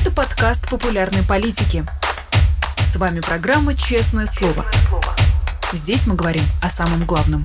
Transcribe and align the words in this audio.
Это 0.00 0.10
подкаст 0.10 0.66
популярной 0.70 1.22
политики. 1.22 1.84
С 2.78 2.96
вами 2.96 3.20
программа 3.20 3.74
«Честное 3.74 4.24
слово». 4.24 4.64
Здесь 5.74 6.06
мы 6.06 6.14
говорим 6.14 6.40
о 6.62 6.70
самом 6.70 7.04
главном. 7.04 7.44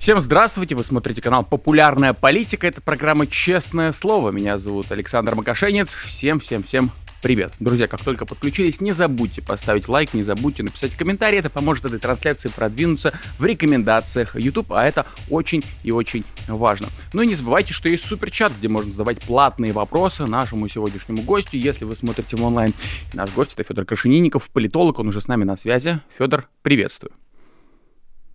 Всем 0.00 0.20
здравствуйте, 0.20 0.74
вы 0.74 0.82
смотрите 0.82 1.22
канал 1.22 1.44
«Популярная 1.44 2.14
политика», 2.14 2.66
это 2.66 2.80
программа 2.80 3.28
«Честное 3.28 3.92
слово». 3.92 4.30
Меня 4.30 4.58
зовут 4.58 4.90
Александр 4.90 5.36
Макашенец, 5.36 5.94
всем-всем-всем 5.94 6.90
Привет! 7.22 7.52
Друзья, 7.60 7.86
как 7.86 8.02
только 8.02 8.26
подключились, 8.26 8.80
не 8.80 8.90
забудьте 8.90 9.42
поставить 9.42 9.86
лайк, 9.88 10.12
не 10.12 10.24
забудьте 10.24 10.64
написать 10.64 10.96
комментарий, 10.96 11.38
это 11.38 11.50
поможет 11.50 11.84
этой 11.84 12.00
трансляции 12.00 12.48
продвинуться 12.48 13.12
в 13.38 13.44
рекомендациях 13.44 14.34
YouTube, 14.34 14.72
а 14.72 14.82
это 14.82 15.06
очень 15.30 15.62
и 15.84 15.92
очень 15.92 16.24
важно. 16.48 16.88
Ну 17.12 17.22
и 17.22 17.28
не 17.28 17.36
забывайте, 17.36 17.72
что 17.72 17.88
есть 17.88 18.04
суперчат, 18.04 18.50
где 18.58 18.66
можно 18.66 18.90
задавать 18.90 19.20
платные 19.20 19.72
вопросы 19.72 20.26
нашему 20.26 20.66
сегодняшнему 20.66 21.22
гостю, 21.22 21.58
если 21.58 21.84
вы 21.84 21.94
смотрите 21.94 22.36
в 22.36 22.42
онлайн. 22.42 22.74
Наш 23.12 23.32
гость 23.32 23.52
это 23.52 23.62
Федор 23.62 23.84
Кашининников, 23.84 24.50
политолог, 24.50 24.98
он 24.98 25.06
уже 25.06 25.20
с 25.20 25.28
нами 25.28 25.44
на 25.44 25.54
связи. 25.54 26.00
Федор, 26.18 26.48
приветствую. 26.62 27.12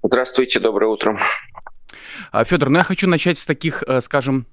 Здравствуйте, 0.02 0.62
доброе 0.62 0.88
утро. 0.88 1.20
А, 2.32 2.46
Федор, 2.46 2.70
ну 2.70 2.78
я 2.78 2.86
хочу 2.86 3.06
начать 3.10 3.38
с 3.38 3.46
таких, 3.46 3.84
э, 3.86 4.00
скажем, 4.00 4.46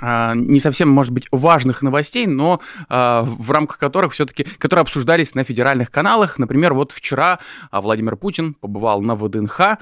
не 0.00 0.58
совсем, 0.58 0.88
может 0.88 1.12
быть, 1.12 1.28
важных 1.30 1.82
новостей, 1.82 2.26
но 2.26 2.60
а, 2.88 3.22
в 3.22 3.50
рамках 3.50 3.78
которых 3.78 4.12
все-таки, 4.12 4.44
которые 4.58 4.82
обсуждались 4.82 5.34
на 5.34 5.44
федеральных 5.44 5.90
каналах. 5.90 6.38
Например, 6.38 6.74
вот 6.74 6.92
вчера 6.92 7.38
а, 7.70 7.80
Владимир 7.80 8.16
Путин 8.16 8.54
побывал 8.54 9.00
на 9.00 9.14
ВДНХ. 9.14 9.78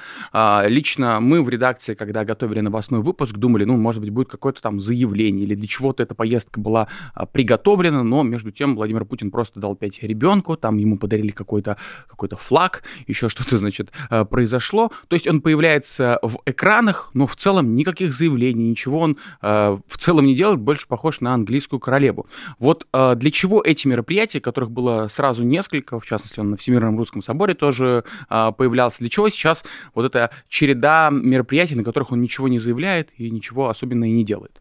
Лично 0.64 1.20
мы 1.20 1.42
в 1.42 1.48
редакции, 1.48 1.94
когда 1.94 2.24
готовили 2.24 2.60
новостной 2.60 3.00
выпуск, 3.00 3.36
думали, 3.36 3.64
ну, 3.64 3.76
может 3.76 4.00
быть, 4.00 4.10
будет 4.10 4.28
какое-то 4.28 4.60
там 4.60 4.80
заявление 4.80 5.46
или 5.46 5.54
для 5.54 5.66
чего-то 5.66 6.02
эта 6.02 6.14
поездка 6.14 6.60
была 6.60 6.88
приготовлена, 7.32 8.02
но 8.02 8.22
между 8.22 8.50
тем 8.50 8.76
Владимир 8.76 9.04
Путин 9.04 9.30
просто 9.30 9.58
дал 9.60 9.74
пять 9.74 10.02
ребенку, 10.02 10.56
там 10.56 10.76
ему 10.76 10.98
подарили 10.98 11.30
какой-то 11.30 11.76
какой 12.06 12.28
флаг, 12.38 12.82
еще 13.06 13.28
что-то, 13.28 13.58
значит, 13.58 13.90
произошло. 14.30 14.92
То 15.08 15.14
есть 15.14 15.26
он 15.26 15.40
появляется 15.40 16.18
в 16.22 16.38
экранах, 16.46 17.10
но 17.14 17.26
в 17.26 17.36
целом 17.36 17.74
никаких 17.74 18.12
заявлений, 18.12 18.68
ничего 18.68 19.00
он 19.00 19.16
в 19.40 19.98
целом 20.00 20.26
не 20.26 20.34
делает, 20.34 20.60
больше 20.60 20.86
похож 20.88 21.20
на 21.20 21.34
английскую 21.34 21.80
королеву. 21.80 22.26
Вот 22.58 22.86
э, 22.92 23.14
для 23.16 23.30
чего 23.30 23.62
эти 23.64 23.86
мероприятия, 23.86 24.40
которых 24.40 24.70
было 24.70 25.08
сразу 25.08 25.44
несколько, 25.44 25.98
в 26.00 26.06
частности, 26.06 26.40
он 26.40 26.50
на 26.50 26.56
Всемирном 26.56 26.98
русском 26.98 27.22
соборе 27.22 27.54
тоже 27.54 28.04
э, 28.28 28.52
появлялся, 28.56 28.98
для 29.00 29.08
чего 29.08 29.28
сейчас 29.28 29.64
вот 29.94 30.04
эта 30.04 30.30
череда 30.48 31.10
мероприятий, 31.10 31.74
на 31.74 31.84
которых 31.84 32.12
он 32.12 32.20
ничего 32.20 32.48
не 32.48 32.58
заявляет 32.58 33.10
и 33.16 33.30
ничего 33.30 33.68
особенно 33.68 34.04
и 34.04 34.12
не 34.12 34.24
делает? 34.24 34.60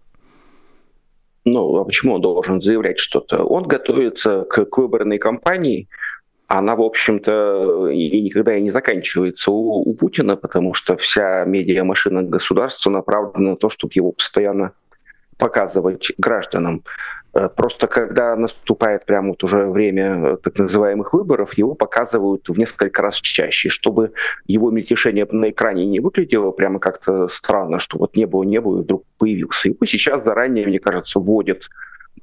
Ну, 1.46 1.78
а 1.78 1.86
почему 1.86 2.16
он 2.16 2.22
должен 2.22 2.62
заявлять 2.62 3.00
что-то? 3.00 3.44
Он 3.44 3.64
готовится 3.64 4.44
к, 4.44 4.66
к 4.66 4.78
выборной 4.78 5.18
кампании, 5.18 5.88
она, 6.50 6.76
в 6.76 6.82
общем-то, 6.82 7.90
и 7.90 8.22
никогда 8.22 8.58
и 8.58 8.62
не 8.62 8.72
заканчивается 8.72 9.52
у, 9.52 9.88
у 9.88 9.94
Путина, 9.94 10.36
потому 10.36 10.74
что 10.74 10.98
вся 10.98 11.46
медиамашина 11.46 12.24
государства 12.24 12.90
направлена 12.90 13.52
на 13.52 13.56
то, 13.56 13.70
чтобы 13.70 13.92
его 13.94 14.12
постоянно 14.12 14.74
показывать 15.40 16.12
гражданам. 16.18 16.84
Э, 17.34 17.50
просто 17.50 17.88
когда 17.88 18.36
наступает 18.36 19.06
прямо 19.06 19.30
вот 19.30 19.44
уже 19.44 19.68
время 19.68 20.34
э, 20.34 20.38
так 20.38 20.60
называемых 20.60 21.14
выборов, 21.14 21.54
его 21.54 21.74
показывают 21.74 22.50
в 22.50 22.60
несколько 22.60 23.02
раз 23.02 23.16
чаще, 23.16 23.70
чтобы 23.70 24.12
его 24.46 24.70
мельтешение 24.70 25.26
на 25.32 25.50
экране 25.50 25.86
не 25.86 26.00
выглядело 26.00 26.52
прямо 26.52 26.80
как-то 26.80 27.30
странно, 27.30 27.80
что 27.80 27.98
вот 27.98 28.16
не 28.16 28.26
было, 28.26 28.44
не 28.44 28.60
было, 28.60 28.80
и 28.80 28.84
вдруг 28.84 29.06
появился. 29.18 29.70
Его 29.70 29.86
сейчас 29.86 30.24
заранее, 30.24 30.68
мне 30.68 30.80
кажется, 30.80 31.20
вводят 31.20 31.70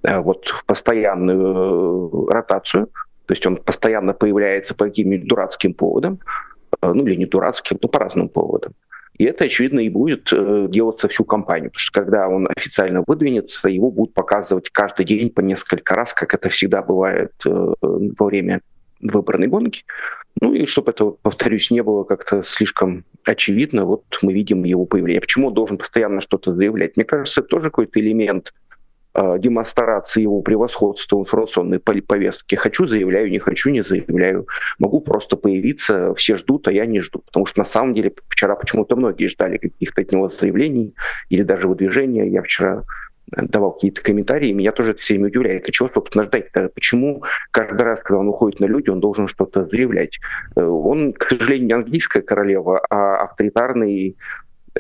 э, 0.03 0.19
вот 0.21 0.49
в 0.49 0.67
постоянную 0.67 2.27
ротацию, 2.29 2.87
то 3.27 3.35
есть 3.35 3.47
он 3.47 3.57
постоянно 3.57 4.13
появляется 4.13 4.75
по 4.75 4.85
каким-нибудь 4.85 5.27
дурацким 5.27 5.75
поводам, 5.75 6.21
ну 6.83 7.07
или 7.07 7.17
не 7.17 7.27
дурацким, 7.27 7.79
но 7.81 7.89
по 7.89 7.99
разным 7.99 8.29
поводам. 8.29 8.75
И 9.19 9.25
это, 9.25 9.45
очевидно, 9.45 9.81
и 9.81 9.89
будет 9.89 10.31
э, 10.33 10.67
делаться 10.69 11.09
всю 11.09 11.25
кампанию, 11.25 11.71
потому 11.71 11.81
что 11.81 12.01
когда 12.01 12.29
он 12.29 12.49
официально 12.55 13.03
выдвинется, 13.07 13.69
его 13.69 13.91
будут 13.91 14.15
показывать 14.15 14.71
каждый 14.71 15.07
день 15.07 15.31
по 15.31 15.41
несколько 15.41 15.95
раз, 15.95 16.13
как 16.13 16.35
это 16.35 16.49
всегда 16.51 16.83
бывает 16.83 17.33
э, 17.47 17.75
во 17.81 18.27
время 18.27 18.61
выборной 19.01 19.47
гонки. 19.47 19.85
Ну 20.41 20.53
и 20.53 20.67
чтобы 20.67 20.91
это, 20.91 21.07
повторюсь, 21.23 21.71
не 21.71 21.83
было 21.83 22.05
как-то 22.05 22.43
слишком 22.43 23.05
очевидно, 23.25 23.85
вот 23.85 24.05
мы 24.23 24.33
видим 24.33 24.65
его 24.65 24.85
появление. 24.85 25.21
Почему 25.21 25.49
он 25.49 25.55
должен 25.55 25.79
постоянно 25.79 26.21
что-то 26.21 26.55
заявлять? 26.55 26.97
Мне 26.97 27.05
кажется, 27.05 27.41
это 27.41 27.49
тоже 27.49 27.65
какой-то 27.65 27.99
элемент 28.01 28.53
демонстрации 29.39 30.23
его 30.23 30.43
превосходства 30.43 31.17
в 31.17 31.21
информационной 31.21 31.79
повестке. 31.79 32.57
Хочу, 32.57 32.87
заявляю, 32.87 33.31
не 33.31 33.39
хочу, 33.39 33.71
не 33.71 33.83
заявляю. 33.83 34.47
Могу 34.79 35.01
просто 35.01 35.37
появиться, 35.37 36.15
все 36.15 36.37
ждут, 36.37 36.69
а 36.69 36.73
я 36.73 36.87
не 36.87 37.01
жду. 37.01 37.21
Потому 37.21 37.47
что 37.47 37.61
на 37.61 37.65
самом 37.65 37.95
деле 37.95 38.13
вчера 38.29 38.57
почему-то 38.57 38.97
многие 38.97 39.29
ждали 39.29 39.57
каких-то 39.59 40.03
от 40.03 40.13
него 40.13 40.29
заявлений 40.29 40.95
или 41.29 41.43
даже 41.43 41.69
выдвижения. 41.69 42.25
Я 42.25 42.43
вчера 42.43 42.85
давал 43.33 43.73
какие-то 43.73 44.03
комментарии, 44.03 44.53
меня 44.53 44.73
тоже 44.73 44.93
это 44.93 45.01
все 45.01 45.15
время 45.15 45.29
удивляет. 45.29 45.69
А 45.69 45.73
чего, 45.73 45.91
собственно, 45.93 46.25
ждать? 46.25 46.53
Почему 46.75 47.25
каждый 47.51 47.83
раз, 47.83 48.01
когда 48.01 48.19
он 48.19 48.29
уходит 48.29 48.61
на 48.61 48.67
люди, 48.67 48.89
он 48.91 49.01
должен 49.01 49.29
что-то 49.29 49.67
заявлять? 49.67 50.19
Э, 50.57 50.63
он, 50.65 51.13
к 51.13 51.27
сожалению, 51.29 51.67
не 51.67 51.73
английская 51.73 52.23
королева, 52.23 52.81
а 52.89 53.23
авторитарный 53.25 54.17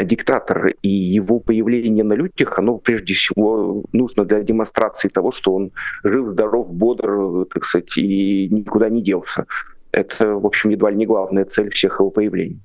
диктатор, 0.04 0.68
и 0.82 0.88
его 0.88 1.40
появление 1.40 2.04
на 2.04 2.14
людях, 2.14 2.58
оно 2.58 2.78
прежде 2.78 3.14
всего 3.14 3.84
нужно 3.92 4.24
для 4.24 4.42
демонстрации 4.42 5.08
того, 5.08 5.32
что 5.32 5.54
он 5.54 5.72
жив, 6.04 6.28
здоров, 6.32 6.70
бодр, 6.70 7.46
так 7.52 7.64
сказать, 7.64 7.96
и 7.96 8.48
никуда 8.50 8.88
не 8.88 9.02
делся. 9.02 9.46
Это, 9.92 10.34
в 10.34 10.46
общем, 10.46 10.70
едва 10.70 10.90
ли 10.90 10.96
не 10.96 11.06
главная 11.06 11.44
цель 11.44 11.70
всех 11.70 12.00
его 12.00 12.10
появлений. 12.10 12.60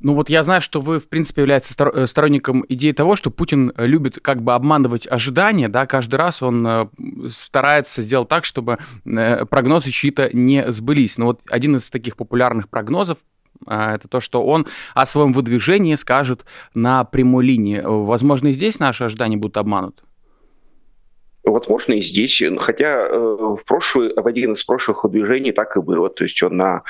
Ну 0.00 0.14
вот 0.14 0.28
я 0.28 0.42
знаю, 0.42 0.60
что 0.60 0.82
вы, 0.82 1.00
в 1.00 1.08
принципе, 1.08 1.40
являетесь 1.40 1.74
э, 1.78 2.06
сторонником 2.06 2.62
идеи 2.68 2.92
того, 2.92 3.16
что 3.16 3.30
Путин 3.30 3.72
любит 3.78 4.18
как 4.20 4.42
бы 4.42 4.52
обманывать 4.52 5.06
ожидания, 5.10 5.70
да, 5.70 5.86
каждый 5.86 6.16
раз 6.16 6.42
он 6.42 6.66
э, 6.66 6.86
старается 7.30 8.02
сделать 8.02 8.28
так, 8.28 8.44
чтобы 8.44 8.78
э, 9.06 9.46
прогнозы 9.46 9.90
чьи-то 9.90 10.28
не 10.34 10.70
сбылись. 10.72 11.16
Но 11.16 11.26
вот 11.26 11.40
один 11.48 11.76
из 11.76 11.88
таких 11.88 12.18
популярных 12.18 12.68
прогнозов 12.68 13.16
это 13.66 14.08
то, 14.08 14.20
что 14.20 14.44
он 14.44 14.66
о 14.94 15.06
своем 15.06 15.32
выдвижении 15.32 15.94
скажет 15.94 16.44
на 16.74 17.04
прямой 17.04 17.44
линии. 17.44 17.80
Возможно, 17.84 18.48
и 18.48 18.52
здесь 18.52 18.78
наши 18.78 19.04
ожидания 19.04 19.36
будут 19.36 19.56
обмануты? 19.56 20.02
Возможно, 21.44 21.92
и 21.92 22.00
здесь. 22.00 22.42
Хотя 22.58 23.06
э, 23.06 23.18
в, 23.18 23.60
прошлый, 23.66 24.14
в 24.14 24.26
один 24.26 24.54
из 24.54 24.64
прошлых 24.64 25.04
выдвижений 25.04 25.52
так 25.52 25.76
и 25.76 25.80
было. 25.80 26.08
То 26.08 26.24
есть 26.24 26.42
он 26.42 26.56
на 26.56 26.82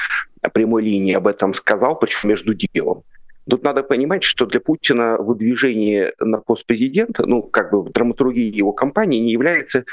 прямой 0.52 0.82
линии 0.82 1.14
об 1.14 1.26
этом 1.26 1.54
сказал, 1.54 1.98
причем 1.98 2.28
между 2.28 2.54
делом. 2.54 3.02
Тут 3.50 3.64
надо 3.64 3.82
понимать, 3.82 4.22
что 4.22 4.46
для 4.46 4.60
Путина 4.60 5.16
выдвижение 5.19 6.14
на 6.19 6.38
пост 6.38 6.64
президента, 6.66 7.26
ну, 7.26 7.42
как 7.42 7.72
бы 7.72 7.82
в 7.82 7.92
драматургии 7.92 8.56
его 8.56 8.72
кампании 8.72 9.19
не 9.19 9.32
является 9.32 9.84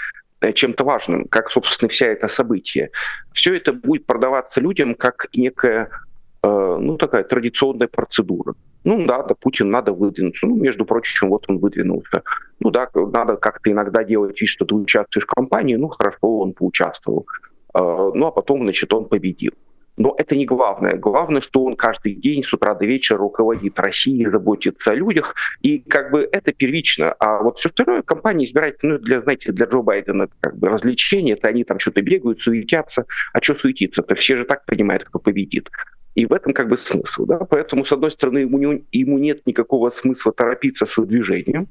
э, 0.42 0.53
чем-то 0.53 0.84
важным, 0.84 1.28
как, 1.28 1.50
собственно, 1.50 1.90
вся 1.90 2.06
это 2.06 2.28
событие. 2.28 2.92
Все 3.34 3.56
это 3.56 3.74
будет 3.74 4.06
продаваться 4.06 4.62
людям 4.62 4.94
как 4.94 5.28
некая 5.34 5.90
Э, 5.90 6.11
ну, 6.44 6.97
такая 6.97 7.24
традиционная 7.24 7.88
процедура. 7.88 8.56
Ну 8.84 9.06
да, 9.06 9.22
да, 9.22 9.35
Путин 9.35 9.69
надо 9.69 9.94
выдвинуться. 9.94 10.47
Ну, 10.47 10.56
между 10.56 10.85
прочим, 10.85 11.29
вот 11.29 11.46
он 11.47 11.59
выдвинулся. 11.59 12.24
Ну 12.59 12.72
да, 12.72 12.90
надо 12.94 13.38
как-то 13.38 13.72
иногда 13.72 14.03
делать 14.03 14.41
вид, 14.41 14.50
что 14.50 14.66
ты 14.66 14.74
участвуешь 14.74 15.25
в 15.25 15.29
кампании. 15.29 15.75
Ну, 15.75 15.90
хорошо, 15.90 16.40
он 16.40 16.53
поучаствовал. 16.53 17.28
Э, 17.75 17.79
ну, 18.13 18.28
а 18.28 18.31
потом, 18.31 18.63
значит, 18.63 18.91
он 18.94 19.06
победил. 19.06 19.53
Но 19.97 20.16
это 20.18 20.35
не 20.35 20.46
главное. 20.46 20.96
Главное, 20.96 21.41
что 21.41 21.63
он 21.63 21.75
каждый 21.75 22.16
день 22.16 22.44
с 22.44 22.52
утра 22.53 22.73
до 22.73 22.85
вечера 22.85 23.19
руководит 23.19 23.79
Россией, 23.79 24.29
заботится 24.32 24.91
о 24.91 24.96
людях, 24.96 25.35
и 25.61 25.79
как 25.79 26.11
бы 26.11 26.28
это 26.32 26.53
первично. 26.53 27.11
А 27.20 27.44
вот 27.44 27.59
все 27.59 27.70
остальное 27.70 28.02
компания 28.02 28.46
избирательная, 28.46 28.97
ну, 28.97 29.03
для, 29.03 29.22
знаете, 29.22 29.52
для 29.52 29.66
Джо 29.67 29.82
Байдена 29.82 30.28
как 30.40 30.58
бы 30.58 30.70
развлечение, 30.70 31.35
это 31.35 31.49
они 31.49 31.66
там 31.66 31.78
что-то 31.78 32.02
бегают, 32.02 32.41
суетятся. 32.41 33.05
А 33.34 33.41
что 33.41 33.53
суетиться-то? 33.53 34.16
Все 34.16 34.37
же 34.37 34.46
так 34.46 34.66
понимают, 34.66 35.03
кто 35.03 35.20
победит. 35.20 35.70
И 36.16 36.25
в 36.25 36.34
этом 36.34 36.53
как 36.53 36.67
бы 36.67 36.78
смысл. 36.78 37.25
Да? 37.25 37.40
Поэтому, 37.40 37.85
с 37.85 37.91
одной 37.91 38.11
стороны, 38.11 38.40
ему, 38.40 38.58
не, 38.58 38.85
ему 38.91 39.17
нет 39.17 39.46
никакого 39.46 39.90
смысла 39.91 40.34
торопиться 40.34 40.85
с 40.85 40.97
выдвижением. 40.97 41.67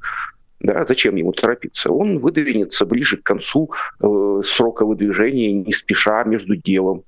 Да, 0.60 0.84
зачем 0.86 1.16
ему 1.16 1.32
торопиться? 1.32 1.90
Он 1.90 2.18
выдвинется 2.18 2.84
ближе 2.84 3.16
к 3.16 3.22
концу 3.22 3.70
э, 4.02 4.42
срока 4.44 4.84
выдвижения, 4.84 5.52
не 5.52 5.72
спеша 5.72 6.24
между 6.24 6.54
делом. 6.56 7.04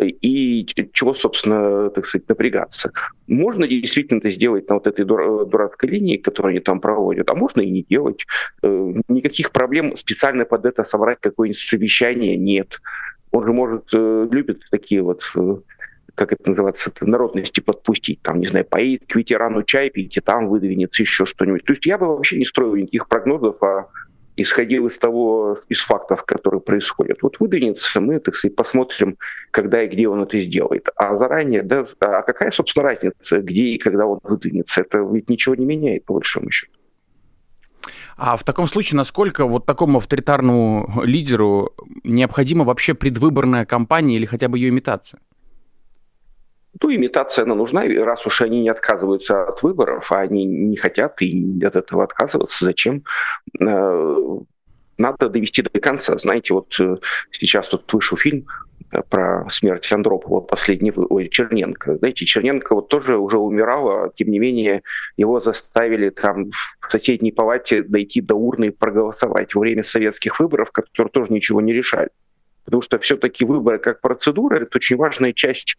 И 0.00 0.66
чего, 0.92 1.14
собственно, 1.14 1.88
так 1.90 2.06
сказать, 2.06 2.28
напрягаться. 2.28 2.90
Можно 3.28 3.68
действительно 3.68 4.18
это 4.18 4.30
сделать 4.32 4.68
на 4.68 4.74
вот 4.74 4.86
этой 4.86 5.04
дурацкой 5.04 5.90
линии, 5.90 6.16
которую 6.16 6.50
они 6.50 6.60
там 6.60 6.80
проводят, 6.80 7.30
а 7.30 7.34
можно 7.34 7.60
и 7.60 7.70
не 7.70 7.82
делать. 7.82 8.26
Э, 8.62 8.92
никаких 9.08 9.52
проблем 9.52 9.96
специально 9.96 10.44
под 10.44 10.64
это 10.66 10.84
собрать 10.84 11.18
какое-нибудь 11.20 11.60
совещание 11.60 12.36
нет. 12.36 12.80
Он 13.30 13.44
же 13.44 13.52
может, 13.52 13.88
э, 13.92 14.28
любит 14.30 14.62
такие 14.70 15.02
вот 15.02 15.22
э, 15.36 15.56
как 16.14 16.32
это 16.32 16.48
называется, 16.48 16.92
народности 17.00 17.60
подпустить, 17.60 18.22
там, 18.22 18.40
не 18.40 18.46
знаю, 18.46 18.64
поедет 18.64 19.06
к 19.06 19.16
ветерану 19.16 19.62
чай 19.62 19.90
пить, 19.90 20.16
и 20.16 20.20
там 20.20 20.48
выдвинется 20.48 21.02
еще 21.02 21.26
что-нибудь. 21.26 21.64
То 21.64 21.72
есть 21.72 21.86
я 21.86 21.98
бы 21.98 22.08
вообще 22.08 22.38
не 22.38 22.44
строил 22.44 22.76
никаких 22.76 23.08
прогнозов, 23.08 23.62
а 23.62 23.88
исходил 24.36 24.86
из 24.86 24.98
того, 24.98 25.56
из 25.68 25.80
фактов, 25.80 26.24
которые 26.24 26.60
происходят. 26.60 27.22
Вот 27.22 27.38
выдвинется, 27.38 28.00
мы, 28.00 28.18
так 28.18 28.34
сказать, 28.36 28.56
посмотрим, 28.56 29.16
когда 29.50 29.82
и 29.82 29.88
где 29.88 30.08
он 30.08 30.22
это 30.22 30.40
сделает. 30.40 30.88
А 30.96 31.16
заранее, 31.16 31.62
да, 31.62 31.86
а 32.00 32.22
какая, 32.22 32.50
собственно, 32.50 32.88
разница, 32.88 33.40
где 33.40 33.62
и 33.62 33.78
когда 33.78 34.06
он 34.06 34.18
выдвинется? 34.22 34.80
Это 34.80 34.98
ведь 34.98 35.30
ничего 35.30 35.54
не 35.54 35.64
меняет, 35.64 36.04
по 36.04 36.14
большому 36.14 36.50
счету. 36.50 36.72
А 38.16 38.36
в 38.36 38.44
таком 38.44 38.66
случае, 38.66 38.96
насколько 38.96 39.44
вот 39.44 39.66
такому 39.66 39.98
авторитарному 39.98 41.02
лидеру 41.04 41.72
необходима 42.04 42.64
вообще 42.64 42.94
предвыборная 42.94 43.66
кампания 43.66 44.16
или 44.16 44.24
хотя 44.24 44.48
бы 44.48 44.58
ее 44.58 44.68
имитация? 44.68 45.20
Ну, 46.80 46.92
имитация, 46.92 47.44
она 47.44 47.54
нужна, 47.54 47.84
раз 47.84 48.26
уж 48.26 48.42
они 48.42 48.62
не 48.62 48.68
отказываются 48.68 49.44
от 49.44 49.62
выборов, 49.62 50.10
а 50.10 50.20
они 50.20 50.44
не 50.44 50.76
хотят 50.76 51.20
и 51.22 51.62
от 51.64 51.76
этого 51.76 52.02
отказываться, 52.02 52.64
зачем? 52.64 53.04
Э, 53.60 54.16
надо 54.98 55.28
довести 55.28 55.62
до 55.62 55.80
конца. 55.80 56.16
Знаете, 56.16 56.54
вот 56.54 56.74
э, 56.80 56.96
сейчас 57.30 57.68
тут 57.68 57.92
вышел 57.92 58.16
фильм 58.16 58.46
э, 58.92 59.02
про 59.08 59.48
смерть 59.50 59.90
Андропова, 59.92 60.40
последний, 60.40 60.92
ой, 60.94 61.28
Черненко. 61.28 61.98
Знаете, 61.98 62.26
Черненко 62.26 62.74
вот 62.74 62.88
тоже 62.88 63.18
уже 63.18 63.38
умирал, 63.38 63.88
а 63.88 64.12
тем 64.14 64.30
не 64.30 64.38
менее 64.40 64.82
его 65.16 65.40
заставили 65.40 66.10
там 66.10 66.50
в 66.80 66.90
соседней 66.90 67.32
палате 67.32 67.82
дойти 67.82 68.20
до 68.20 68.34
урны 68.34 68.66
и 68.66 68.70
проголосовать 68.70 69.54
во 69.54 69.60
время 69.60 69.84
советских 69.84 70.40
выборов, 70.40 70.72
которые 70.72 71.10
тоже 71.10 71.32
ничего 71.32 71.60
не 71.60 71.72
решали. 71.72 72.10
Потому 72.64 72.82
что 72.82 72.98
все-таки 72.98 73.44
выборы 73.44 73.78
как 73.78 74.00
процедура– 74.00 74.56
это 74.60 74.76
очень 74.76 74.96
важная 74.96 75.32
часть 75.32 75.76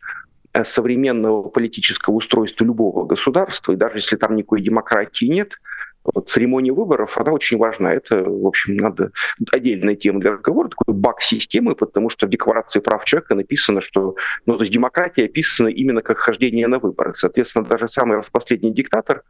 современного 0.64 1.50
политического 1.50 2.16
устройства 2.16 2.64
любого 2.64 3.06
государства, 3.06 3.74
и 3.74 3.76
даже 3.76 3.98
если 3.98 4.16
там 4.16 4.36
никакой 4.36 4.62
демократии 4.62 5.26
нет, 5.26 5.60
вот 6.14 6.30
церемония 6.30 6.72
выборов, 6.72 7.18
она 7.18 7.32
очень 7.32 7.58
важна. 7.58 7.92
Это, 7.92 8.24
в 8.24 8.46
общем, 8.46 8.78
надо 8.78 9.12
отдельная 9.52 9.96
тема 9.96 10.20
для 10.20 10.34
разговора, 10.34 10.70
такой 10.70 10.94
баг 10.94 11.22
системы, 11.22 11.76
потому 11.76 12.12
что 12.12 12.28
в 12.28 12.30
Декларации 12.30 12.80
прав 12.80 13.06
человека 13.06 13.34
написано, 13.34 13.82
что 13.82 14.16
ну, 14.46 14.56
то 14.56 14.64
есть 14.64 14.72
демократия 14.72 15.26
описана 15.26 15.68
именно 15.68 16.04
как 16.04 16.20
хождение 16.20 16.68
на 16.68 16.78
выборы. 16.78 17.16
Соответственно, 17.16 17.66
даже 17.66 17.88
самый 17.88 18.22
последний 18.32 18.72
диктатор, 18.72 19.24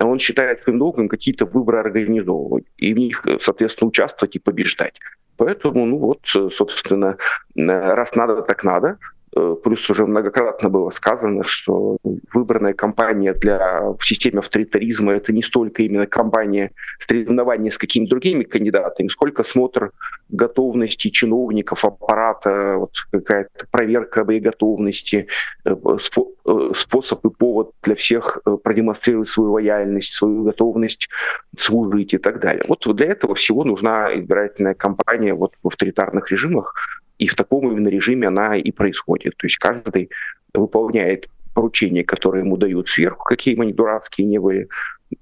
он 0.00 0.20
считает 0.20 0.60
своим 0.62 0.78
долгом 0.78 1.08
какие-то 1.08 1.44
выборы 1.44 1.80
организовывать, 1.80 2.66
и 2.76 2.94
в 2.94 2.98
них, 2.98 3.26
соответственно, 3.40 3.88
участвовать 3.88 4.36
и 4.36 4.38
побеждать. 4.38 5.00
Поэтому, 5.36 5.86
ну 5.86 5.98
вот, 5.98 6.20
собственно, 6.52 7.16
раз 7.56 8.14
надо, 8.14 8.42
так 8.42 8.62
надо. 8.62 8.98
Э, 9.34 9.56
плюс 9.62 9.88
уже 9.88 10.06
многократно 10.06 10.68
было 10.68 10.90
сказано, 10.90 11.42
что 11.44 11.96
выбранная 12.32 12.74
кампания 12.74 13.32
для, 13.32 13.80
в 13.80 14.04
системе 14.04 14.40
авторитаризма 14.40 15.12
это 15.12 15.32
не 15.32 15.42
столько 15.42 15.82
именно 15.82 16.06
кампания 16.06 16.72
соревнования 17.06 17.70
с 17.70 17.78
какими-то 17.78 18.10
другими 18.10 18.44
кандидатами, 18.44 19.08
сколько 19.08 19.42
смотр 19.42 19.92
готовности 20.28 21.08
чиновников, 21.08 21.84
аппарата, 21.84 22.76
вот 22.78 22.92
какая-то 23.10 23.66
проверка 23.70 24.24
боеготовности, 24.24 25.28
э, 25.64 25.74
э, 25.74 26.70
способ 26.74 27.24
и 27.24 27.30
повод 27.30 27.70
для 27.82 27.94
всех 27.94 28.38
продемонстрировать 28.62 29.28
свою 29.28 29.52
лояльность, 29.52 30.12
свою 30.12 30.44
готовность 30.44 31.08
служить 31.56 32.12
и 32.12 32.18
так 32.18 32.40
далее. 32.40 32.64
Вот 32.68 32.86
для 32.96 33.06
этого 33.06 33.34
всего 33.34 33.64
нужна 33.64 34.14
избирательная 34.18 34.74
кампания 34.74 35.32
вот 35.32 35.54
в 35.62 35.68
авторитарных 35.68 36.30
режимах, 36.30 36.74
и 37.22 37.28
в 37.28 37.36
таком 37.36 37.70
именно 37.70 37.86
режиме 37.86 38.26
она 38.26 38.56
и 38.56 38.72
происходит. 38.72 39.36
То 39.36 39.46
есть 39.46 39.56
каждый 39.58 40.10
выполняет 40.54 41.28
поручения, 41.54 42.02
которые 42.02 42.44
ему 42.44 42.56
дают 42.56 42.88
сверху, 42.88 43.22
какие 43.22 43.54
бы 43.54 43.62
они 43.62 43.72
дурацкие 43.72 44.26
не 44.26 44.38
были, 44.38 44.68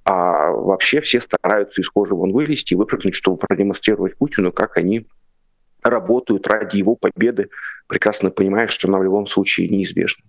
а 0.05 0.51
вообще 0.51 1.03
все 1.03 1.21
стараются 1.21 1.83
из 1.83 1.91
кожи 1.91 2.15
вон 2.15 2.33
вылезти 2.33 2.73
и 2.73 2.77
выпрыгнуть, 2.77 3.15
чтобы 3.15 3.37
продемонстрировать 3.37 4.17
Путину, 4.17 4.51
как 4.51 4.79
они 4.79 5.07
работают 5.83 6.47
ради 6.47 6.79
его 6.79 6.97
победы, 6.97 7.51
прекрасно 7.87 8.31
понимая, 8.31 8.69
что 8.69 8.89
она 8.89 8.99
в 8.99 9.03
любом 9.03 9.27
случае 9.27 9.69
неизбежна. 9.69 10.25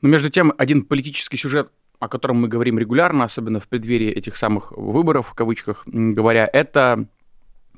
Но 0.00 0.08
между 0.08 0.28
тем, 0.28 0.52
один 0.58 0.82
политический 0.82 1.36
сюжет, 1.36 1.70
о 2.00 2.08
котором 2.08 2.40
мы 2.40 2.48
говорим 2.48 2.80
регулярно, 2.80 3.24
особенно 3.24 3.60
в 3.60 3.68
преддверии 3.68 4.10
этих 4.10 4.36
самых 4.36 4.72
выборов, 4.72 5.28
в 5.28 5.34
кавычках 5.34 5.84
говоря, 5.86 6.50
это 6.52 7.06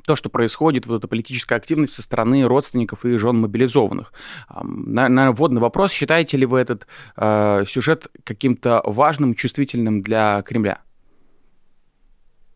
то, 0.07 0.17
что 0.17 0.29
происходит, 0.29 0.87
вот 0.87 0.99
эта 0.99 1.09
политическая 1.09 1.57
активность 1.57 1.95
со 1.95 2.03
стороны 2.03 2.45
родственников 2.45 3.05
и 3.05 3.17
жен 3.17 3.41
мобилизованных. 3.41 4.13
Наверное, 4.63 5.33
вводный 5.33 5.61
вопрос. 5.61 5.93
Считаете 5.93 6.37
ли 6.37 6.47
вы 6.47 6.61
этот 6.61 6.87
э, 7.17 7.65
сюжет 7.69 8.09
каким-то 8.25 8.83
важным, 8.85 9.35
чувствительным 9.35 10.03
для 10.03 10.43
Кремля? 10.43 10.81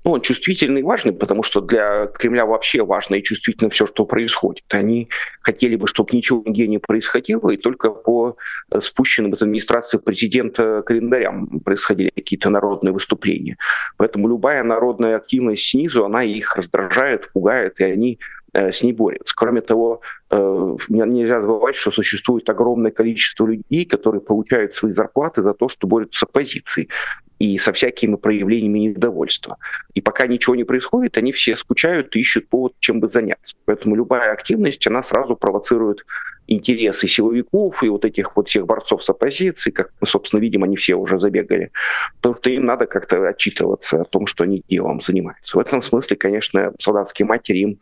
Ну, 0.06 0.12
он 0.12 0.20
чувствительный 0.20 0.82
и 0.82 0.84
важный, 0.84 1.12
потому 1.12 1.42
что 1.42 1.60
для 1.60 2.06
Кремля 2.06 2.46
вообще 2.46 2.84
важно 2.84 3.16
и 3.16 3.24
чувствительно 3.24 3.70
все, 3.70 3.88
что 3.88 4.06
происходит. 4.06 4.62
Они 4.68 5.08
хотели 5.40 5.74
бы, 5.74 5.88
чтобы 5.88 6.10
ничего 6.12 6.44
нигде 6.46 6.68
не 6.68 6.78
происходило, 6.78 7.50
и 7.50 7.56
только 7.56 7.90
по 7.90 8.36
э, 8.70 8.80
спущенным 8.80 9.34
от 9.34 9.42
администрации 9.42 9.98
президента 9.98 10.82
календарям 10.82 11.58
происходили 11.58 12.10
какие-то 12.10 12.50
народные 12.50 12.92
выступления. 12.92 13.56
Поэтому 13.96 14.28
любая 14.28 14.62
народная 14.62 15.16
активность 15.16 15.68
снизу, 15.68 16.04
она 16.04 16.22
их 16.22 16.54
раздражает, 16.54 17.32
пугает, 17.32 17.80
и 17.80 17.84
они 17.84 18.20
э, 18.52 18.70
с 18.70 18.84
ней 18.84 18.92
борются. 18.92 19.34
Кроме 19.36 19.60
того, 19.60 20.02
э, 20.30 20.76
нельзя 20.88 21.40
забывать, 21.40 21.74
что 21.74 21.90
существует 21.90 22.48
огромное 22.48 22.92
количество 22.92 23.44
людей, 23.44 23.84
которые 23.84 24.20
получают 24.20 24.72
свои 24.72 24.92
зарплаты 24.92 25.42
за 25.42 25.52
то, 25.52 25.68
что 25.68 25.88
борются 25.88 26.20
с 26.20 26.22
оппозицией 26.22 26.90
и 27.38 27.58
со 27.58 27.72
всякими 27.72 28.16
проявлениями 28.16 28.78
недовольства. 28.90 29.58
И 29.94 30.00
пока 30.00 30.26
ничего 30.26 30.56
не 30.56 30.64
происходит, 30.64 31.18
они 31.18 31.32
все 31.32 31.56
скучают 31.56 32.16
и 32.16 32.20
ищут 32.20 32.48
повод, 32.48 32.74
чем 32.80 33.00
бы 33.00 33.08
заняться. 33.08 33.56
Поэтому 33.64 33.94
любая 33.96 34.32
активность, 34.32 34.86
она 34.86 35.02
сразу 35.02 35.36
провоцирует 35.36 36.04
интересы 36.46 37.08
силовиков 37.08 37.82
и 37.82 37.88
вот 37.88 38.04
этих 38.04 38.36
вот 38.36 38.48
всех 38.48 38.66
борцов 38.66 39.02
с 39.04 39.10
оппозицией, 39.10 39.74
как 39.74 39.92
мы, 40.00 40.06
собственно, 40.06 40.40
видим, 40.40 40.62
они 40.62 40.76
все 40.76 40.94
уже 40.94 41.18
забегали, 41.18 41.72
потому 42.16 42.36
что 42.36 42.50
им 42.50 42.64
надо 42.64 42.86
как-то 42.86 43.28
отчитываться 43.28 44.00
о 44.00 44.04
том, 44.04 44.26
что 44.26 44.44
они 44.44 44.62
делом 44.68 45.00
занимаются. 45.00 45.56
В 45.56 45.60
этом 45.60 45.82
смысле, 45.82 46.16
конечно, 46.16 46.72
солдатские 46.78 47.26
матери 47.26 47.58
им 47.58 47.78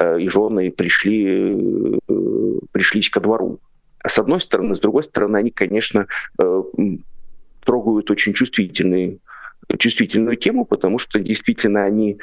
э, 0.00 0.20
и 0.20 0.28
жены 0.28 0.70
пришли, 0.72 1.54
э, 2.08 2.58
пришлись 2.72 3.10
ко 3.10 3.20
двору. 3.20 3.60
С 4.06 4.18
одной 4.18 4.40
стороны, 4.40 4.74
с 4.74 4.80
другой 4.80 5.04
стороны, 5.04 5.36
они, 5.36 5.50
конечно, 5.50 6.06
э, 6.42 6.62
трогают 7.64 8.10
очень 8.10 8.32
чувствительные, 8.34 9.18
чувствительную 9.78 10.36
тему, 10.36 10.64
потому 10.64 10.98
что 10.98 11.20
действительно 11.20 11.84
они 11.84 12.18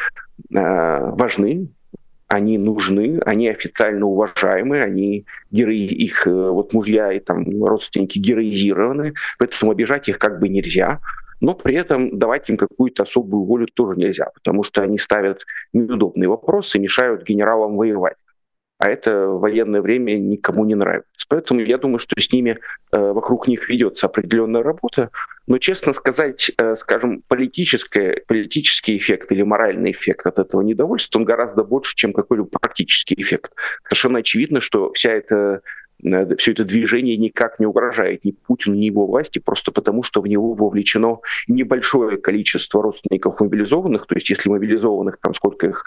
э, 0.54 1.12
важны, 1.12 1.70
они 2.28 2.58
нужны, 2.58 3.20
они 3.26 3.48
официально 3.48 4.06
уважаемы, 4.06 4.82
они 4.82 5.26
герои, 5.52 5.88
их 5.88 6.28
э, 6.28 6.32
вот 6.32 6.74
мужья 6.74 7.12
и 7.14 7.20
там 7.20 7.46
родственники 7.64 8.20
героизированы, 8.20 9.14
поэтому 9.40 9.72
обижать 9.72 10.10
их 10.10 10.20
как 10.20 10.40
бы 10.40 10.50
нельзя. 10.50 11.00
Но 11.40 11.54
при 11.54 11.76
этом 11.76 12.18
давать 12.18 12.50
им 12.50 12.58
какую-то 12.58 13.04
особую 13.04 13.44
волю 13.44 13.68
тоже 13.68 13.98
нельзя, 13.98 14.32
потому 14.34 14.64
что 14.64 14.82
они 14.82 14.98
ставят 14.98 15.44
неудобные 15.72 16.28
вопросы, 16.28 16.80
мешают 16.80 17.24
генералам 17.24 17.78
воевать 17.78 18.18
а 18.80 18.90
это 18.90 19.28
в 19.28 19.40
военное 19.40 19.82
время 19.82 20.18
никому 20.18 20.64
не 20.66 20.76
нравится. 20.76 21.26
Поэтому 21.30 21.62
я 21.62 21.78
думаю, 21.78 22.00
что 22.00 22.20
с 22.20 22.32
ними 22.32 22.60
э, 22.92 23.12
вокруг 23.12 23.48
них 23.48 23.70
ведется 23.70 24.06
определенная 24.06 24.62
работа. 24.62 25.10
Но, 25.48 25.58
честно 25.58 25.94
сказать, 25.94 26.52
э, 26.58 26.76
скажем, 26.76 27.24
политический, 27.28 28.98
эффект 28.98 29.32
или 29.32 29.42
моральный 29.42 29.92
эффект 29.92 30.28
от 30.28 30.38
этого 30.38 30.62
недовольства, 30.62 31.18
он 31.18 31.26
гораздо 31.26 31.64
больше, 31.64 31.96
чем 31.96 32.14
какой-либо 32.14 32.50
практический 32.50 33.16
эффект. 33.18 33.54
Совершенно 33.84 34.20
очевидно, 34.20 34.62
что 34.62 34.94
вся 34.94 35.12
эта 35.12 35.62
э, 36.04 36.36
все 36.36 36.52
это 36.52 36.64
движение 36.64 37.18
никак 37.18 37.60
не 37.60 37.66
угрожает 37.66 38.26
ни 38.26 38.32
Путину, 38.32 38.76
ни 38.76 38.86
его 38.86 39.08
власти, 39.08 39.40
просто 39.40 39.72
потому 39.72 40.04
что 40.04 40.22
в 40.22 40.28
него 40.28 40.54
вовлечено 40.54 41.20
небольшое 41.48 42.18
количество 42.18 42.84
родственников 42.84 43.42
мобилизованных, 43.42 44.06
то 44.06 44.14
есть 44.14 44.30
если 44.30 44.50
мобилизованных, 44.50 45.18
там 45.20 45.34
сколько 45.34 45.66
их 45.66 45.84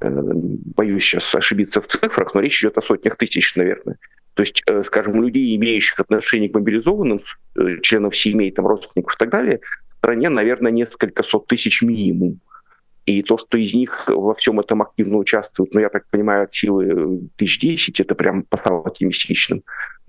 боюсь 0.00 1.04
сейчас 1.04 1.34
ошибиться 1.34 1.80
в 1.80 1.86
цифрах, 1.86 2.34
но 2.34 2.40
речь 2.40 2.62
идет 2.62 2.78
о 2.78 2.82
сотнях 2.82 3.16
тысяч, 3.16 3.54
наверное. 3.56 3.96
То 4.34 4.42
есть, 4.42 4.62
э, 4.66 4.82
скажем, 4.84 5.22
людей, 5.22 5.54
имеющих 5.56 6.00
отношение 6.00 6.48
к 6.48 6.54
мобилизованным, 6.54 7.20
э, 7.56 7.80
членов 7.82 8.16
семей, 8.16 8.50
там, 8.50 8.66
родственников 8.66 9.14
и 9.14 9.18
так 9.18 9.30
далее, 9.30 9.60
в 9.86 9.98
стране, 9.98 10.28
наверное, 10.28 10.72
несколько 10.72 11.22
сот 11.22 11.46
тысяч 11.46 11.82
минимум. 11.82 12.40
И 13.06 13.22
то, 13.22 13.38
что 13.38 13.58
из 13.58 13.74
них 13.74 14.08
во 14.08 14.34
всем 14.34 14.60
этом 14.60 14.82
активно 14.82 15.16
участвуют, 15.16 15.74
ну, 15.74 15.80
я 15.80 15.88
так 15.88 16.04
понимаю, 16.10 16.44
от 16.44 16.54
силы 16.54 17.28
тысяч 17.36 17.58
десять, 17.58 17.98
это 17.98 18.14
прям 18.14 18.44
по 18.44 18.56
самым 18.56 18.86
оптимистичным 18.86 19.62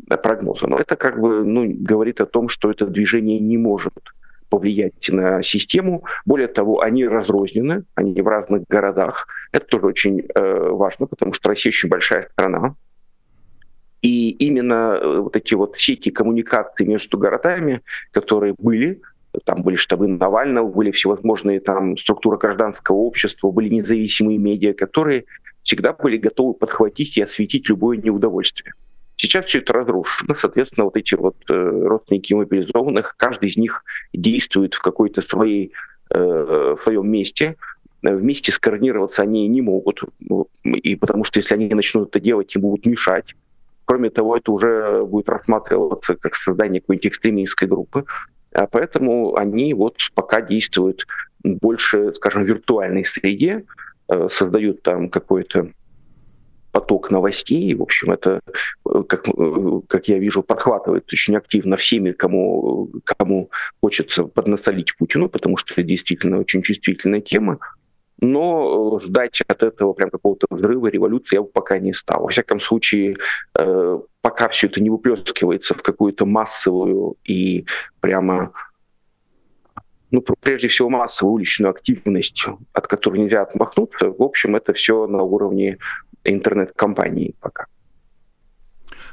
прогнозам. 0.07 0.71
Но 0.71 0.77
это 0.77 0.95
как 0.95 1.19
бы 1.19 1.43
ну, 1.43 1.65
говорит 1.67 2.21
о 2.21 2.25
том, 2.25 2.47
что 2.47 2.69
это 2.69 2.85
движение 2.85 3.39
не 3.39 3.57
может 3.57 3.93
повлиять 4.51 5.09
на 5.09 5.41
систему. 5.41 6.03
Более 6.25 6.49
того, 6.49 6.81
они 6.81 7.07
разрознены, 7.07 7.85
они 7.95 8.21
в 8.21 8.27
разных 8.27 8.63
городах. 8.67 9.27
Это 9.53 9.65
тоже 9.65 9.85
очень 9.87 10.19
э, 10.19 10.69
важно, 10.69 11.07
потому 11.07 11.33
что 11.33 11.49
Россия 11.49 11.71
очень 11.71 11.89
большая 11.89 12.27
страна. 12.33 12.75
И 14.01 14.31
именно 14.31 14.99
э, 15.01 15.19
вот 15.19 15.35
эти 15.37 15.53
вот 15.53 15.77
сети 15.77 16.11
коммуникации 16.11 16.85
между 16.85 17.17
городами, 17.17 17.81
которые 18.11 18.53
были, 18.57 19.01
там 19.45 19.63
были 19.63 19.77
штабы 19.77 20.09
Навального, 20.09 20.67
были 20.67 20.91
всевозможные 20.91 21.61
там 21.61 21.97
структуры 21.97 22.37
гражданского 22.37 22.97
общества, 22.97 23.51
были 23.51 23.69
независимые 23.69 24.37
медиа, 24.37 24.73
которые 24.73 25.23
всегда 25.63 25.93
были 25.93 26.17
готовы 26.17 26.55
подхватить 26.55 27.17
и 27.17 27.21
осветить 27.21 27.69
любое 27.69 27.97
неудовольствие. 27.97 28.73
Сейчас 29.21 29.45
все 29.45 29.59
это 29.59 29.73
разрушено, 29.73 30.33
соответственно, 30.33 30.85
вот 30.85 30.97
эти 30.97 31.13
вот 31.13 31.35
э, 31.47 31.53
родственники 31.53 32.33
мобилизованных, 32.33 33.13
каждый 33.17 33.49
из 33.49 33.57
них 33.57 33.83
действует 34.13 34.73
в 34.73 34.81
какой-то 34.81 35.21
своей, 35.21 35.73
э, 36.09 36.75
в 36.75 36.81
своем 36.81 37.07
месте, 37.07 37.55
вместе 38.01 38.51
скоординироваться 38.51 39.21
они 39.21 39.47
не 39.47 39.61
могут, 39.61 40.01
и 40.63 40.95
потому 40.95 41.23
что 41.23 41.37
если 41.37 41.53
они 41.53 41.69
начнут 41.69 42.09
это 42.09 42.19
делать, 42.19 42.55
им 42.55 42.63
будут 42.63 42.87
мешать. 42.87 43.35
Кроме 43.85 44.09
того, 44.09 44.37
это 44.37 44.51
уже 44.51 45.05
будет 45.05 45.29
рассматриваться 45.29 46.15
как 46.15 46.33
создание 46.33 46.81
какой-нибудь 46.81 47.05
экстремистской 47.05 47.67
группы. 47.67 48.05
А 48.53 48.65
поэтому 48.65 49.35
они 49.35 49.75
вот 49.75 49.97
пока 50.15 50.41
действуют 50.41 51.05
больше, 51.43 52.11
скажем, 52.15 52.43
в 52.43 52.47
виртуальной 52.47 53.05
среде, 53.05 53.65
э, 54.07 54.27
создают 54.31 54.81
там 54.81 55.09
какой-то 55.09 55.69
поток 56.71 57.11
новостей. 57.11 57.73
В 57.75 57.81
общем, 57.81 58.11
это, 58.11 58.41
э, 58.85 59.03
как, 59.07 59.27
э, 59.27 59.81
как 59.87 60.07
я 60.07 60.17
вижу, 60.17 60.43
подхватывает 60.43 61.11
очень 61.11 61.35
активно 61.35 61.77
всеми, 61.77 62.11
кому, 62.11 62.89
кому 63.03 63.49
хочется 63.81 64.23
поднасолить 64.23 64.95
Путину, 64.97 65.29
потому 65.29 65.57
что 65.57 65.73
это 65.73 65.83
действительно 65.83 66.39
очень 66.39 66.61
чувствительная 66.61 67.21
тема. 67.21 67.59
Но 68.19 68.99
ждать 68.99 69.41
от 69.47 69.63
этого 69.63 69.93
прям 69.93 70.09
какого-то 70.11 70.45
взрыва, 70.51 70.87
революции 70.87 71.35
я 71.35 71.41
бы 71.41 71.47
пока 71.47 71.79
не 71.79 71.91
стал. 71.91 72.23
Во 72.23 72.29
всяком 72.29 72.59
случае, 72.59 73.17
пока 74.21 74.47
все 74.49 74.67
это 74.67 74.79
не 74.79 74.91
выплескивается 74.91 75.73
в 75.73 75.81
какую-то 75.81 76.27
массовую 76.27 77.15
и 77.23 77.65
прямо 77.99 78.51
ну, 80.11 80.21
прежде 80.41 80.67
всего, 80.67 80.89
массовую 80.89 81.35
уличную 81.35 81.71
активность, 81.71 82.45
от 82.73 82.87
которой 82.87 83.19
нельзя 83.21 83.41
отмахнуться, 83.41 84.11
в 84.11 84.21
общем, 84.21 84.57
это 84.57 84.73
все 84.73 85.07
на 85.07 85.23
уровне 85.23 85.77
интернет-компаний 86.23 87.35
пока. 87.39 87.65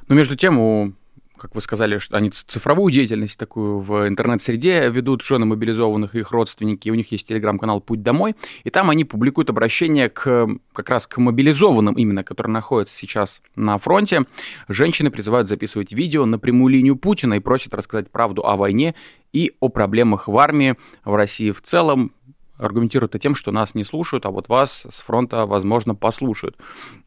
Но 0.09 0.15
между 0.15 0.37
тем 0.37 0.59
у 0.59 0.93
как 1.39 1.55
вы 1.55 1.61
сказали, 1.61 1.99
что 1.99 2.17
они 2.17 2.31
цифровую 2.31 2.93
деятельность 2.93 3.39
такую 3.39 3.79
в 3.79 4.09
интернет-среде 4.09 4.89
ведут 4.91 5.23
жены 5.23 5.47
мобилизованных 5.47 6.15
и 6.15 6.19
их 6.19 6.33
родственники. 6.33 6.91
У 6.91 6.95
них 6.95 7.11
есть 7.13 7.27
телеграм-канал 7.27 7.81
«Путь 7.81 8.03
домой», 8.03 8.35
и 8.65 8.71
там 8.71 8.91
они 8.91 9.05
публикуют 9.05 9.49
обращение 9.49 10.11
к, 10.11 10.49
как 10.73 10.91
раз 10.91 11.07
к 11.07 11.19
мобилизованным 11.19 11.95
именно, 11.95 12.25
которые 12.25 12.53
находятся 12.53 12.95
сейчас 12.97 13.41
на 13.57 13.79
фронте. 13.79 14.25
Женщины 14.69 15.11
призывают 15.11 15.49
записывать 15.49 15.93
видео 15.93 16.27
на 16.27 16.39
прямую 16.39 16.73
линию 16.73 16.97
Путина 16.97 17.35
и 17.35 17.41
просят 17.41 17.73
рассказать 17.73 18.11
правду 18.11 18.45
о 18.45 18.57
войне 18.57 18.95
и 19.33 19.53
о 19.61 19.69
проблемах 19.69 20.29
в 20.29 20.37
армии, 20.39 20.77
в 21.05 21.15
России 21.15 21.51
в 21.51 21.63
целом, 21.63 22.13
аргументируют 22.59 23.13
это 23.13 23.19
тем, 23.23 23.35
что 23.35 23.53
нас 23.53 23.75
не 23.75 23.85
слушают, 23.85 24.27
а 24.27 24.31
вот 24.31 24.49
вас 24.49 24.87
с 24.91 25.01
фронта, 25.01 25.47
возможно, 25.47 25.95
послушают. 25.95 26.57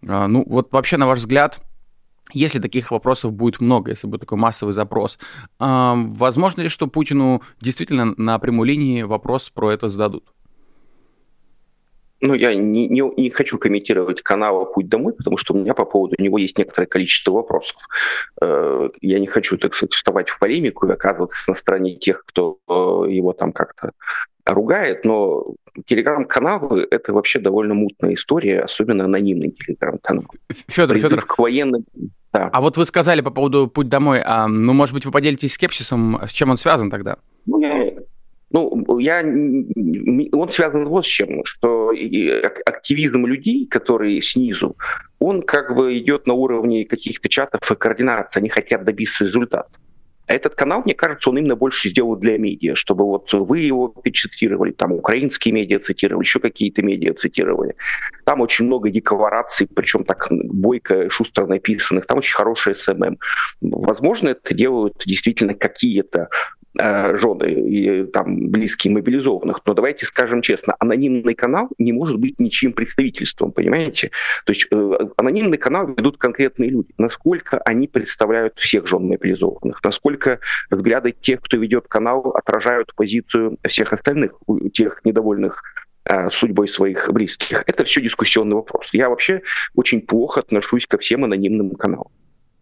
А, 0.08 0.28
ну, 0.28 0.44
вот 0.48 0.72
вообще, 0.72 0.98
на 0.98 1.08
ваш 1.08 1.20
взгляд, 1.20 1.62
если 2.34 2.60
таких 2.60 2.92
вопросов 2.92 3.34
будет 3.34 3.60
много, 3.60 3.92
если 3.92 4.08
будет 4.08 4.22
такой 4.22 4.38
массовый 4.38 4.74
запрос, 4.74 5.20
возможно 5.60 6.62
ли, 6.62 6.70
что 6.70 6.88
Путину 6.88 7.42
действительно 7.60 8.14
на 8.16 8.40
прямой 8.40 8.68
линии 8.68 9.02
вопрос 9.02 9.50
про 9.50 9.72
это 9.72 9.90
зададут? 9.90 10.32
Ну, 12.22 12.36
я 12.36 12.54
не, 12.54 12.88
не, 12.88 13.02
не 13.18 13.30
хочу 13.32 13.58
комментировать 13.58 14.22
канала 14.22 14.66
«Путь 14.66 14.88
домой», 14.88 15.14
потому 15.14 15.38
что 15.38 15.54
у 15.54 15.58
меня 15.58 15.74
по 15.74 15.86
поводу 15.86 16.16
него 16.20 16.38
есть 16.38 16.58
некоторое 16.58 16.86
количество 16.86 17.32
вопросов. 17.32 17.78
Э, 18.42 18.90
я 19.02 19.20
не 19.20 19.28
хочу, 19.28 19.58
так 19.58 19.74
сказать, 19.74 19.94
вставать 19.94 20.30
в 20.30 20.38
полемику 20.38 20.88
и 20.88 20.92
оказываться 20.92 21.50
на 21.50 21.56
стороне 21.56 21.96
тех, 21.96 22.24
кто 22.26 22.60
э, 22.70 22.74
его 23.10 23.34
там 23.34 23.52
как-то 23.52 23.92
ругает, 24.46 25.06
но 25.06 25.56
телеграм-каналы— 25.86 26.88
это 26.92 27.14
вообще 27.14 27.40
довольно 27.40 27.74
мутная 27.74 28.14
история, 28.14 28.62
особенно 28.62 29.06
анонимный 29.06 29.52
телеграм-канал. 29.52 30.26
Федор, 30.68 30.96
Призыв 30.96 31.10
Федор. 31.10 31.26
к 31.26 31.38
военным... 31.38 31.86
Да. 32.34 32.50
А 32.54 32.62
вот 32.62 32.78
вы 32.78 32.86
сказали 32.86 33.20
по 33.20 33.30
поводу 33.30 33.68
«Путь 33.68 33.90
домой», 33.90 34.22
а, 34.24 34.48
ну, 34.48 34.72
может 34.72 34.94
быть, 34.94 35.06
вы 35.06 35.12
поделитесь 35.12 35.54
скепсисом, 35.54 36.22
с 36.26 36.32
чем 36.32 36.50
он 36.50 36.58
связан 36.58 36.90
тогда? 36.90 37.18
Ну, 37.46 37.60
я, 37.60 37.81
ну, 38.52 39.00
я, 39.00 39.20
он 39.22 40.50
связан 40.50 40.88
вот 40.88 41.06
с 41.06 41.10
чем, 41.10 41.46
что 41.46 41.92
активизм 42.66 43.26
людей, 43.26 43.66
которые 43.68 44.22
снизу, 44.22 44.76
он 45.20 45.42
как 45.42 45.76
бы 45.76 45.98
идет 45.98 46.28
на 46.28 46.34
уровне 46.34 46.86
каких-то 46.86 47.30
чатов 47.30 47.72
и 47.72 47.76
координаций, 47.76 48.40
они 48.40 48.50
хотят 48.50 48.84
добиться 48.84 49.24
результата. 49.24 49.72
А 50.32 50.34
этот 50.34 50.56
канал, 50.56 50.82
мне 50.86 50.94
кажется, 50.94 51.30
он 51.30 51.40
именно 51.40 51.58
больше 51.58 51.90
сделал 51.90 52.16
для 52.16 52.38
медиа, 52.38 52.76
чтобы 52.76 53.04
вот 53.06 53.34
вы 53.34 53.60
его 53.60 53.90
перецитировали, 53.90 54.72
там 54.72 54.94
украинские 54.94 55.54
медиа 55.54 55.80
цитировали, 55.80 56.24
еще 56.24 56.40
какие-то 56.40 56.82
медиа 56.82 57.14
цитировали. 57.14 57.76
Там 58.24 58.40
очень 58.40 58.66
много 58.66 58.90
деклараций, 58.90 59.68
причем 59.68 60.06
так 60.06 60.28
бойко, 60.30 61.10
шустро 61.10 61.48
написанных. 61.48 62.06
Там 62.06 62.20
очень 62.20 62.36
хороший 62.36 62.76
SMM. 62.76 63.18
Возможно, 63.60 64.30
это 64.30 64.54
делают 64.54 65.04
действительно 65.06 65.54
какие-то 65.54 66.30
жены 66.78 67.52
и 67.52 68.04
там 68.06 68.50
близкие 68.50 68.94
мобилизованных. 68.94 69.62
Но 69.66 69.74
давайте 69.74 70.06
скажем 70.06 70.42
честно, 70.42 70.76
анонимный 70.80 71.34
канал 71.34 71.70
не 71.78 71.92
может 71.92 72.18
быть 72.18 72.40
ничьим 72.40 72.74
представительством, 72.74 73.52
понимаете? 73.52 74.12
То 74.46 74.54
есть 74.54 74.68
э, 74.72 74.92
анонимный 75.18 75.58
канал 75.58 75.88
ведут 75.88 76.18
конкретные 76.18 76.70
люди. 76.70 76.94
Насколько 76.98 77.58
они 77.60 77.88
представляют 77.88 78.58
всех 78.60 78.88
жен 78.88 79.08
мобилизованных, 79.08 79.84
насколько 79.84 80.40
взгляды 80.70 81.12
тех, 81.12 81.42
кто 81.42 81.58
ведет 81.58 81.88
канал, 81.88 82.30
отражают 82.30 82.96
позицию 82.96 83.58
всех 83.68 83.94
остальных, 83.94 84.34
тех 84.74 85.02
недовольных 85.04 85.64
э, 86.06 86.30
судьбой 86.30 86.68
своих 86.68 87.12
близких. 87.12 87.64
Это 87.68 87.84
все 87.84 88.02
дискуссионный 88.02 88.56
вопрос. 88.56 88.94
Я 88.94 89.10
вообще 89.10 89.42
очень 89.76 90.02
плохо 90.02 90.40
отношусь 90.40 90.88
ко 90.88 90.98
всем 90.98 91.26
анонимным 91.26 91.72
каналам. 91.72 92.12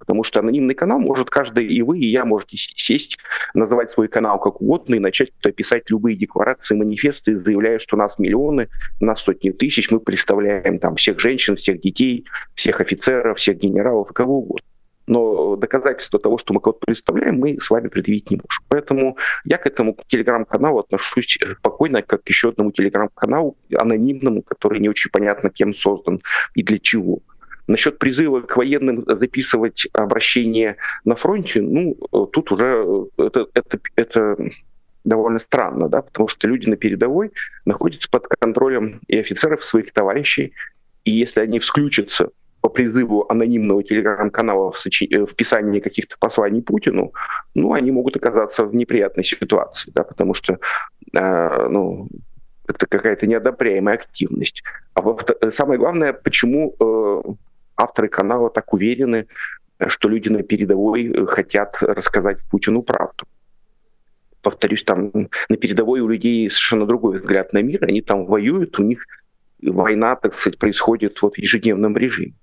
Потому 0.10 0.24
что 0.24 0.40
анонимный 0.40 0.74
канал 0.74 0.98
может 0.98 1.30
каждый, 1.30 1.68
и 1.68 1.84
вы, 1.84 2.00
и 2.00 2.08
я 2.08 2.26
можете 2.26 2.58
сесть, 2.58 3.20
называть 3.54 3.92
свой 3.92 4.08
канал 4.08 4.40
как 4.40 4.60
угодно 4.60 4.96
и 4.96 5.00
начать 5.00 5.30
писать 5.56 5.84
любые 5.92 6.16
декларации, 6.18 6.74
манифесты, 6.74 7.38
заявляя, 7.38 7.78
что 7.78 7.96
нас 7.96 8.18
миллионы, 8.18 8.70
нас 9.00 9.22
сотни 9.22 9.52
тысяч, 9.52 9.92
мы 9.92 10.00
представляем 10.00 10.80
там 10.80 10.96
всех 10.96 11.20
женщин, 11.20 11.58
всех 11.58 11.82
детей, 11.82 12.26
всех 12.56 12.82
офицеров, 12.82 13.38
всех 13.38 13.58
генералов, 13.58 14.12
кого 14.12 14.40
угодно. 14.40 14.66
Но 15.06 15.56
доказательства 15.58 16.20
того, 16.20 16.40
что 16.40 16.56
мы 16.56 16.60
кого-то 16.60 16.88
представляем, 16.88 17.38
мы 17.38 17.60
с 17.62 17.70
вами 17.70 17.88
предъявить 17.88 18.32
не 18.32 18.38
можем. 18.38 18.64
Поэтому 18.68 19.16
я 19.44 19.58
к 19.58 19.68
этому 19.68 19.96
телеграм-каналу 20.08 20.80
отношусь 20.80 21.38
спокойно, 21.60 22.02
как 22.02 22.24
к 22.24 22.30
еще 22.30 22.50
одному 22.50 22.72
телеграм-каналу 22.72 23.58
анонимному, 23.78 24.42
который 24.42 24.80
не 24.80 24.90
очень 24.90 25.12
понятно 25.12 25.52
кем 25.52 25.76
создан 25.76 26.20
и 26.56 26.64
для 26.64 26.80
чего. 26.80 27.20
Насчет 27.70 28.00
призыва 28.00 28.42
к 28.42 28.58
военным 28.58 29.06
записывать 29.06 29.88
обращение 29.94 30.78
на 31.06 31.16
фронте, 31.16 31.62
ну, 31.62 31.94
тут 32.34 32.52
уже 32.52 32.84
э, 33.20 33.24
это, 33.24 33.46
это, 33.54 33.80
это 33.96 34.38
довольно 35.04 35.38
странно, 35.38 35.88
да, 35.88 36.02
потому 36.02 36.28
что 36.28 36.48
люди 36.48 36.68
на 36.68 36.78
передовой 36.78 37.32
находятся 37.66 38.10
под 38.10 38.28
контролем 38.28 39.02
и 39.08 39.20
офицеров 39.20 39.64
своих 39.64 39.94
товарищей, 39.94 40.54
и 41.06 41.12
если 41.12 41.42
они 41.42 41.60
включатся 41.60 42.32
по 42.62 42.70
призыву 42.70 43.28
анонимного 43.30 43.84
телеграм-канала 43.84 44.72
в, 44.72 44.80
сочи... 44.80 45.08
Э, 45.14 45.28
в 45.28 45.36
писании 45.36 45.80
каких-то 45.80 46.16
посланий 46.20 46.64
Путину, 46.64 47.14
ну, 47.54 47.74
они 47.74 47.92
могут 47.92 48.16
оказаться 48.16 48.66
в 48.66 48.74
неприятной 48.74 49.24
ситуации, 49.24 49.92
да, 49.94 50.04
потому 50.04 50.34
что, 50.34 50.58
э, 51.14 51.68
ну, 51.70 52.08
это 52.68 52.88
какая-то 52.88 53.28
неодобряемая 53.28 53.94
активность. 53.94 54.64
А 54.96 55.04
э, 55.42 55.52
самое 55.52 55.78
главное, 55.80 56.14
почему 56.14 56.76
э, 56.80 57.22
авторы 57.80 58.10
канала 58.10 58.50
так 58.50 58.74
уверены, 58.74 59.28
что 59.88 60.10
люди 60.10 60.30
на 60.30 60.44
передовой 60.44 61.08
э, 61.08 61.26
хотят 61.26 61.78
рассказать 61.82 62.38
Путину 62.52 62.84
правду. 62.84 63.26
Повторюсь, 64.42 64.84
там 64.84 65.12
на 65.50 65.58
передовой 65.58 66.02
у 66.02 66.08
людей 66.08 66.50
совершенно 66.50 66.86
другой 66.86 67.20
взгляд 67.20 67.54
на 67.54 67.62
мир, 67.62 67.84
они 67.84 68.02
там 68.02 68.26
воюют, 68.26 68.80
у 68.80 68.84
них 68.84 69.06
война, 69.62 70.16
так 70.16 70.36
сказать, 70.36 70.60
происходит 70.60 71.22
вот 71.22 71.36
в 71.36 71.38
ежедневном 71.38 71.98
режиме. 71.98 72.34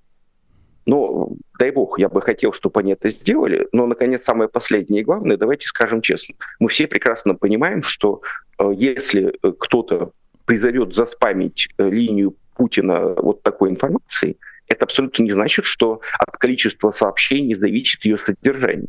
Но, 0.87 1.31
дай 1.59 1.73
бог, 1.73 1.99
я 1.99 2.09
бы 2.09 2.23
хотел, 2.23 2.53
чтобы 2.53 2.81
они 2.81 2.93
это 2.93 3.11
сделали. 3.11 3.67
Но, 3.73 3.87
наконец, 3.87 4.23
самое 4.23 4.49
последнее 4.49 5.03
и 5.03 5.05
главное, 5.05 5.37
давайте 5.37 5.67
скажем 5.67 6.01
честно. 6.01 6.37
Мы 6.61 6.69
все 6.69 6.87
прекрасно 6.87 7.35
понимаем, 7.35 7.83
что 7.83 8.23
э, 8.59 8.71
если 8.75 9.35
э, 9.43 9.53
кто-то 9.59 10.13
призовет 10.45 10.95
заспамить 10.95 11.69
линию 11.77 12.37
Путина 12.55 13.15
вот 13.17 13.43
такой 13.43 13.71
информацией, 13.71 14.39
это 14.69 14.85
абсолютно 14.85 15.23
не 15.23 15.33
значит, 15.33 15.65
что 15.65 16.01
от 16.19 16.37
количества 16.37 16.91
сообщений 16.91 17.55
зависит 17.55 18.05
ее 18.05 18.19
содержание. 18.19 18.89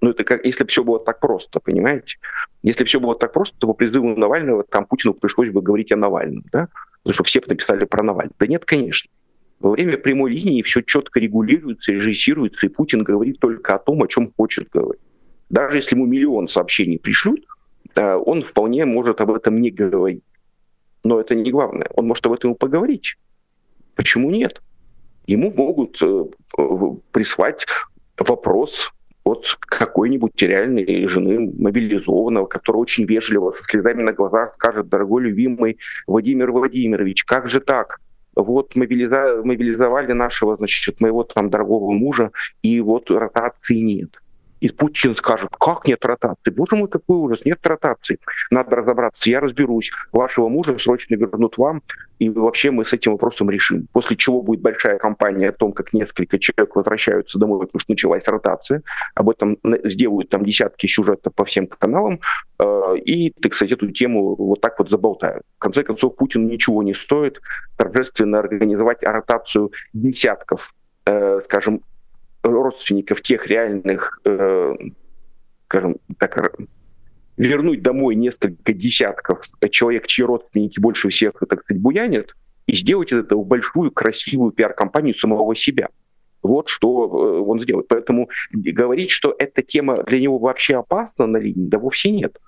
Ну, 0.00 0.10
это 0.10 0.22
как, 0.22 0.44
если 0.44 0.62
бы 0.62 0.70
все 0.70 0.84
было 0.84 1.00
так 1.00 1.18
просто, 1.18 1.58
понимаете? 1.58 2.18
Если 2.62 2.84
бы 2.84 2.88
все 2.88 3.00
было 3.00 3.16
так 3.16 3.32
просто, 3.32 3.56
то 3.58 3.66
по 3.66 3.72
призыву 3.72 4.16
Навального 4.16 4.62
там 4.62 4.84
Путину 4.86 5.14
пришлось 5.14 5.50
бы 5.50 5.60
говорить 5.60 5.90
о 5.90 5.96
Навальном, 5.96 6.44
да? 6.52 6.68
Потому 7.02 7.14
что 7.14 7.24
все 7.24 7.42
написали 7.46 7.84
про 7.84 8.04
Навального. 8.04 8.34
Да 8.38 8.46
нет, 8.46 8.64
конечно. 8.64 9.10
Во 9.58 9.70
время 9.70 9.98
прямой 9.98 10.30
линии 10.30 10.62
все 10.62 10.82
четко 10.82 11.18
регулируется, 11.18 11.90
режиссируется, 11.90 12.66
и 12.66 12.68
Путин 12.68 13.02
говорит 13.02 13.40
только 13.40 13.74
о 13.74 13.78
том, 13.80 14.00
о 14.02 14.06
чем 14.06 14.32
хочет 14.36 14.68
говорить. 14.70 15.02
Даже 15.50 15.78
если 15.78 15.96
ему 15.96 16.06
миллион 16.06 16.46
сообщений 16.46 17.00
пришлют, 17.00 17.44
он 17.96 18.44
вполне 18.44 18.84
может 18.84 19.20
об 19.20 19.32
этом 19.32 19.60
не 19.60 19.72
говорить. 19.72 20.22
Но 21.02 21.20
это 21.20 21.34
не 21.34 21.50
главное. 21.50 21.88
Он 21.96 22.06
может 22.06 22.24
об 22.26 22.34
этом 22.34 22.54
поговорить. 22.54 23.16
Почему 23.96 24.30
нет? 24.30 24.62
Ему 25.28 25.52
могут 25.54 26.00
э, 26.00 26.24
прислать 27.12 27.66
вопрос 28.16 28.90
от 29.24 29.58
какой-нибудь 29.60 30.40
реальной 30.40 31.06
жены 31.06 31.52
мобилизованного, 31.58 32.46
которая 32.46 32.80
очень 32.80 33.04
вежливо, 33.04 33.50
со 33.50 33.62
слезами 33.62 34.02
на 34.02 34.14
глазах 34.14 34.54
скажет, 34.54 34.88
дорогой 34.88 35.24
любимый 35.24 35.78
Владимир 36.06 36.50
Владимирович, 36.50 37.24
как 37.24 37.46
же 37.46 37.60
так? 37.60 38.00
Вот 38.34 38.74
мобилиза... 38.74 39.42
мобилизовали 39.44 40.12
нашего, 40.12 40.56
значит, 40.56 41.02
моего 41.02 41.24
там 41.24 41.50
дорогого 41.50 41.92
мужа, 41.92 42.30
и 42.62 42.80
вот 42.80 43.10
ротации 43.10 43.80
нет. 43.80 44.22
И 44.60 44.68
Путин 44.70 45.14
скажет, 45.14 45.50
как 45.58 45.86
нет 45.86 46.04
ротации? 46.04 46.50
Боже 46.50 46.76
мой, 46.76 46.88
какой 46.88 47.18
ужас, 47.18 47.44
нет 47.44 47.64
ротации. 47.66 48.18
Надо 48.50 48.76
разобраться, 48.76 49.30
я 49.30 49.40
разберусь. 49.40 49.90
Вашего 50.12 50.48
мужа 50.48 50.76
срочно 50.78 51.14
вернут 51.14 51.58
вам, 51.58 51.82
и 52.18 52.28
вообще 52.28 52.70
мы 52.70 52.84
с 52.84 52.92
этим 52.92 53.12
вопросом 53.12 53.50
решим. 53.50 53.88
После 53.92 54.16
чего 54.16 54.42
будет 54.42 54.60
большая 54.60 54.98
кампания 54.98 55.50
о 55.50 55.52
том, 55.52 55.72
как 55.72 55.92
несколько 55.92 56.38
человек 56.38 56.74
возвращаются 56.74 57.38
домой, 57.38 57.60
потому 57.60 57.80
что 57.80 57.92
началась 57.92 58.26
ротация. 58.26 58.82
Об 59.14 59.30
этом 59.30 59.58
сделают 59.84 60.28
там 60.28 60.44
десятки 60.44 60.86
сюжетов 60.86 61.34
по 61.34 61.44
всем 61.44 61.66
каналам. 61.66 62.20
Э, 62.58 62.96
и, 63.04 63.30
так 63.30 63.54
сказать, 63.54 63.72
эту 63.72 63.90
тему 63.90 64.34
вот 64.34 64.60
так 64.60 64.78
вот 64.78 64.90
заболтают. 64.90 65.42
В 65.56 65.60
конце 65.60 65.84
концов, 65.84 66.16
Путин 66.16 66.46
ничего 66.46 66.82
не 66.82 66.94
стоит 66.94 67.40
торжественно 67.76 68.40
организовать 68.40 69.02
ротацию 69.04 69.70
десятков 69.92 70.74
э, 71.08 71.40
скажем, 71.44 71.82
родственников 72.42 73.22
тех 73.22 73.46
реальных, 73.46 74.20
э, 74.24 74.74
скажем 75.66 75.96
так, 76.18 76.56
вернуть 77.36 77.82
домой 77.82 78.16
несколько 78.16 78.72
десятков 78.72 79.40
человек, 79.70 80.06
чьи 80.06 80.24
родственники 80.24 80.80
больше 80.80 81.08
всех, 81.08 81.34
так 81.48 81.62
сказать, 81.62 81.80
буянят, 81.80 82.34
и 82.66 82.76
сделать 82.76 83.12
из 83.12 83.20
этого 83.20 83.44
большую, 83.44 83.90
красивую 83.90 84.52
пиар-компанию 84.52 85.14
самого 85.14 85.56
себя. 85.56 85.88
Вот 86.42 86.68
что 86.68 87.06
э, 87.06 87.40
он 87.40 87.58
сделает. 87.58 87.88
Поэтому 87.88 88.28
говорить, 88.52 89.10
что 89.10 89.34
эта 89.38 89.62
тема 89.62 90.02
для 90.04 90.20
него 90.20 90.38
вообще 90.38 90.76
опасна 90.76 91.26
на 91.26 91.38
линии, 91.38 91.66
да 91.66 91.78
вовсе 91.78 92.10
нет. 92.10 92.38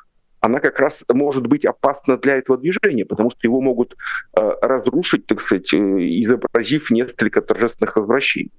Она 0.40 0.60
как 0.60 0.78
раз 0.78 1.04
может 1.08 1.46
быть 1.46 1.64
опасна 1.64 2.16
для 2.16 2.36
этого 2.36 2.58
движения, 2.58 3.04
потому 3.04 3.30
что 3.30 3.40
его 3.42 3.60
могут 3.60 3.96
э, 4.36 4.50
разрушить, 4.62 5.26
так 5.26 5.40
сказать, 5.40 5.72
э, 5.72 5.76
изобразив 5.76 6.90
несколько 6.90 7.42
торжественных 7.42 7.96
возвращений. 7.96 8.52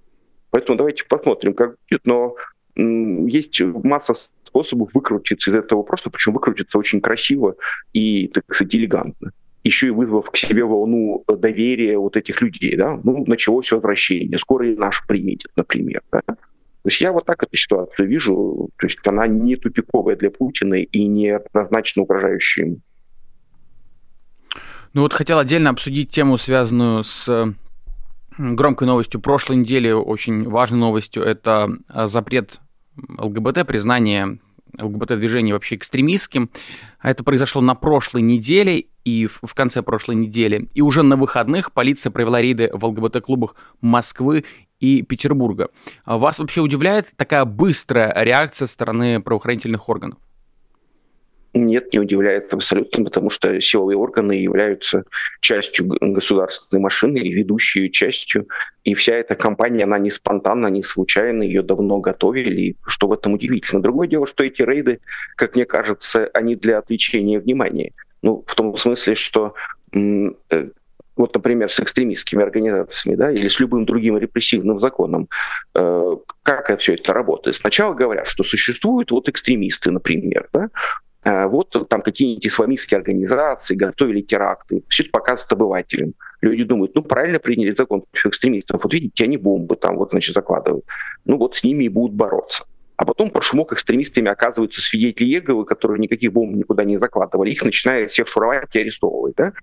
Поэтому 0.52 0.78
давайте 0.78 1.04
посмотрим, 1.06 1.54
как 1.54 1.76
будет. 1.90 2.06
Но 2.06 2.36
есть 2.76 3.60
масса 3.62 4.14
способов 4.44 4.94
выкрутиться 4.94 5.50
из 5.50 5.56
этого 5.56 5.80
вопроса, 5.80 6.10
причем 6.10 6.34
выкрутиться 6.34 6.78
очень 6.78 7.02
красиво 7.02 7.56
и, 7.94 8.28
так 8.28 8.44
сказать, 8.54 8.76
элегантно. 8.76 9.32
Еще 9.64 9.88
и 9.88 9.92
вызвав 9.92 10.30
к 10.32 10.38
себе 10.38 10.64
волну 10.66 11.24
доверия 11.28 11.98
вот 11.98 12.18
этих 12.18 12.42
людей, 12.42 12.76
да, 12.76 13.00
ну, 13.04 13.24
началось 13.28 13.72
возвращение, 13.72 14.40
скоро 14.40 14.68
и 14.68 14.76
наш 14.76 15.06
приедет, 15.06 15.52
например, 15.56 16.02
да. 16.12 16.22
То 16.84 16.90
есть 16.90 17.00
я 17.00 17.12
вот 17.12 17.26
так 17.26 17.44
эту 17.44 17.56
ситуацию 17.56 18.08
вижу, 18.08 18.70
то 18.78 18.88
есть 18.88 18.98
она 19.06 19.28
не 19.28 19.56
тупиковая 19.56 20.16
для 20.16 20.32
Путина 20.32 20.82
и 20.82 21.06
не 21.06 21.30
однозначно 21.30 22.02
угрожающая 22.02 22.66
ему. 22.66 22.78
Ну 24.94 25.04
вот 25.04 25.14
хотел 25.14 25.38
отдельно 25.38 25.70
обсудить 25.70 26.10
тему, 26.10 26.38
связанную 26.38 27.04
с 27.04 27.54
громкой 28.38 28.88
новостью 28.88 29.22
прошлой 29.22 29.58
недели, 29.58 29.92
очень 29.92 30.48
важной 30.48 30.80
новостью, 30.80 31.24
это 31.24 31.70
а, 31.88 32.08
запрет 32.08 32.60
ЛГБТ, 33.18 33.66
признание 33.66 34.40
ЛГБТ-движения 34.78 35.54
вообще 35.54 35.76
экстремистским. 35.76 36.50
Это 37.02 37.24
произошло 37.24 37.62
на 37.62 37.76
прошлой 37.76 38.22
неделе 38.22 38.86
и 39.04 39.28
в 39.28 39.54
конце 39.54 39.82
прошлой 39.82 40.16
недели. 40.16 40.70
И 40.74 40.82
уже 40.82 41.04
на 41.04 41.16
выходных 41.16 41.72
полиция 41.72 42.12
провела 42.12 42.42
рейды 42.42 42.70
в 42.74 42.86
ЛГБТ-клубах 42.86 43.56
Москвы 43.82 44.46
и 44.80 45.02
Петербурга. 45.02 45.70
А 46.06 46.18
вас 46.18 46.40
вообще 46.40 46.62
удивляет 46.62 47.08
такая 47.16 47.46
быстрая 47.46 48.14
реакция 48.24 48.68
стороны 48.68 49.22
правоохранительных 49.22 49.88
органов? 49.90 50.20
Нет, 51.54 51.92
не 51.92 52.00
удивляет 52.00 52.54
абсолютно, 52.54 53.04
потому 53.04 53.30
что 53.30 53.60
силовые 53.60 53.98
органы 53.98 54.34
являются 54.34 55.04
частью 55.42 55.86
государственной 56.00 56.82
машины 56.82 57.18
и 57.18 57.34
ведущей 57.34 57.92
частью. 57.92 58.48
И 58.86 58.94
вся 58.94 59.16
эта 59.16 59.36
кампания, 59.36 59.84
она 59.84 60.00
не 60.00 60.10
спонтанна, 60.10 60.68
не 60.68 60.82
случайна, 60.82 61.44
ее 61.44 61.62
давно 61.62 62.00
готовили, 62.00 62.78
что 62.88 63.08
в 63.08 63.14
этом 63.14 63.34
удивительно. 63.34 63.82
Другое 63.82 64.08
дело, 64.08 64.28
что 64.28 64.46
эти 64.46 64.62
рейды, 64.62 65.02
как 65.36 65.56
мне 65.56 65.66
кажется, 65.66 66.30
они 66.34 66.56
для 66.56 66.78
отвлечения 66.78 67.40
внимания. 67.40 67.92
Ну, 68.22 68.46
в 68.48 68.56
том 68.56 68.78
смысле, 68.78 69.16
что 69.16 69.54
э, 69.94 70.32
вот, 71.18 71.36
например, 71.36 71.70
с 71.70 71.80
экстремистскими 71.82 72.44
организациями, 72.44 73.16
да, 73.16 73.32
или 73.32 73.48
с 73.50 73.60
любым 73.60 73.86
другим 73.86 74.18
репрессивным 74.18 74.80
законом, 74.80 75.28
э, 75.76 76.18
как 76.44 76.80
все 76.80 76.94
это 76.94 77.14
работает? 77.14 77.58
Сначала 77.58 77.94
говорят, 77.94 78.28
что 78.28 78.44
существуют 78.44 79.12
вот 79.12 79.28
экстремисты, 79.28 79.92
например, 79.92 80.48
да, 80.54 80.70
вот 81.24 81.88
там 81.88 82.02
какие-нибудь 82.02 82.48
исламистские 82.48 82.98
организации 82.98 83.76
готовили 83.76 84.22
теракты. 84.22 84.84
Все 84.88 85.04
это 85.04 85.12
показывают 85.12 85.52
обывателям. 85.54 86.14
Люди 86.42 86.64
думают, 86.64 86.96
ну 86.96 87.04
правильно 87.04 87.40
приняли 87.40 87.74
закон 87.74 88.02
против 88.02 88.26
экстремистов. 88.28 88.84
Вот 88.84 88.94
видите, 88.94 89.24
они 89.24 89.38
бомбы 89.38 89.76
там 89.76 89.98
вот, 89.98 90.12
значит, 90.12 90.34
закладывают. 90.34 90.86
Ну 91.26 91.38
вот 91.38 91.56
с 91.56 91.64
ними 91.64 91.84
и 91.84 91.90
будут 91.90 92.16
бороться. 92.16 92.64
А 93.02 93.06
потом 93.06 93.32
под 93.32 93.44
шумок 93.44 93.74
экстремистами 93.74 94.30
оказываются 94.30 94.80
свидетели 94.80 95.28
Еговы, 95.28 95.66
которые 95.66 96.00
никаких 96.00 96.32
бомб 96.32 96.56
никуда 96.56 96.84
не 96.84 97.00
закладывали. 97.00 97.50
Их 97.50 97.64
начинают 97.64 98.12
всех 98.12 98.28
шуровать 98.28 98.76
и 98.76 98.80
арестовывать, 98.80 99.34
да? 99.36 99.54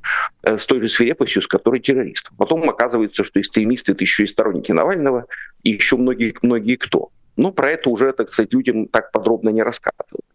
Э, 0.43 0.59
с 0.59 0.67
той 0.67 0.81
же 0.81 0.89
свирепостью, 0.89 1.41
с 1.43 1.47
которой 1.47 1.79
террористов. 1.79 2.37
Потом 2.37 2.69
оказывается, 2.69 3.23
что 3.25 3.41
экстремисты— 3.41 3.93
это 3.95 4.03
еще 4.03 4.25
и 4.25 4.27
сторонники 4.27 4.73
Навального, 4.73 5.27
и 5.63 5.71
еще 5.71 5.97
многие, 5.97 6.35
многие 6.43 6.75
кто. 6.75 7.11
Но 7.37 7.53
про 7.53 7.71
это 7.71 7.91
уже, 7.91 8.13
так 8.13 8.29
сказать, 8.29 8.53
людям 8.53 8.89
так 8.89 9.13
подробно 9.13 9.51
не 9.51 9.63
рассказывают. 9.63 10.27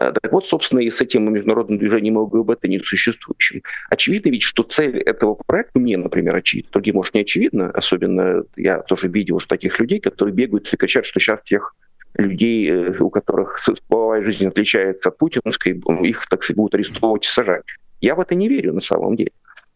Э, 0.00 0.12
так 0.12 0.32
вот, 0.32 0.46
собственно, 0.46 0.80
и 0.80 0.90
с 0.90 1.02
этим 1.02 1.30
международным 1.30 1.78
движением 1.78 2.16
ЛГБТ 2.16 2.64
несуществующим. 2.64 3.62
Очевидно 3.90 4.30
ведь, 4.30 4.42
что 4.42 4.62
цель 4.62 4.98
этого 4.98 5.34
проекта, 5.46 5.78
мне, 5.78 5.98
например, 5.98 6.36
очевидна, 6.36 6.70
другим, 6.72 6.94
может, 6.94 7.14
не 7.14 7.20
очевидно, 7.20 7.70
особенно 7.70 8.44
я 8.56 8.78
тоже 8.78 9.08
видел 9.08 9.36
уж 9.36 9.44
таких 9.44 9.78
людей, 9.78 10.00
которые 10.00 10.34
бегают 10.34 10.72
и 10.72 10.76
кричат, 10.76 11.04
что 11.04 11.20
сейчас 11.20 11.42
тех 11.42 11.74
людей, 12.14 12.70
э, 12.70 12.98
у 12.98 13.10
которых 13.10 13.62
половая 13.88 14.22
жизнь 14.22 14.46
отличается 14.46 15.10
от 15.10 15.18
путинской, 15.18 15.78
их, 16.02 16.26
так 16.30 16.44
сказать, 16.44 16.56
будут 16.56 16.74
арестовывать 16.74 17.26
и 17.26 17.28
сажать. 17.28 17.64
Я 18.00 18.14
в 18.14 18.20
это 18.20 18.34
не 18.34 18.48
верю 18.48 18.72
на 18.72 18.80
самом 18.80 19.16
деле. 19.16 19.32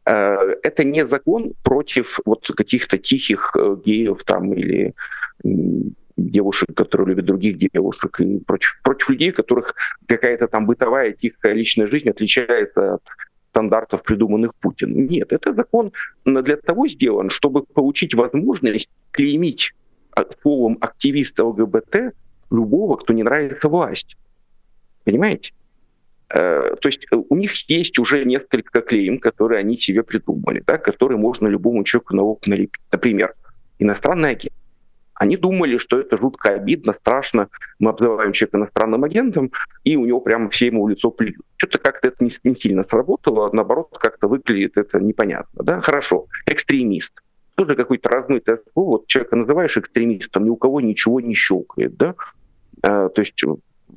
Э, 0.07 0.39
это 0.63 0.85
не 0.85 1.07
закон 1.07 1.53
против 1.63 2.19
вот 2.25 2.51
каких-то 2.57 2.97
тихих 2.97 3.55
геев 3.85 4.25
там 4.25 4.55
или 4.55 4.95
девушек, 6.17 6.75
которые 6.75 7.09
любят 7.09 7.27
других 7.27 7.59
девушек, 7.59 8.21
и 8.21 8.39
против, 8.39 8.81
против 8.83 9.11
людей, 9.11 9.33
которых 9.33 9.75
какая-то 10.07 10.49
там 10.49 10.67
бытовая, 10.67 11.13
тихая 11.13 11.55
личная 11.55 11.87
жизнь 11.87 12.09
отличается 12.09 12.95
от 12.95 13.03
стандартов, 13.51 14.03
придуманных 14.03 14.51
Путиным. 14.61 15.07
Нет, 15.07 15.33
это 15.33 15.55
закон 15.55 15.93
для 16.25 16.57
того 16.57 16.89
сделан, 16.89 17.31
чтобы 17.31 17.63
получить 17.63 18.15
возможность 18.15 18.91
клеймить 19.13 19.73
словом 20.41 20.79
активиста 20.81 21.45
ЛГБТ 21.45 22.15
любого, 22.51 22.97
кто 22.97 23.13
не 23.13 23.23
нравится 23.23 23.69
власть. 23.69 24.17
Понимаете? 25.05 25.53
Э, 26.31 26.75
то 26.81 26.89
есть 26.89 27.07
у 27.11 27.37
них 27.37 27.53
есть 27.69 27.99
уже 27.99 28.25
несколько 28.25 28.81
клейм, 28.81 29.19
которые 29.19 29.61
они 29.61 29.77
себе 29.77 30.03
придумали, 30.03 30.63
да, 30.67 30.79
которые 30.79 31.19
можно 31.19 31.47
любому 31.47 31.85
человеку 31.85 32.17
на 32.17 32.51
налепить. 32.51 32.83
Например, 32.91 33.35
иностранный 33.79 34.31
агент. 34.31 34.55
Они 35.15 35.37
думали, 35.37 35.79
что 35.79 35.99
это 35.99 36.19
жутко 36.19 36.51
обидно, 36.51 36.93
страшно. 36.93 37.49
Мы 37.79 37.91
обзываем 37.91 38.33
человека 38.33 38.59
иностранным 38.59 39.05
агентом, 39.05 39.53
и 39.85 39.97
у 39.97 40.05
него 40.07 40.21
прямо 40.21 40.51
все 40.51 40.67
ему 40.67 40.85
в 40.85 40.89
лицо 40.89 41.11
плюют. 41.11 41.43
Что-то 41.57 41.79
как-то 41.79 42.09
это 42.09 42.25
не, 42.25 42.33
не 42.43 42.55
сильно 42.55 42.85
сработало, 42.85 43.51
наоборот, 43.53 43.97
как-то 43.99 44.27
выглядит 44.29 44.77
это 44.77 44.99
непонятно. 44.99 45.63
Да? 45.63 45.81
Хорошо, 45.81 46.27
экстремист. 46.47 47.13
Тоже 47.55 47.77
какой-то 47.77 48.09
размытый 48.09 48.59
слово. 48.73 48.89
Вот 48.89 49.07
человека 49.07 49.37
называешь 49.37 49.77
экстремистом, 49.77 50.45
ни 50.45 50.51
у 50.51 50.57
кого 50.57 50.81
ничего 50.81 51.21
не 51.21 51.35
щелкает. 51.35 51.97
Да? 51.97 52.17
А, 52.83 53.09
то 53.09 53.21
есть 53.21 53.41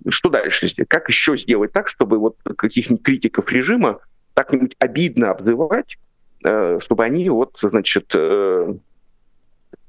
что 0.09 0.29
дальше? 0.29 0.67
Как 0.87 1.09
еще 1.09 1.35
сделать 1.37 1.73
так, 1.73 1.87
чтобы 1.87 2.19
вот 2.19 2.37
каких-нибудь 2.57 3.03
критиков 3.03 3.51
режима 3.51 3.99
так-нибудь 4.35 4.75
обидно 4.77 5.31
обзывать, 5.31 5.97
э, 6.43 6.77
чтобы 6.79 7.03
они 7.03 7.27
вот, 7.29 7.57
значит, 7.59 8.13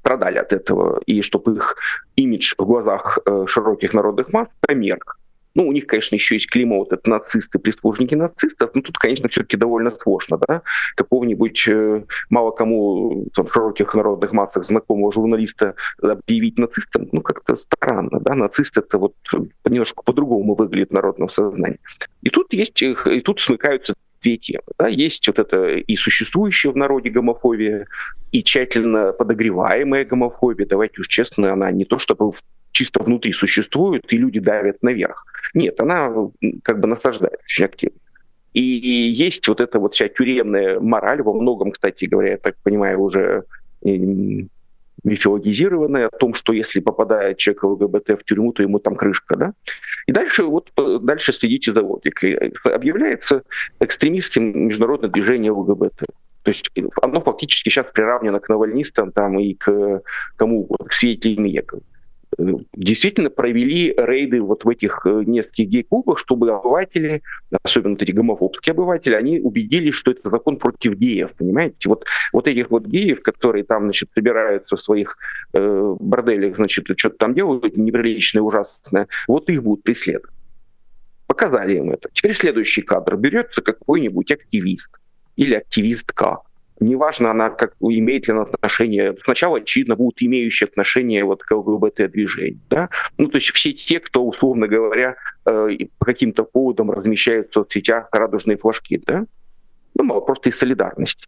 э, 0.09 0.19
страдали 0.19 0.39
от 0.39 0.53
этого, 0.53 1.01
и 1.05 1.21
чтобы 1.21 1.55
их 1.55 1.75
имидж 2.15 2.55
в 2.57 2.65
глазах 2.65 3.19
э, 3.25 3.45
широких 3.47 3.93
народных 3.93 4.33
масс 4.33 4.49
померк. 4.61 5.17
Ну, 5.55 5.67
у 5.67 5.71
них, 5.71 5.87
конечно, 5.87 6.15
еще 6.15 6.35
есть 6.35 6.49
клима 6.49 6.77
вот 6.77 6.93
это 6.93 7.09
нацисты, 7.09 7.59
прислужники 7.59 8.15
нацистов, 8.15 8.69
но 8.75 8.81
тут, 8.81 8.97
конечно, 8.97 9.27
все-таки 9.29 9.57
довольно 9.57 9.91
сложно, 9.95 10.37
да, 10.47 10.61
какого-нибудь 10.95 11.67
э, 11.67 12.03
мало 12.29 12.51
кому 12.51 13.25
там, 13.35 13.45
в 13.45 13.53
широких 13.53 13.95
народных 13.95 14.31
массах 14.33 14.63
знакомого 14.63 15.11
журналиста 15.11 15.73
объявить 16.01 16.59
нацистом, 16.59 17.09
ну, 17.11 17.21
как-то 17.21 17.55
странно, 17.55 18.19
да, 18.21 18.35
нацист 18.35 18.77
это 18.77 18.97
вот 18.97 19.15
немножко 19.65 20.03
по-другому 20.03 20.55
выглядит 20.55 20.91
в 20.91 20.93
народном 20.93 21.29
сознании. 21.29 21.79
И 22.21 22.29
тут 22.29 22.53
есть, 22.53 22.81
и 22.81 23.21
тут 23.21 23.41
смыкаются 23.41 23.95
две 24.21 24.37
темы. 24.37 24.63
Да? 24.77 24.87
Есть 24.87 25.27
вот 25.27 25.39
это 25.39 25.75
и 25.75 25.95
существующая 25.95 26.71
в 26.71 26.77
народе 26.77 27.09
гомофобия, 27.09 27.87
и 28.31 28.43
тщательно 28.43 29.11
подогреваемая 29.11 30.05
гомофобия. 30.05 30.65
Давайте 30.65 31.01
уж 31.01 31.07
честно, 31.07 31.53
она 31.53 31.71
не 31.71 31.85
то 31.85 31.99
чтобы 31.99 32.31
чисто 32.71 33.01
внутри 33.03 33.33
существует, 33.33 34.11
и 34.13 34.17
люди 34.17 34.39
давят 34.39 34.83
наверх. 34.83 35.25
Нет, 35.53 35.81
она 35.81 36.13
как 36.63 36.79
бы 36.79 36.87
насаждается 36.87 37.41
очень 37.43 37.65
активно. 37.65 37.97
И, 38.53 38.61
и 38.61 39.11
есть 39.11 39.47
вот 39.47 39.61
эта 39.61 39.79
вот 39.79 39.95
вся 39.95 40.07
тюремная 40.07 40.79
мораль, 40.79 41.21
во 41.21 41.33
многом, 41.33 41.71
кстати 41.71 42.05
говоря, 42.05 42.31
я 42.31 42.37
так 42.37 42.55
понимаю, 42.63 42.99
уже 42.99 43.43
мифологизированное 45.03 46.07
о 46.07 46.17
том, 46.17 46.33
что 46.33 46.53
если 46.53 46.79
попадает 46.79 47.37
человек 47.37 47.63
ЛГБТ 47.63 48.09
в 48.19 48.23
тюрьму, 48.23 48.53
то 48.53 48.63
ему 48.63 48.79
там 48.79 48.95
крышка, 48.95 49.35
да? 49.35 49.53
И 50.07 50.11
дальше 50.11 50.43
вот 50.43 50.71
дальше 51.01 51.33
следите 51.33 51.73
за 51.73 51.81
логикой. 51.81 52.53
Объявляется 52.63 53.43
экстремистским 53.79 54.67
международное 54.67 55.09
движение 55.09 55.51
ЛГБТ. 55.51 56.05
То 56.43 56.51
есть 56.51 56.69
оно 57.01 57.21
фактически 57.21 57.69
сейчас 57.69 57.85
приравнено 57.93 58.39
к 58.39 58.49
навальнистам 58.49 59.11
там, 59.11 59.39
и 59.39 59.53
к 59.53 60.01
кому 60.37 60.61
угодно, 60.61 60.87
к 60.87 60.93
свидетелям 60.93 61.45
Еговы 61.45 61.81
действительно 62.73 63.29
провели 63.29 63.93
рейды 63.97 64.41
вот 64.41 64.63
в 64.63 64.69
этих 64.69 65.01
э, 65.05 65.23
нескольких 65.25 65.67
гей-клубах, 65.67 66.17
чтобы 66.17 66.51
обыватели, 66.51 67.21
особенно 67.63 67.95
эти 67.99 68.11
гомофобские 68.11 68.71
обыватели, 68.71 69.13
они 69.13 69.39
убедились, 69.39 69.93
что 69.93 70.11
это 70.11 70.29
закон 70.29 70.57
против 70.57 70.93
геев, 70.95 71.33
понимаете? 71.37 71.89
Вот, 71.89 72.05
вот 72.33 72.47
этих 72.47 72.69
вот 72.71 72.85
геев, 72.85 73.21
которые 73.21 73.63
там, 73.63 73.83
значит, 73.83 74.09
собираются 74.13 74.75
в 74.75 74.81
своих 74.81 75.17
э, 75.53 75.95
борделях, 75.99 76.55
значит, 76.55 76.85
что-то 76.97 77.17
там 77.17 77.33
делают 77.33 77.77
неприличное, 77.77 78.43
ужасное, 78.43 79.07
вот 79.27 79.49
их 79.49 79.63
будут 79.63 79.83
преследовать. 79.83 80.35
Показали 81.27 81.77
им 81.77 81.91
это. 81.91 82.09
Теперь 82.11 82.33
следующий 82.33 82.81
кадр. 82.81 83.15
Берется 83.15 83.61
какой-нибудь 83.61 84.31
активист 84.31 84.89
или 85.35 85.53
активистка, 85.53 86.39
неважно, 86.79 87.31
она 87.31 87.49
как 87.49 87.75
имеет 87.79 88.27
ли 88.27 88.33
она 88.33 88.43
отношение, 88.43 89.15
сначала, 89.23 89.57
очевидно, 89.57 89.95
будут 89.95 90.21
имеющие 90.21 90.67
отношение 90.67 91.23
вот 91.23 91.43
к 91.43 91.51
ЛГБТ-движению, 91.51 92.59
да, 92.69 92.89
ну, 93.17 93.27
то 93.27 93.37
есть 93.37 93.51
все 93.51 93.73
те, 93.73 93.99
кто, 93.99 94.25
условно 94.25 94.67
говоря, 94.67 95.15
э, 95.45 95.69
по 95.97 96.05
каким-то 96.05 96.43
поводам 96.43 96.91
размещают 96.91 97.49
в 97.49 97.53
соцсетях 97.53 98.07
радужные 98.11 98.57
флажки, 98.57 99.01
да, 99.05 99.25
ну, 99.95 100.21
просто 100.21 100.49
из 100.49 100.57
солидарности. 100.57 101.27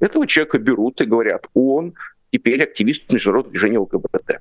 Этого 0.00 0.26
человека 0.26 0.58
берут 0.58 1.00
и 1.00 1.04
говорят, 1.04 1.46
он 1.54 1.94
теперь 2.32 2.62
активист 2.62 3.12
международного 3.12 3.52
движения 3.52 3.78
ЛГБТ. 3.78 4.40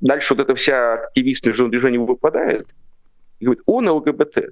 Дальше 0.00 0.34
вот 0.34 0.42
эта 0.42 0.54
вся 0.54 0.94
активист 0.94 1.46
международного 1.46 1.80
движения 1.80 1.98
выпадает 1.98 2.68
и 3.40 3.44
говорит, 3.44 3.62
он 3.66 3.88
ЛГБТ. 3.88 4.50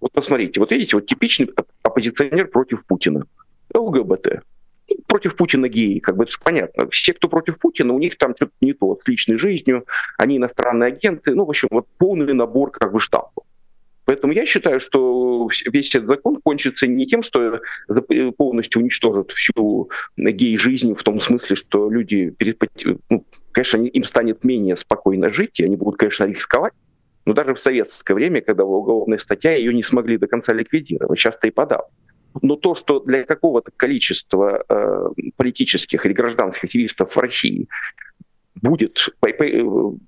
Вот 0.00 0.12
посмотрите, 0.12 0.60
вот 0.60 0.70
видите, 0.70 0.96
вот 0.96 1.06
типичный 1.06 1.50
оппозиционер 1.82 2.48
против 2.48 2.84
Путина. 2.84 3.24
ЛГБТ. 3.74 4.42
Против 5.08 5.34
Путина 5.36 5.68
геи, 5.68 5.98
как 5.98 6.16
бы 6.16 6.24
это 6.24 6.32
же 6.32 6.38
понятно. 6.42 6.88
Все, 6.90 7.12
кто 7.12 7.28
против 7.28 7.58
Путина, 7.58 7.92
у 7.92 7.98
них 7.98 8.16
там 8.18 8.36
что-то 8.36 8.52
не 8.60 8.72
то 8.72 8.96
с 9.02 9.08
личной 9.08 9.36
жизнью, 9.36 9.84
они 10.16 10.36
иностранные 10.36 10.88
агенты, 10.88 11.34
ну, 11.34 11.44
в 11.44 11.50
общем, 11.50 11.68
вот 11.70 11.86
полный 11.98 12.32
набор 12.32 12.70
как 12.70 12.92
бы 12.92 13.00
штампов. 13.00 13.44
Поэтому 14.04 14.32
я 14.32 14.46
считаю, 14.46 14.78
что 14.78 15.48
весь 15.64 15.92
этот 15.96 16.06
закон 16.06 16.36
кончится 16.36 16.86
не 16.86 17.08
тем, 17.08 17.24
что 17.24 17.60
полностью 18.36 18.80
уничтожит 18.80 19.32
всю 19.32 19.90
гей-жизнь 20.16 20.94
в 20.94 21.02
том 21.02 21.18
смысле, 21.18 21.56
что 21.56 21.90
люди, 21.90 22.32
ну, 23.10 23.24
конечно, 23.50 23.78
им 23.78 24.04
станет 24.04 24.44
менее 24.44 24.76
спокойно 24.76 25.32
жить, 25.32 25.58
и 25.58 25.64
они 25.64 25.74
будут, 25.74 25.98
конечно, 25.98 26.22
рисковать, 26.22 26.72
но 27.24 27.32
даже 27.32 27.54
в 27.54 27.58
советское 27.58 28.14
время, 28.14 28.40
когда 28.40 28.64
уголовная 28.64 29.18
статья, 29.18 29.56
ее 29.56 29.74
не 29.74 29.82
смогли 29.82 30.16
до 30.16 30.28
конца 30.28 30.52
ликвидировать, 30.52 31.18
часто 31.18 31.48
и 31.48 31.50
подал. 31.50 31.90
Но 32.42 32.56
то, 32.56 32.74
что 32.74 33.00
для 33.00 33.24
какого-то 33.24 33.70
количества 33.76 34.64
э, 34.68 35.08
политических 35.36 36.04
или 36.06 36.12
гражданских 36.12 36.64
активистов 36.64 37.14
в 37.14 37.18
России 37.18 37.68
будет, 38.56 39.08
э, 39.22 39.64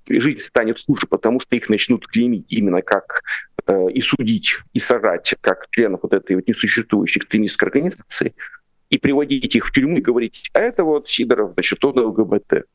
жизнь 0.09 0.39
станет 0.39 0.79
хуже, 0.85 1.07
потому 1.07 1.39
что 1.39 1.55
их 1.55 1.69
начнут 1.69 2.07
клеймить 2.07 2.45
именно 2.49 2.81
как 2.81 3.21
э, 3.67 3.91
и 3.91 4.01
судить, 4.01 4.57
и 4.73 4.79
сажать 4.79 5.35
как 5.41 5.67
членов 5.71 6.01
вот 6.03 6.13
этой 6.13 6.35
вот 6.35 6.47
несуществующей 6.47 7.19
экстремистской 7.19 7.67
организации, 7.67 8.33
и 8.89 8.97
приводить 8.97 9.55
их 9.55 9.67
в 9.67 9.71
тюрьму 9.71 9.97
и 9.97 10.01
говорить, 10.01 10.49
а 10.53 10.59
это 10.59 10.83
вот 10.83 11.07
Сидоров, 11.07 11.53
значит, 11.53 11.83
он 11.85 11.99
ЛГБТ. 11.99 12.65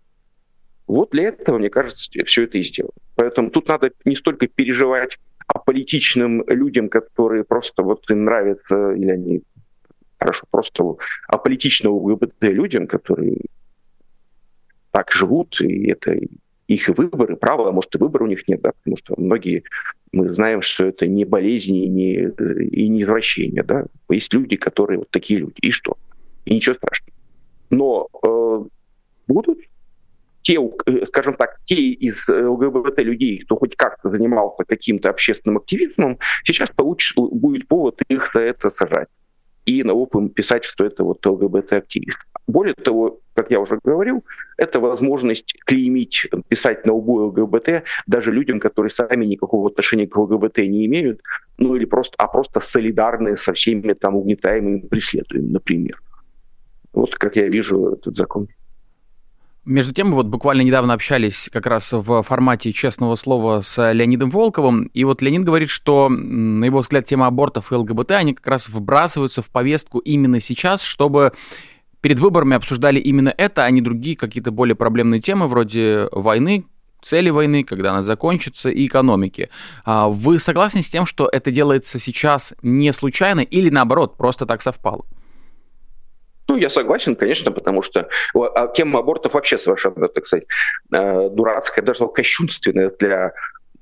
Вот 0.86 1.10
для 1.10 1.28
этого, 1.28 1.58
мне 1.58 1.70
кажется, 1.70 2.10
все 2.24 2.44
это 2.44 2.58
и 2.58 2.62
сделано. 2.62 2.92
Поэтому 3.16 3.50
тут 3.50 3.68
надо 3.68 3.90
не 4.04 4.16
столько 4.16 4.46
переживать 4.46 5.18
аполитичным 5.46 6.44
людям, 6.46 6.88
которые 6.88 7.44
просто 7.44 7.82
вот 7.82 8.08
им 8.10 8.24
нравятся, 8.24 8.92
или 8.92 9.10
они 9.10 9.42
хорошо, 10.18 10.44
просто 10.50 10.96
аполитичного 11.28 11.94
ЛГБТ 11.94 12.42
людям, 12.42 12.86
которые 12.86 13.38
так 14.90 15.10
живут, 15.10 15.60
и 15.60 15.88
это 15.88 16.16
их 16.66 16.88
выборы, 16.88 17.36
право, 17.36 17.68
а 17.68 17.72
может 17.72 17.94
и 17.94 17.98
выбора 17.98 18.24
у 18.24 18.28
них 18.28 18.46
нет, 18.48 18.62
да, 18.62 18.72
потому 18.72 18.96
что 18.96 19.14
многие, 19.18 19.64
мы 20.12 20.32
знаем, 20.34 20.62
что 20.62 20.86
это 20.86 21.06
не 21.06 21.24
болезни 21.24 21.84
и 21.84 21.88
не, 21.88 22.14
и 22.68 22.88
не 22.88 23.02
извращения, 23.02 23.62
да, 23.62 23.86
есть 24.08 24.32
люди, 24.32 24.56
которые 24.56 24.98
вот 24.98 25.10
такие 25.10 25.40
люди, 25.40 25.58
и 25.60 25.70
что? 25.70 25.98
И 26.44 26.54
ничего 26.54 26.76
страшного. 26.76 27.12
Но 27.70 28.08
э, 28.22 28.64
будут 29.26 29.58
те, 30.44 30.58
э, 30.86 31.06
скажем 31.06 31.34
так, 31.34 31.58
те 31.64 31.74
из 31.74 32.28
э, 32.28 32.46
ЛГБТ 32.46 33.00
людей, 33.00 33.38
кто 33.44 33.56
хоть 33.56 33.74
как-то 33.76 34.10
занимался 34.10 34.64
каким-то 34.64 35.10
общественным 35.10 35.58
активизмом, 35.58 36.18
сейчас 36.44 36.70
получит, 36.70 37.16
будет 37.16 37.66
повод 37.66 38.00
их 38.08 38.30
за 38.32 38.40
это 38.40 38.70
сажать 38.70 39.08
и 39.66 39.82
на 39.82 39.94
опым 39.94 40.28
писать, 40.28 40.64
что 40.64 40.84
это 40.84 41.04
вот 41.04 41.24
ЛГБТ-активист. 41.24 42.18
Более 42.46 42.74
того, 42.74 43.20
как 43.34 43.50
я 43.50 43.60
уже 43.60 43.78
говорил, 43.82 44.22
это 44.58 44.78
возможность 44.78 45.56
клеймить, 45.64 46.28
писать 46.48 46.86
на 46.86 46.92
лбу 46.92 47.26
ЛГБТ 47.26 47.84
даже 48.06 48.30
людям, 48.30 48.60
которые 48.60 48.90
сами 48.90 49.24
никакого 49.24 49.70
отношения 49.70 50.06
к 50.06 50.16
ЛГБТ 50.16 50.58
не 50.58 50.84
имеют, 50.84 51.22
ну 51.56 51.74
или 51.74 51.86
просто, 51.86 52.14
а 52.18 52.28
просто 52.28 52.60
солидарны 52.60 53.36
со 53.36 53.54
всеми 53.54 53.94
там 53.94 54.16
угнетаемыми 54.16 54.80
преследуемыми, 54.80 55.52
например. 55.52 56.02
Вот 56.92 57.16
как 57.16 57.36
я 57.36 57.48
вижу 57.48 57.94
этот 57.94 58.14
закон. 58.14 58.48
Между 59.64 59.94
тем, 59.94 60.08
мы 60.08 60.16
вот 60.16 60.26
буквально 60.26 60.60
недавно 60.60 60.92
общались 60.92 61.48
как 61.50 61.64
раз 61.66 61.90
в 61.90 62.22
формате 62.22 62.70
«Честного 62.70 63.14
слова» 63.14 63.62
с 63.62 63.92
Леонидом 63.92 64.28
Волковым, 64.28 64.90
и 64.92 65.04
вот 65.04 65.22
Леонид 65.22 65.44
говорит, 65.44 65.70
что, 65.70 66.10
на 66.10 66.66
его 66.66 66.80
взгляд, 66.80 67.06
тема 67.06 67.28
абортов 67.28 67.72
и 67.72 67.74
ЛГБТ, 67.74 68.10
они 68.10 68.34
как 68.34 68.46
раз 68.46 68.68
вбрасываются 68.68 69.40
в 69.40 69.48
повестку 69.48 70.00
именно 70.00 70.38
сейчас, 70.38 70.82
чтобы 70.82 71.32
перед 72.02 72.18
выборами 72.18 72.56
обсуждали 72.56 73.00
именно 73.00 73.32
это, 73.34 73.64
а 73.64 73.70
не 73.70 73.80
другие 73.80 74.16
какие-то 74.18 74.50
более 74.50 74.74
проблемные 74.74 75.22
темы, 75.22 75.48
вроде 75.48 76.08
войны, 76.12 76.66
цели 77.00 77.30
войны, 77.30 77.64
когда 77.64 77.92
она 77.92 78.02
закончится, 78.02 78.68
и 78.68 78.86
экономики. 78.86 79.48
А 79.86 80.08
вы 80.08 80.38
согласны 80.40 80.82
с 80.82 80.90
тем, 80.90 81.06
что 81.06 81.26
это 81.32 81.50
делается 81.50 81.98
сейчас 81.98 82.52
не 82.60 82.92
случайно 82.92 83.40
или 83.40 83.70
наоборот, 83.70 84.18
просто 84.18 84.44
так 84.44 84.60
совпало? 84.60 85.06
Ну, 86.48 86.56
я 86.56 86.70
согласен, 86.70 87.16
конечно, 87.16 87.52
потому 87.52 87.82
что 87.82 88.08
а 88.34 88.68
тема 88.68 89.00
абортов 89.00 89.34
вообще 89.34 89.58
совершенно, 89.58 90.08
так 90.08 90.26
сказать, 90.26 90.44
э, 90.92 91.28
дурацкая, 91.30 91.84
даже 91.84 92.06
кощунственная 92.06 92.90
для 92.90 93.32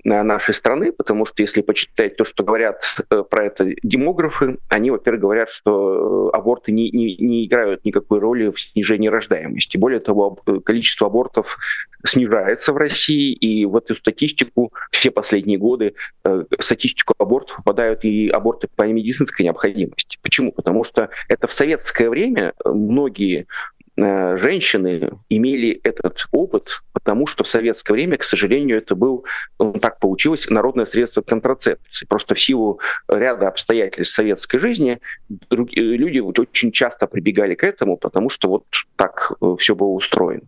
нашей 0.04 0.54
страны, 0.54 0.92
потому 0.92 1.26
что 1.26 1.42
если 1.42 1.62
почитать 1.62 2.16
то, 2.16 2.24
что 2.24 2.42
говорят 2.42 2.82
э, 3.10 3.22
про 3.28 3.46
это 3.46 3.72
демографы, 3.82 4.58
они, 4.68 4.90
во-первых, 4.90 5.22
говорят, 5.22 5.50
что 5.50 6.30
э, 6.32 6.36
аборты 6.36 6.72
не, 6.72 6.90
не, 6.90 7.16
не 7.16 7.46
играют 7.46 7.84
никакой 7.84 8.18
роли 8.18 8.50
в 8.50 8.60
снижении 8.60 9.08
рождаемости. 9.08 9.76
Более 9.76 10.00
того, 10.00 10.38
количество 10.64 11.06
абортов 11.06 11.56
снижается 12.04 12.72
в 12.72 12.76
России, 12.76 13.32
и 13.32 13.64
в 13.64 13.76
эту 13.76 13.94
статистику 13.94 14.72
все 14.90 15.10
последние 15.10 15.58
годы, 15.58 15.94
э, 16.24 16.44
статистику 16.58 17.14
абортов 17.18 17.56
попадают 17.58 18.04
и 18.04 18.28
аборты 18.28 18.68
по 18.74 18.82
медицинской 18.84 19.44
необходимости. 19.44 20.18
Почему? 20.22 20.52
Потому 20.52 20.82
что 20.84 21.10
это 21.28 21.46
в 21.46 21.52
советское 21.52 22.10
время 22.10 22.54
многие 22.64 23.46
Э, 23.81 23.81
женщины 23.96 25.10
имели 25.28 25.80
этот 25.84 26.26
опыт, 26.32 26.82
потому 26.92 27.26
что 27.26 27.44
в 27.44 27.48
советское 27.48 27.92
время, 27.92 28.16
к 28.16 28.24
сожалению, 28.24 28.78
это 28.78 28.94
был, 28.94 29.26
ну, 29.58 29.72
так 29.74 29.98
получилось, 29.98 30.48
народное 30.48 30.86
средство 30.86 31.20
контрацепции. 31.20 32.06
Просто 32.06 32.34
в 32.34 32.40
силу 32.40 32.80
ряда 33.08 33.48
обстоятельств 33.48 34.14
советской 34.14 34.60
жизни 34.60 34.98
э, 35.30 35.56
люди 35.56 36.20
очень 36.20 36.72
часто 36.72 37.06
прибегали 37.06 37.54
к 37.54 37.64
этому, 37.64 37.98
потому 37.98 38.30
что 38.30 38.48
вот 38.48 38.64
так 38.96 39.32
э, 39.40 39.56
все 39.58 39.74
было 39.74 39.90
устроено. 39.90 40.46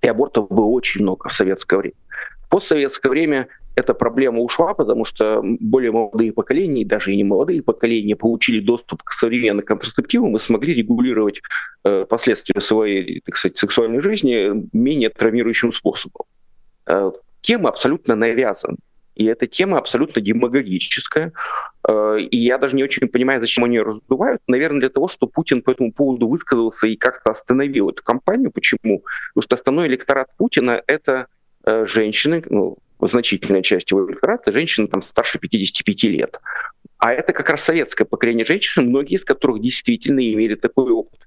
И 0.00 0.08
абортов 0.08 0.48
было 0.48 0.66
очень 0.66 1.02
много 1.02 1.28
в 1.28 1.32
советское 1.32 1.76
время. 1.76 1.96
В 2.46 2.48
постсоветское 2.48 3.10
время 3.10 3.48
эта 3.76 3.94
проблема 3.94 4.40
ушла, 4.40 4.74
потому 4.74 5.04
что 5.04 5.42
более 5.42 5.90
молодые 5.90 6.32
поколения, 6.32 6.84
даже 6.84 7.12
и 7.12 7.16
не 7.16 7.24
молодые 7.24 7.62
поколения, 7.62 8.16
получили 8.16 8.60
доступ 8.60 9.02
к 9.02 9.12
современным 9.12 9.64
контрацептивам 9.64 10.36
и 10.36 10.40
смогли 10.40 10.74
регулировать 10.74 11.40
э, 11.84 12.04
последствия 12.08 12.60
своей, 12.60 13.20
так 13.20 13.36
сказать, 13.36 13.58
сексуальной 13.58 14.00
жизни 14.00 14.68
менее 14.72 15.10
травмирующим 15.10 15.72
способом. 15.72 16.26
Э, 16.86 17.10
тема 17.40 17.68
абсолютно 17.68 18.14
навязана. 18.14 18.76
И 19.14 19.26
эта 19.26 19.46
тема 19.46 19.78
абсолютно 19.78 20.20
демагогическая. 20.20 21.32
Э, 21.88 22.18
и 22.18 22.36
я 22.36 22.58
даже 22.58 22.76
не 22.76 22.84
очень 22.84 23.08
понимаю, 23.08 23.40
зачем 23.40 23.64
они 23.64 23.76
ее 23.76 23.82
раздувают. 23.82 24.42
Наверное, 24.48 24.80
для 24.80 24.88
того, 24.88 25.08
чтобы 25.08 25.32
Путин 25.32 25.62
по 25.62 25.70
этому 25.70 25.92
поводу 25.92 26.28
высказался 26.28 26.86
и 26.86 26.96
как-то 26.96 27.32
остановил 27.32 27.90
эту 27.90 28.02
кампанию. 28.02 28.50
Почему? 28.50 29.04
Потому 29.34 29.42
что 29.42 29.54
основной 29.56 29.88
электорат 29.88 30.28
Путина— 30.36 30.82
это 30.86 31.26
э, 31.64 31.86
женщины, 31.86 32.42
ну, 32.48 32.78
значительная 33.08 33.62
часть 33.62 33.90
его 33.90 34.08
электората, 34.08 34.52
женщины 34.52 34.86
там 34.86 35.02
старше 35.02 35.38
55 35.38 36.02
лет. 36.04 36.40
А 36.98 37.12
это 37.12 37.32
как 37.32 37.50
раз 37.50 37.64
советское 37.64 38.04
поколение 38.04 38.44
женщин, 38.44 38.88
многие 38.88 39.16
из 39.16 39.24
которых 39.24 39.60
действительно 39.60 40.20
имели 40.20 40.54
такой 40.54 40.90
опыт 40.90 41.20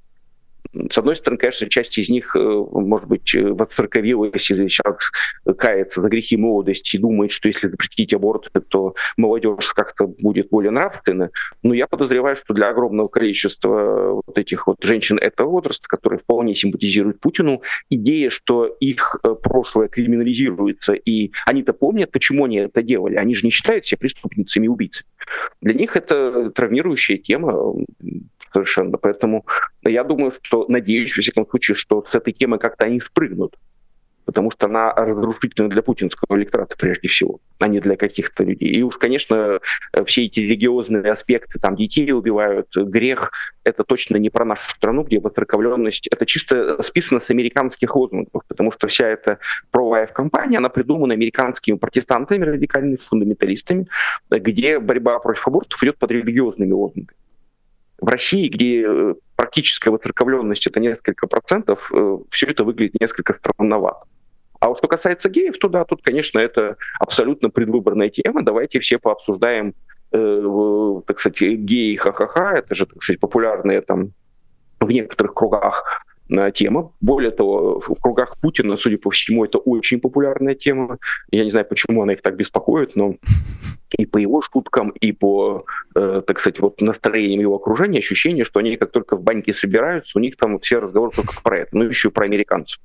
с 0.89 0.97
одной 0.97 1.15
стороны, 1.15 1.39
конечно, 1.39 1.69
часть 1.69 1.97
из 1.97 2.09
них, 2.09 2.35
э, 2.35 2.39
может 2.39 3.07
быть, 3.07 3.33
э, 3.35 3.43
воцерковилась 3.43 4.49
или 4.51 4.67
сейчас 4.67 5.11
кается 5.57 6.01
за 6.01 6.09
грехи 6.09 6.37
молодости 6.37 6.95
и 6.95 6.99
думает, 6.99 7.31
что 7.31 7.47
если 7.47 7.67
запретить 7.67 8.13
аборт, 8.13 8.51
то 8.69 8.95
молодежь 9.17 9.73
как-то 9.73 10.07
будет 10.07 10.49
более 10.49 10.71
нравственна. 10.71 11.31
Но 11.63 11.73
я 11.73 11.87
подозреваю, 11.87 12.35
что 12.35 12.53
для 12.53 12.69
огромного 12.69 13.07
количества 13.07 14.21
вот 14.25 14.37
этих 14.37 14.67
вот 14.67 14.77
женщин 14.81 15.17
этого 15.17 15.49
возраста, 15.49 15.87
которые 15.87 16.19
вполне 16.19 16.55
симпатизируют 16.55 17.19
Путину, 17.19 17.61
идея, 17.89 18.29
что 18.29 18.65
их 18.65 19.19
э, 19.23 19.35
прошлое 19.35 19.87
криминализируется, 19.87 20.93
и 20.93 21.31
они-то 21.45 21.73
помнят, 21.73 22.11
почему 22.11 22.45
они 22.45 22.57
это 22.57 22.81
делали. 22.81 23.15
Они 23.15 23.35
же 23.35 23.45
не 23.45 23.51
считают 23.51 23.85
себя 23.85 23.97
преступницами 23.99 24.65
и 24.65 24.69
убийцами. 24.69 25.09
Для 25.61 25.73
них 25.73 25.95
это 25.95 26.51
травмирующая 26.51 27.17
тема, 27.17 27.75
совершенно. 28.53 28.97
Поэтому 28.97 29.45
я 29.83 30.03
думаю, 30.03 30.31
что, 30.41 30.65
надеюсь, 30.67 31.15
во 31.15 31.21
всяком 31.21 31.47
случае, 31.47 31.75
что 31.75 32.03
с 32.03 32.15
этой 32.15 32.33
темы 32.33 32.57
как-то 32.57 32.85
они 32.85 32.99
спрыгнут 32.99 33.55
потому 34.27 34.51
что 34.51 34.65
она 34.65 34.91
разрушительна 34.93 35.69
для 35.69 35.81
путинского 35.81 36.37
электората 36.37 36.75
прежде 36.77 37.07
всего, 37.07 37.39
а 37.59 37.69
не 37.69 37.79
для 37.79 37.95
каких-то 37.95 38.43
людей. 38.43 38.67
И 38.67 38.83
уж, 38.83 38.97
конечно, 38.97 39.59
все 40.05 40.25
эти 40.25 40.41
религиозные 40.41 41.13
аспекты, 41.13 41.59
там 41.59 41.77
детей 41.77 42.11
убивают, 42.11 42.67
грех, 42.75 43.31
это 43.63 43.85
точно 43.85 44.17
не 44.17 44.29
про 44.29 44.43
нашу 44.43 44.69
страну, 44.69 45.03
где 45.03 45.19
воцерковленность, 45.19 46.07
это 46.07 46.25
чисто 46.25 46.83
списано 46.83 47.21
с 47.21 47.29
американских 47.29 47.95
лозунгов, 47.95 48.43
потому 48.49 48.73
что 48.73 48.89
вся 48.89 49.07
эта 49.07 49.39
pro-life 49.71 50.11
кампания, 50.11 50.57
она 50.57 50.67
придумана 50.67 51.13
американскими 51.13 51.77
протестантами, 51.77 52.43
радикальными 52.43 52.97
фундаменталистами, 52.97 53.87
где 54.29 54.79
борьба 54.79 55.19
против 55.19 55.47
абортов 55.47 55.81
идет 55.83 55.97
под 55.97 56.11
религиозными 56.11 56.73
лозунгами. 56.73 57.17
В 57.99 58.07
России, 58.07 58.47
где 58.47 58.85
э, 58.85 59.15
практическая 59.35 59.89
воцерковленность 59.89 60.67
это 60.67 60.79
несколько 60.79 61.27
процентов, 61.27 61.91
э, 61.93 62.17
все 62.29 62.47
это 62.47 62.63
выглядит 62.63 62.99
несколько 62.99 63.33
странновато. 63.33 64.05
А 64.59 64.69
вот 64.69 64.79
что 64.79 64.87
касается 64.87 65.29
геев, 65.29 65.57
то 65.59 65.67
да, 65.67 65.85
тут, 65.85 66.01
конечно, 66.01 66.39
это 66.39 66.77
абсолютно 66.99 67.49
предвыборная 67.49 68.09
тема. 68.09 68.43
Давайте 68.43 68.79
все 68.79 68.97
пообсуждаем, 68.97 69.73
э, 70.11 71.01
так 71.05 71.19
сказать, 71.19 71.39
геи 71.41 71.95
ха-ха-ха, 71.95 72.57
это 72.57 72.75
же, 72.75 72.85
так 72.85 73.01
сказать, 73.01 73.19
популярные 73.19 73.81
там 73.81 74.13
в 74.79 74.89
некоторых 74.89 75.33
кругах 75.33 76.03
тема. 76.53 76.91
Более 77.01 77.31
того, 77.31 77.79
в 77.79 78.01
кругах 78.01 78.37
Путина, 78.39 78.77
судя 78.77 78.97
по 78.97 79.09
всему, 79.09 79.45
это 79.45 79.57
очень 79.57 79.99
популярная 79.99 80.55
тема. 80.55 80.97
Я 81.31 81.43
не 81.43 81.51
знаю, 81.51 81.65
почему 81.65 82.03
она 82.03 82.13
их 82.13 82.21
так 82.21 82.35
беспокоит, 82.35 82.95
но 82.95 83.15
и 83.97 84.05
по 84.05 84.17
его 84.17 84.41
шуткам, 84.41 84.89
и 84.89 85.11
по, 85.11 85.65
э, 85.95 86.21
так 86.25 86.39
сказать, 86.39 86.59
вот 86.59 86.81
настроениям 86.81 87.41
его 87.41 87.55
окружения 87.55 87.99
ощущение, 87.99 88.43
что 88.43 88.59
они 88.59 88.75
как 88.77 88.91
только 88.91 89.15
в 89.15 89.21
баньке 89.21 89.53
собираются, 89.53 90.17
у 90.17 90.21
них 90.21 90.37
там 90.37 90.59
все 90.59 90.79
разговоры 90.79 91.11
только 91.15 91.33
про 91.41 91.59
это, 91.59 91.77
ну 91.77 91.83
еще 91.83 92.11
про 92.11 92.25
американцев. 92.25 92.79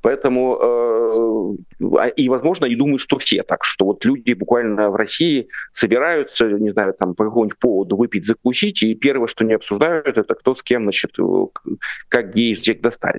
Поэтому, 0.00 1.56
э, 1.80 2.10
и, 2.16 2.28
возможно, 2.28 2.66
они 2.66 2.76
думают, 2.76 3.00
что 3.00 3.18
все 3.18 3.42
так, 3.42 3.64
что 3.64 3.84
вот 3.84 4.04
люди 4.04 4.32
буквально 4.32 4.90
в 4.90 4.96
России 4.96 5.48
собираются, 5.72 6.48
не 6.48 6.70
знаю, 6.70 6.94
там 6.94 7.14
по 7.14 7.24
какому-нибудь 7.24 7.58
поводу 7.58 7.96
выпить, 7.96 8.26
закусить, 8.26 8.82
и 8.82 8.94
первое, 8.94 9.26
что 9.26 9.44
не 9.44 9.54
обсуждают, 9.54 10.06
это 10.06 10.34
кто 10.34 10.54
с 10.54 10.62
кем, 10.62 10.84
значит, 10.84 11.16
как 12.08 12.34
геи 12.34 12.54
всех 12.54 12.80
достали. 12.80 13.18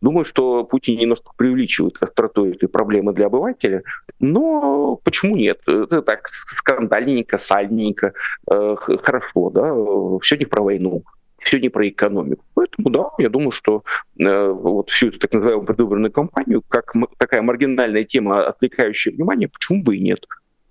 Думаю, 0.00 0.24
что 0.24 0.64
Путин 0.64 0.98
немножко 0.98 1.30
преувеличивает 1.36 1.96
остроту 2.00 2.46
этой 2.46 2.68
проблемы 2.68 3.12
для 3.12 3.26
обывателя, 3.26 3.82
но 4.18 4.96
почему 5.04 5.36
нет? 5.36 5.60
Это 5.66 6.02
так 6.02 6.26
скандальненько, 6.28 7.38
сальненько, 7.38 8.12
э, 8.50 8.76
хорошо, 8.76 9.50
да, 9.50 9.72
все 10.20 10.36
не 10.36 10.44
про 10.44 10.62
войну 10.62 11.04
все 11.42 11.58
не 11.58 11.68
про 11.68 11.88
экономику. 11.88 12.44
Поэтому, 12.54 12.90
да, 12.90 13.10
я 13.18 13.28
думаю, 13.28 13.50
что 13.50 13.84
э, 14.18 14.48
вот 14.48 14.90
всю 14.90 15.08
эту 15.08 15.18
так 15.18 15.32
называемую 15.32 15.66
предвыборную 15.66 16.12
кампанию, 16.12 16.62
как 16.68 16.92
такая 17.18 17.42
маргинальная 17.42 18.04
тема, 18.04 18.44
отвлекающая 18.44 19.12
внимание, 19.12 19.48
почему 19.48 19.82
бы 19.82 19.96
и 19.96 20.00
нет? 20.00 20.26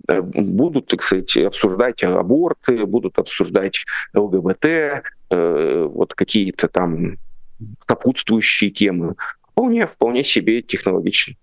Э, 0.07 0.21
будут, 0.21 0.87
так 0.87 1.03
сказать, 1.03 1.35
обсуждать 1.37 2.03
аборты, 2.03 2.85
будут 2.85 3.17
обсуждать 3.17 3.85
ЛГБТ, 4.13 4.65
э, 4.65 5.87
вот 5.89 6.13
какие-то 6.13 6.67
там 6.67 7.17
сопутствующие 7.87 8.71
темы. 8.71 9.15
Вполне, 9.51 9.87
вполне 9.87 10.23
себе 10.23 10.61
технологичные. 10.61 11.37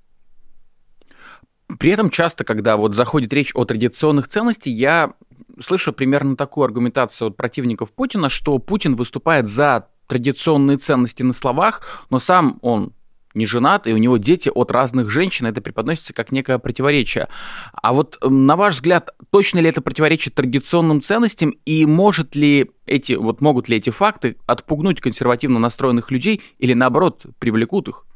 При 1.78 1.90
этом 1.90 2.10
часто, 2.10 2.44
когда 2.44 2.76
вот 2.76 2.94
заходит 2.94 3.32
речь 3.32 3.52
о 3.54 3.64
традиционных 3.66 4.28
ценностях, 4.28 4.72
я 4.72 5.12
слышу 5.60 5.92
примерно 5.92 6.36
такую 6.36 6.64
аргументацию 6.64 7.28
от 7.28 7.36
противников 7.36 7.90
Путина, 7.90 8.28
что 8.28 8.58
Путин 8.58 8.96
выступает 8.96 9.48
за 9.48 9.88
традиционные 10.06 10.78
ценности 10.78 11.22
на 11.22 11.32
словах, 11.32 11.82
но 12.10 12.18
сам 12.18 12.58
он 12.62 12.92
не 13.34 13.46
женат, 13.46 13.86
и 13.86 13.92
у 13.92 13.98
него 13.98 14.16
дети 14.16 14.50
от 14.52 14.70
разных 14.72 15.10
женщин, 15.10 15.46
это 15.46 15.60
преподносится 15.60 16.12
как 16.12 16.32
некое 16.32 16.58
противоречие. 16.58 17.28
А 17.72 17.92
вот 17.92 18.18
на 18.22 18.56
ваш 18.56 18.76
взгляд, 18.76 19.10
точно 19.30 19.60
ли 19.60 19.68
это 19.68 19.80
противоречит 19.80 20.34
традиционным 20.34 21.00
ценностям, 21.00 21.54
и 21.64 21.86
может 21.86 22.34
ли 22.34 22.70
эти, 22.86 23.12
вот 23.12 23.40
могут 23.40 23.68
ли 23.68 23.76
эти 23.76 23.90
факты 23.90 24.36
отпугнуть 24.46 25.00
консервативно 25.00 25.58
настроенных 25.58 26.10
людей 26.10 26.42
или 26.58 26.72
наоборот 26.72 27.26
привлекут 27.38 27.88
их? 27.88 28.06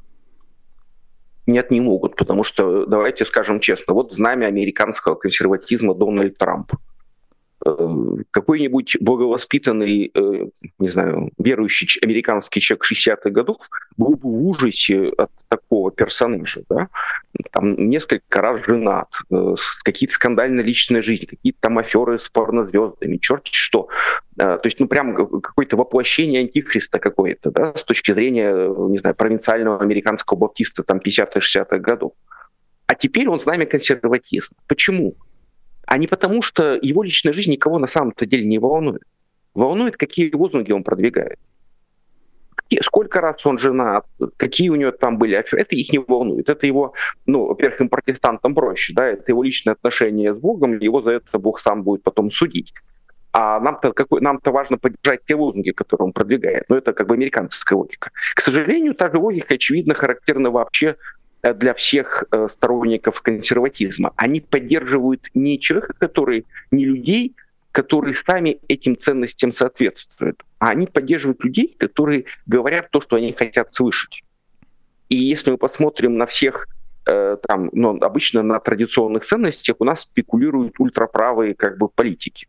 Нет, 1.46 1.70
не 1.70 1.80
могут, 1.80 2.16
потому 2.16 2.44
что, 2.44 2.86
давайте 2.86 3.24
скажем 3.24 3.60
честно, 3.60 3.94
вот 3.94 4.12
знамя 4.12 4.46
американского 4.46 5.14
консерватизма 5.14 5.94
Дональд 5.94 6.38
Трамп– 6.38 6.72
Эм, 6.82 6.91
какой-нибудь 8.30 8.96
благовоспитанный, 9.00 10.10
э, 10.14 10.46
не 10.78 10.88
знаю, 10.88 11.30
верующий 11.38 12.00
американский 12.02 12.60
человек 12.60 12.84
60-х 12.84 13.30
годов 13.30 13.58
был 13.96 14.16
бы 14.16 14.30
в 14.30 14.46
ужасе 14.48 15.12
от 15.16 15.30
такого 15.48 15.92
персонажа, 15.92 16.62
да? 16.68 16.88
Там 17.52 17.74
несколько 17.76 18.40
раз 18.40 18.64
женат, 18.64 19.10
э, 19.30 19.54
какие-то 19.84 20.14
скандальные 20.14 20.64
личные 20.64 21.02
жизни, 21.02 21.26
какие-то 21.26 21.58
там 21.60 21.78
аферы 21.78 22.18
с 22.18 22.28
порнозвездами, 22.28 23.18
черт 23.18 23.46
что. 23.46 23.88
Э, 24.38 24.58
то 24.58 24.62
есть, 24.64 24.80
ну, 24.80 24.88
прям 24.88 25.40
какое-то 25.40 25.76
воплощение 25.76 26.40
антихриста 26.40 26.98
какое-то, 26.98 27.50
да, 27.50 27.74
с 27.76 27.84
точки 27.84 28.12
зрения, 28.12 28.52
не 28.88 28.98
знаю, 28.98 29.14
провинциального 29.14 29.80
американского 29.80 30.38
баптиста 30.38 30.82
там 30.82 30.98
50-60-х 30.98 31.78
годов. 31.78 32.12
А 32.86 32.94
теперь 32.94 33.28
он 33.28 33.40
с 33.40 33.46
нами 33.46 33.64
консерватизм. 33.64 34.54
Почему? 34.66 35.14
А 35.86 35.98
не 35.98 36.06
потому, 36.06 36.42
что 36.42 36.78
его 36.80 37.02
личная 37.02 37.32
жизнь 37.32 37.50
никого 37.50 37.78
на 37.78 37.86
самом-то 37.86 38.26
деле 38.26 38.46
не 38.46 38.58
волнует. 38.58 39.02
Волнует, 39.54 39.96
какие 39.96 40.34
лозунги 40.34 40.72
он 40.72 40.82
продвигает. 40.82 41.38
Сколько 42.80 43.20
раз 43.20 43.44
он 43.44 43.58
женат, 43.58 44.06
какие 44.38 44.70
у 44.70 44.76
него 44.76 44.92
там 44.92 45.18
были 45.18 45.34
аферы, 45.34 45.62
это 45.62 45.76
их 45.76 45.92
не 45.92 45.98
волнует. 45.98 46.48
Это 46.48 46.66
его, 46.66 46.94
ну, 47.26 47.46
во-первых, 47.46 47.80
им 47.82 47.88
протестантам 47.90 48.54
проще, 48.54 48.94
да, 48.94 49.06
это 49.06 49.24
его 49.26 49.42
личные 49.42 49.72
отношения 49.72 50.34
с 50.34 50.38
Богом, 50.38 50.78
его 50.78 51.02
за 51.02 51.10
это 51.10 51.38
Бог 51.38 51.60
сам 51.60 51.82
будет 51.82 52.02
потом 52.02 52.30
судить. 52.30 52.72
А 53.32 53.60
нам-то, 53.60 53.92
какой, 53.92 54.20
нам-то 54.20 54.52
важно 54.52 54.78
поддержать 54.78 55.24
те 55.26 55.34
лозунги, 55.34 55.70
которые 55.70 56.06
он 56.06 56.12
продвигает. 56.12 56.64
Но 56.68 56.76
это 56.76 56.92
как 56.92 57.06
бы 57.08 57.14
американская 57.14 57.78
логика. 57.78 58.10
К 58.34 58.40
сожалению, 58.40 58.94
та 58.94 59.10
же 59.10 59.18
логика, 59.18 59.54
очевидно, 59.54 59.94
характерна 59.94 60.50
вообще 60.50 60.96
для 61.42 61.74
всех 61.74 62.24
э, 62.30 62.48
сторонников 62.48 63.20
консерватизма. 63.20 64.12
Они 64.16 64.40
поддерживают 64.40 65.28
не 65.34 65.58
человека, 65.58 65.94
который, 65.98 66.46
не 66.70 66.84
людей, 66.84 67.34
которые 67.72 68.14
сами 68.14 68.60
этим 68.68 68.96
ценностям 68.96 69.50
соответствуют, 69.50 70.42
а 70.58 70.70
они 70.70 70.86
поддерживают 70.86 71.42
людей, 71.42 71.74
которые 71.78 72.26
говорят 72.46 72.90
то, 72.90 73.00
что 73.00 73.16
они 73.16 73.32
хотят 73.32 73.72
слышать. 73.72 74.22
И 75.08 75.16
если 75.16 75.50
мы 75.50 75.58
посмотрим 75.58 76.16
на 76.16 76.26
всех 76.26 76.68
э, 77.06 77.36
там, 77.48 77.70
ну, 77.72 77.98
обычно 78.00 78.42
на 78.42 78.60
традиционных 78.60 79.24
ценностях 79.24 79.76
у 79.80 79.84
нас 79.84 80.02
спекулируют 80.02 80.78
ультраправые 80.78 81.54
как 81.54 81.76
бы 81.76 81.88
политики. 81.88 82.46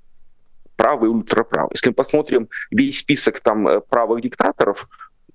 Правые 0.76 1.10
ультраправые. 1.10 1.72
Если 1.74 1.90
мы 1.90 1.96
посмотрим 1.96 2.50
весь 2.70 3.00
список 3.00 3.40
там 3.40 3.82
правых 3.90 4.22
диктаторов, 4.22 4.88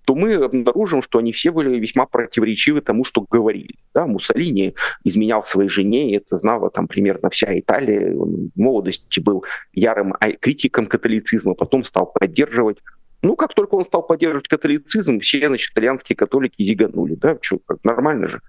то 0.09 0.15
мы 0.15 0.37
обнаружим, 0.37 1.03
что 1.03 1.19
они 1.19 1.33
все 1.33 1.51
были 1.51 1.79
весьма 1.79 2.07
противоречивы 2.07 2.81
тому, 2.81 3.05
что 3.05 3.27
говорили. 3.31 3.75
Да, 3.93 4.07
Муссолини 4.07 4.75
изменял 5.05 5.45
своей 5.45 5.69
жене, 5.69 6.11
и 6.11 6.17
это 6.17 6.39
знала 6.39 6.71
там 6.71 6.89
примерно 6.89 7.29
вся 7.29 7.59
Италия. 7.59 8.17
Он 8.17 8.51
в 8.55 8.59
молодости 8.59 9.21
был 9.21 9.45
ярым 9.75 10.15
критиком 10.41 10.87
католицизма, 10.87 11.53
потом 11.53 11.85
стал 11.85 12.07
поддерживать 12.07 12.79
ну, 13.21 13.37
как 13.37 13.53
только 13.53 13.75
он 13.75 13.85
стал 13.85 14.07
поддерживать 14.07 14.49
католицизм, 14.49 15.19
все, 15.21 15.47
значит, 15.47 15.73
итальянские 15.73 16.17
католики 16.17 16.63
зиганули, 16.63 17.17
да, 17.17 17.37
что, 17.43 17.59
как 17.67 17.83
нормально 17.83 18.29
же 18.29 18.41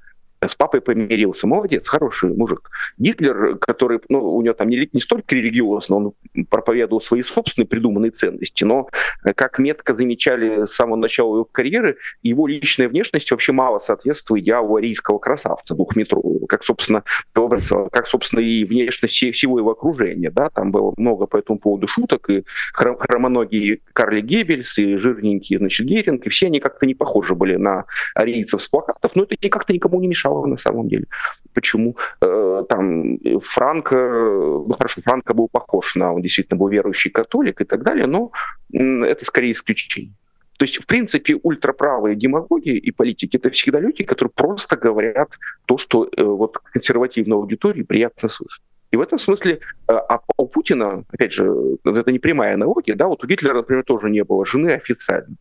с 0.47 0.55
папой 0.55 0.81
помирился. 0.81 1.47
Молодец, 1.47 1.87
хороший 1.87 2.33
мужик. 2.33 2.69
Гитлер, 2.97 3.57
который, 3.57 3.99
ну, 4.09 4.35
у 4.35 4.41
него 4.41 4.53
там 4.53 4.69
не, 4.69 4.89
не 4.93 5.01
столько 5.01 5.35
религиозно, 5.35 5.95
он 5.95 6.13
проповедовал 6.49 7.01
свои 7.01 7.23
собственные 7.23 7.67
придуманные 7.67 8.11
ценности, 8.11 8.63
но, 8.63 8.87
э, 9.23 9.33
как 9.33 9.59
метко 9.59 9.95
замечали 9.95 10.65
с 10.65 10.71
самого 10.71 10.95
начала 10.95 11.35
его 11.35 11.45
карьеры, 11.45 11.97
его 12.23 12.47
личная 12.47 12.89
внешность 12.89 13.31
вообще 13.31 13.51
мало 13.51 13.79
соответствует 13.79 14.43
идеалу 14.43 14.75
арийского 14.77 15.19
красавца 15.19 15.75
двухметрового, 15.75 16.45
как, 16.47 16.63
собственно, 16.63 17.03
как, 17.33 18.07
собственно, 18.07 18.39
и 18.39 18.63
внешность 18.63 19.17
всего 19.33 19.59
его 19.59 19.71
окружения. 19.71 20.31
Да? 20.31 20.49
Там 20.49 20.71
было 20.71 20.93
много 20.97 21.25
по 21.27 21.37
этому 21.37 21.59
поводу 21.59 21.87
шуток, 21.87 22.29
и 22.29 22.45
хромоногие 22.73 23.79
Карли 23.93 24.21
Геббельс, 24.21 24.77
и 24.77 24.95
жирненькие, 24.95 25.59
значит, 25.59 25.85
Геринг, 25.85 26.25
и 26.25 26.29
все 26.29 26.47
они 26.47 26.59
как-то 26.59 26.85
не 26.85 26.95
похожи 26.95 27.35
были 27.35 27.55
на 27.55 27.85
арийцев 28.15 28.61
с 28.61 28.67
плакатов, 28.67 29.15
но 29.15 29.23
это 29.23 29.49
как-то 29.49 29.73
никому 29.73 29.99
не 29.99 30.07
мешало 30.07 30.28
мешало 30.29 30.45
на 30.45 30.57
самом 30.57 30.87
деле. 30.87 31.05
Почему? 31.53 31.95
Э, 32.21 32.63
там 32.69 33.17
Франко, 33.41 33.95
ну 33.95 34.73
хорошо, 34.77 35.01
Франко 35.01 35.33
был 35.33 35.49
похож 35.51 35.95
на, 35.95 36.13
он 36.13 36.21
действительно 36.21 36.59
был 36.59 36.69
верующий 36.69 37.11
католик 37.11 37.61
и 37.61 37.65
так 37.65 37.83
далее, 37.83 38.07
но 38.07 38.31
это 38.71 39.25
скорее 39.25 39.51
исключение. 39.51 40.13
То 40.57 40.65
есть, 40.65 40.77
в 40.77 40.85
принципе, 40.85 41.39
ультраправые 41.41 42.15
демагоги 42.15 42.71
и 42.71 42.91
политики— 42.91 43.37
это 43.43 43.49
всегда 43.49 43.79
люди, 43.79 44.03
которые 44.03 44.31
просто 44.35 44.75
говорят 44.75 45.29
то, 45.65 45.77
что 45.77 46.05
э, 46.05 46.23
вот 46.23 46.57
консервативной 46.73 47.37
аудитории 47.37 47.83
приятно 47.83 48.29
слышать. 48.29 48.63
И 48.91 48.97
в 48.97 49.01
этом 49.01 49.19
смысле, 49.19 49.51
э, 49.87 49.93
а 49.93 50.19
у 50.37 50.47
Путина, 50.47 51.03
опять 51.13 51.31
же, 51.31 51.49
это 51.85 52.11
не 52.11 52.19
прямая 52.19 52.53
аналогия, 52.55 52.95
да, 52.95 53.07
вот 53.07 53.23
у 53.23 53.27
Гитлера, 53.27 53.53
например, 53.53 53.83
тоже 53.83 54.09
не 54.09 54.23
было 54.23 54.45
жены 54.45 54.71
официально 54.71 55.35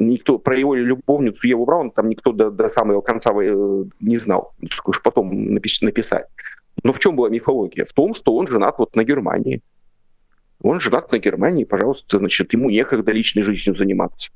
никто 0.00 0.38
про 0.38 0.58
его 0.58 0.74
любовницу 0.74 1.46
Еву 1.46 1.64
Браун 1.64 1.90
там 1.90 2.08
никто 2.08 2.32
до, 2.32 2.50
до 2.50 2.68
самого 2.70 3.00
конца 3.00 3.30
э, 3.32 3.84
не 4.00 4.16
знал, 4.16 4.52
только 4.60 4.90
уж 4.90 5.02
потом 5.02 5.54
напис, 5.54 5.80
написать. 5.82 6.26
Но 6.82 6.92
в 6.92 6.98
чем 6.98 7.16
была 7.16 7.28
мифология? 7.28 7.84
В 7.84 7.92
том, 7.92 8.14
что 8.14 8.34
он 8.34 8.48
женат 8.48 8.78
вот 8.78 8.96
на 8.96 9.04
Германии. 9.04 9.60
Он 10.62 10.80
женат 10.80 11.12
на 11.12 11.18
Германии, 11.18 11.64
пожалуйста, 11.64 12.18
значит, 12.18 12.52
ему 12.52 12.70
некогда 12.70 13.12
личной 13.12 13.42
жизнью 13.42 13.76
заниматься. 13.76 14.30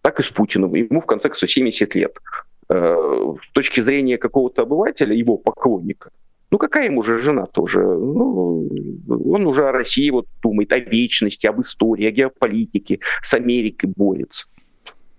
Так 0.00 0.18
и 0.20 0.22
с 0.22 0.28
Путиным. 0.28 0.74
Ему, 0.74 1.00
в 1.00 1.06
конце 1.06 1.28
концов, 1.28 1.50
70 1.50 1.94
лет. 1.94 2.12
Э, 2.68 3.34
с 3.42 3.52
точки 3.52 3.80
зрения 3.80 4.18
какого-то 4.18 4.62
обывателя, 4.62 5.14
его 5.14 5.36
поклонника, 5.36 6.10
ну 6.50 6.58
какая 6.58 6.84
ему 6.84 7.02
же 7.02 7.18
жена 7.18 7.46
тоже? 7.46 7.80
Ну, 7.80 8.68
он 9.08 9.46
уже 9.46 9.66
о 9.66 9.72
России 9.72 10.10
вот 10.10 10.26
думает, 10.42 10.72
о 10.72 10.78
вечности, 10.78 11.46
об 11.46 11.62
истории, 11.62 12.06
о 12.06 12.10
геополитике, 12.10 13.00
с 13.22 13.32
Америкой 13.32 13.90
борется. 13.96 14.46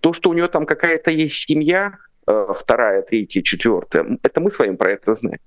То, 0.03 0.11
что 0.11 0.29
у 0.29 0.33
нее 0.33 0.49
там 0.49 0.65
какая-то 0.65 1.11
есть 1.11 1.47
семья, 1.47 1.93
э, 2.27 2.47
вторая, 2.53 3.03
третья, 3.03 3.41
четвертая, 3.41 4.19
это 4.21 4.41
мы 4.41 4.51
с 4.51 4.59
вами 4.59 4.75
про 4.75 4.91
это 4.91 5.15
знаем. 5.15 5.39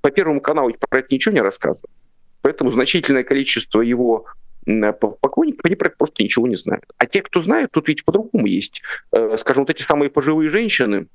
По 0.00 0.10
Первому 0.10 0.40
каналу 0.40 0.72
про 0.88 1.00
это 1.00 1.08
ничего 1.10 1.34
не 1.34 1.42
рассказывают. 1.42 1.94
Поэтому 2.40 2.72
значительное 2.72 3.22
количество 3.22 3.82
его 3.82 4.24
поклонников, 4.64 5.60
они 5.64 5.74
про 5.74 5.88
это 5.88 5.96
просто 5.98 6.22
ничего 6.22 6.46
не 6.46 6.56
знают. 6.56 6.86
А 6.96 7.04
те, 7.04 7.20
кто 7.20 7.42
знает, 7.42 7.70
тут 7.70 7.88
ведь 7.88 8.02
по-другому 8.06 8.46
есть. 8.46 8.80
Э, 9.12 9.36
скажем, 9.38 9.64
вот 9.64 9.70
эти 9.70 9.82
самые 9.82 10.08
пожилые 10.08 10.48
женщины, 10.48 11.08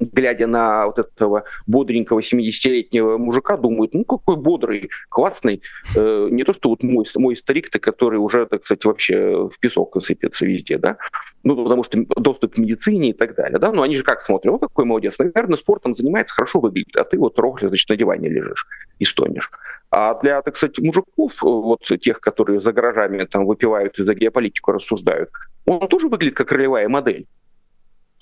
глядя 0.00 0.46
на 0.46 0.86
вот 0.86 0.98
этого 0.98 1.44
бодренького 1.66 2.20
70-летнего 2.20 3.18
мужика, 3.18 3.56
думают, 3.56 3.94
ну 3.94 4.04
какой 4.04 4.36
бодрый, 4.36 4.90
классный. 5.08 5.62
Э, 5.96 6.28
не 6.30 6.44
то, 6.44 6.52
что 6.52 6.70
вот 6.70 6.82
мой, 6.82 7.04
мой 7.16 7.36
старик-то, 7.36 7.78
который 7.78 8.16
уже, 8.16 8.46
так 8.46 8.64
сказать, 8.64 8.84
вообще 8.84 9.48
в 9.48 9.58
песок 9.58 9.96
сыпется 10.02 10.46
везде, 10.46 10.78
да, 10.78 10.96
ну 11.42 11.62
потому 11.62 11.84
что 11.84 12.04
доступ 12.16 12.54
к 12.54 12.58
медицине 12.58 13.10
и 13.10 13.12
так 13.12 13.34
далее, 13.34 13.58
да, 13.58 13.72
но 13.72 13.82
они 13.82 13.96
же 13.96 14.02
как 14.02 14.22
смотрят, 14.22 14.52
ну 14.52 14.58
какой 14.58 14.84
молодец, 14.84 15.18
наверное, 15.18 15.56
спортом 15.56 15.94
занимается, 15.94 16.34
хорошо 16.34 16.60
выглядит, 16.60 16.96
а 16.96 17.04
ты 17.04 17.18
вот 17.18 17.38
рохля, 17.38 17.68
значит, 17.68 17.88
на 17.88 17.96
диване 17.96 18.28
лежишь 18.28 18.66
и 18.98 19.04
стонешь. 19.04 19.50
А 19.90 20.20
для, 20.20 20.42
так 20.42 20.56
сказать, 20.56 20.78
мужиков, 20.78 21.40
вот 21.40 21.84
тех, 22.02 22.20
которые 22.20 22.60
за 22.60 22.72
гаражами 22.72 23.22
там 23.24 23.46
выпивают 23.46 23.98
и 23.98 24.04
за 24.04 24.14
геополитику 24.14 24.72
рассуждают, 24.72 25.30
он 25.66 25.86
тоже 25.86 26.08
выглядит 26.08 26.36
как 26.36 26.50
ролевая 26.50 26.88
модель. 26.88 27.26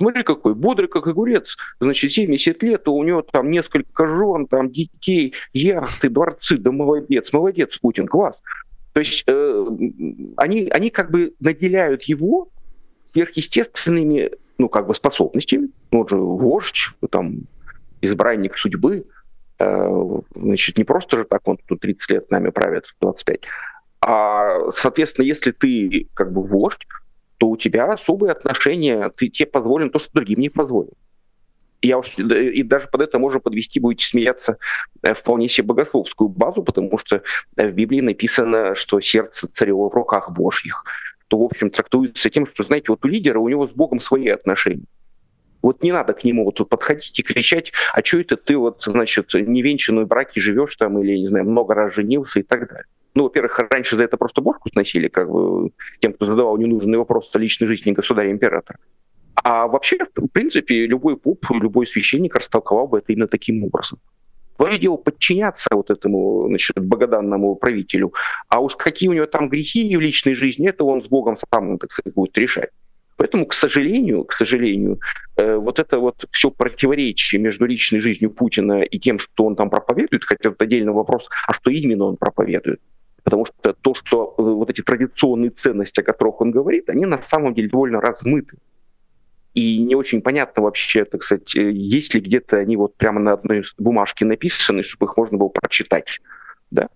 Смотри, 0.02 0.24
какой 0.24 0.56
бодрый, 0.56 0.88
как 0.88 1.06
огурец. 1.06 1.56
Значит, 1.78 2.10
70 2.10 2.60
лет, 2.64 2.82
а 2.88 2.90
у 2.90 3.04
него 3.04 3.22
там 3.22 3.52
несколько 3.52 4.04
жен, 4.04 4.48
там 4.48 4.68
детей, 4.68 5.32
яхты, 5.52 6.08
дворцы. 6.08 6.56
Да 6.56 6.72
молодец, 6.72 7.32
молодец, 7.32 7.78
Путин, 7.78 8.08
класс. 8.08 8.42
То 8.94 8.98
есть 8.98 9.22
э, 9.28 9.66
они, 10.36 10.68
они 10.70 10.90
как 10.90 11.12
бы 11.12 11.34
наделяют 11.38 12.02
его 12.02 12.48
сверхъестественными, 13.04 14.32
ну, 14.58 14.68
как 14.68 14.88
бы 14.88 14.94
способностями. 14.96 15.68
Он 15.92 16.08
же 16.08 16.16
вождь, 16.16 16.88
там, 17.08 17.42
избранник 18.00 18.58
судьбы. 18.58 19.06
Э, 19.60 20.20
значит, 20.34 20.78
не 20.78 20.84
просто 20.84 21.18
же 21.18 21.24
так 21.26 21.46
он 21.46 21.58
тут 21.64 21.78
30 21.78 22.10
лет 22.10 22.30
нами 22.32 22.50
правит, 22.50 22.86
25. 23.00 23.42
А, 24.00 24.68
соответственно, 24.72 25.26
если 25.26 25.52
ты 25.52 26.08
как 26.14 26.32
бы 26.32 26.42
вождь, 26.42 26.88
то 27.42 27.48
у 27.48 27.56
тебя 27.56 27.86
особые 27.86 28.30
отношения, 28.30 29.10
ты, 29.16 29.28
тебе 29.28 29.48
позволено 29.48 29.90
то, 29.90 29.98
что 29.98 30.12
другим 30.12 30.38
не 30.38 30.48
позволено. 30.48 30.94
Я 31.80 31.98
уж, 31.98 32.16
и 32.16 32.62
даже 32.62 32.86
под 32.86 33.00
это 33.00 33.18
можно 33.18 33.40
подвести, 33.40 33.80
будете 33.80 34.06
смеяться, 34.06 34.58
э, 35.02 35.12
вполне 35.12 35.48
себе 35.48 35.66
богословскую 35.66 36.28
базу, 36.28 36.62
потому 36.62 36.96
что 36.98 37.24
э, 37.56 37.68
в 37.68 37.74
Библии 37.74 38.00
написано, 38.00 38.76
что 38.76 39.00
сердце 39.00 39.48
царева 39.48 39.88
в 39.88 39.92
руках 39.92 40.30
Божьих. 40.30 40.84
То, 41.26 41.36
в 41.36 41.42
общем, 41.42 41.70
трактуется 41.70 42.30
тем, 42.30 42.46
что, 42.46 42.62
знаете, 42.62 42.86
вот 42.90 43.04
у 43.04 43.08
лидера, 43.08 43.40
у 43.40 43.48
него 43.48 43.66
с 43.66 43.72
Богом 43.72 43.98
свои 43.98 44.28
отношения. 44.28 44.86
Вот 45.62 45.82
не 45.82 45.90
надо 45.90 46.12
к 46.12 46.22
нему 46.22 46.44
вот 46.44 46.68
подходить 46.68 47.18
и 47.18 47.24
кричать, 47.24 47.72
а 47.92 48.04
что 48.04 48.20
это 48.20 48.36
ты 48.36 48.56
вот, 48.56 48.84
значит, 48.84 49.34
невенчанную 49.34 50.06
браке 50.06 50.40
живешь 50.40 50.76
там 50.76 50.96
или, 51.00 51.18
не 51.18 51.26
знаю, 51.26 51.50
много 51.50 51.74
раз 51.74 51.92
женился 51.92 52.38
и 52.38 52.44
так 52.44 52.68
далее. 52.68 52.86
Ну, 53.14 53.24
во-первых, 53.24 53.58
раньше 53.70 53.96
за 53.96 54.04
это 54.04 54.16
просто 54.16 54.40
бошку 54.40 54.70
сносили, 54.70 55.08
как 55.08 55.30
бы 55.30 55.70
тем, 56.00 56.12
кто 56.14 56.26
задавал 56.26 56.56
ненужные 56.56 56.98
вопросы 56.98 57.30
о 57.34 57.38
личной 57.38 57.68
жизни 57.68 57.92
государя-императора. 57.92 58.78
А 59.44 59.66
вообще, 59.66 59.98
в 60.16 60.28
принципе, 60.28 60.86
любой 60.86 61.16
поп, 61.16 61.44
любой 61.50 61.86
священник 61.86 62.34
растолковал 62.36 62.86
бы 62.86 62.98
это 62.98 63.12
именно 63.12 63.28
таким 63.28 63.64
образом. 63.64 63.98
Твое 64.56 64.78
дело 64.78 64.96
подчиняться 64.96 65.68
вот 65.72 65.90
этому 65.90 66.46
значит, 66.48 66.78
богоданному 66.78 67.56
правителю, 67.56 68.12
а 68.48 68.60
уж 68.60 68.76
какие 68.76 69.08
у 69.08 69.12
него 69.12 69.26
там 69.26 69.48
грехи 69.48 69.96
в 69.96 70.00
личной 70.00 70.34
жизни, 70.34 70.68
это 70.68 70.84
он 70.84 71.02
с 71.02 71.08
Богом 71.08 71.36
сам, 71.36 71.78
так 71.78 71.92
сказать, 71.92 72.14
будет 72.14 72.38
решать. 72.38 72.70
Поэтому, 73.16 73.46
к 73.46 73.54
сожалению, 73.54 74.24
к 74.24 74.32
сожалению, 74.32 74.98
э, 75.36 75.56
вот 75.56 75.78
это 75.78 75.98
вот 75.98 76.24
все 76.30 76.50
противоречие 76.50 77.40
между 77.40 77.66
личной 77.66 78.00
жизнью 78.00 78.30
Путина 78.30 78.82
и 78.82 78.98
тем, 78.98 79.18
что 79.18 79.44
он 79.44 79.56
там 79.56 79.70
проповедует, 79.70 80.24
хотя 80.24 80.50
это 80.50 80.64
отдельный 80.64 80.92
вопрос, 80.92 81.28
а 81.46 81.54
что 81.54 81.70
именно 81.70 82.04
он 82.04 82.16
проповедует, 82.16 82.80
Потому 83.24 83.46
что 83.46 83.72
то, 83.72 83.94
что 83.94 84.34
э, 84.36 84.42
вот 84.42 84.70
эти 84.70 84.82
традиционные 84.82 85.50
ценности, 85.50 86.00
о 86.00 86.02
которых 86.02 86.40
он 86.40 86.50
говорит, 86.50 86.90
они 86.90 87.06
на 87.06 87.22
самом 87.22 87.54
деле 87.54 87.68
довольно 87.68 88.00
размыты. 88.00 88.58
И 89.54 89.78
не 89.78 89.94
очень 89.94 90.22
понятно 90.22 90.62
вообще, 90.62 91.04
так 91.04 91.22
сказать, 91.22 91.54
э, 91.54 91.70
есть 91.70 92.14
ли 92.14 92.20
где-то 92.20 92.56
они 92.56 92.76
вот 92.76 92.96
прямо 92.96 93.20
на 93.20 93.32
одной 93.34 93.64
бумажке 93.78 94.24
написаны, 94.24 94.82
чтобы 94.82 95.06
их 95.06 95.16
можно 95.16 95.38
было 95.38 95.48
прочитать. 95.48 96.20
Да? 96.70 96.88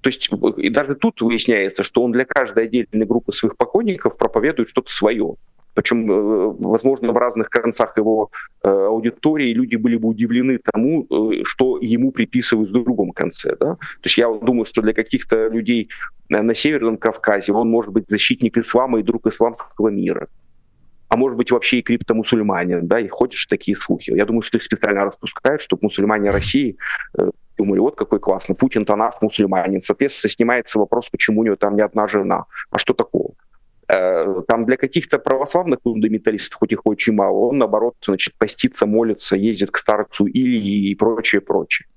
То 0.00 0.08
есть 0.08 0.28
э, 0.32 0.36
и 0.56 0.68
даже 0.70 0.94
тут 0.94 1.20
выясняется, 1.20 1.84
что 1.84 2.02
он 2.02 2.12
для 2.12 2.24
каждой 2.24 2.64
отдельной 2.64 3.06
группы 3.06 3.32
своих 3.32 3.56
покойников 3.56 4.16
проповедует 4.16 4.70
что-то 4.70 4.90
свое. 4.90 5.36
Причем, 5.78 6.10
э, 6.10 6.56
возможно, 6.58 7.12
в 7.12 7.16
разных 7.16 7.50
концах 7.50 7.96
его 7.96 8.30
э, 8.64 8.68
аудитории 8.68 9.54
люди 9.54 9.76
были 9.76 9.96
бы 9.96 10.08
удивлены 10.08 10.58
тому, 10.58 11.06
э, 11.08 11.44
что 11.44 11.78
ему 11.80 12.10
приписывают 12.10 12.70
в 12.70 12.72
другом 12.72 13.12
конце. 13.12 13.54
Да? 13.60 13.76
То 13.76 14.06
есть 14.06 14.18
я 14.18 14.28
думаю, 14.28 14.64
что 14.64 14.82
для 14.82 14.92
каких-то 14.92 15.46
людей 15.46 15.88
на 16.28 16.52
Северном 16.52 16.96
Кавказе 16.96 17.52
он 17.52 17.70
может 17.70 17.92
быть 17.92 18.06
защитник 18.08 18.58
ислама 18.58 18.98
и 18.98 19.04
друг 19.04 19.28
исламского 19.28 19.90
мира. 19.90 20.26
А 21.10 21.16
может 21.16 21.38
быть 21.38 21.52
вообще 21.52 21.78
и 21.78 21.82
криптомусульманин, 21.82 22.88
да, 22.88 22.98
и 22.98 23.06
ходишь 23.06 23.46
такие 23.46 23.76
слухи. 23.76 24.10
Я 24.10 24.26
думаю, 24.26 24.42
что 24.42 24.58
их 24.58 24.64
специально 24.64 25.04
распускают, 25.04 25.62
чтобы 25.62 25.82
мусульмане 25.82 26.30
России 26.30 26.76
думали, 27.56 27.78
вот 27.78 27.94
какой 27.96 28.18
классный, 28.18 28.56
Путин-то 28.56 28.96
наш 28.96 29.14
мусульманин. 29.20 29.80
Соответственно, 29.80 30.30
снимается 30.30 30.78
вопрос, 30.78 31.08
почему 31.08 31.40
у 31.40 31.44
него 31.44 31.56
там 31.56 31.76
не 31.76 31.82
одна 31.82 32.08
жена. 32.08 32.46
А 32.70 32.78
что 32.78 32.94
такого? 32.94 33.34
Э, 33.90 34.42
там 34.46 34.66
для 34.66 34.76
каких-то 34.76 35.18
православных 35.18 35.78
фундаменталистов, 35.82 36.58
хоть 36.58 36.72
их 36.72 36.84
очень 36.84 37.14
мало, 37.14 37.38
он, 37.38 37.58
наоборот, 37.58 37.94
значит, 38.04 38.34
постится, 38.36 38.86
молится, 38.86 39.34
ездит 39.34 39.70
к 39.70 39.78
старцу 39.78 40.26
Ильи 40.26 40.90
и 40.90 40.94
прочее, 40.94 41.40
прочее. 41.40 41.88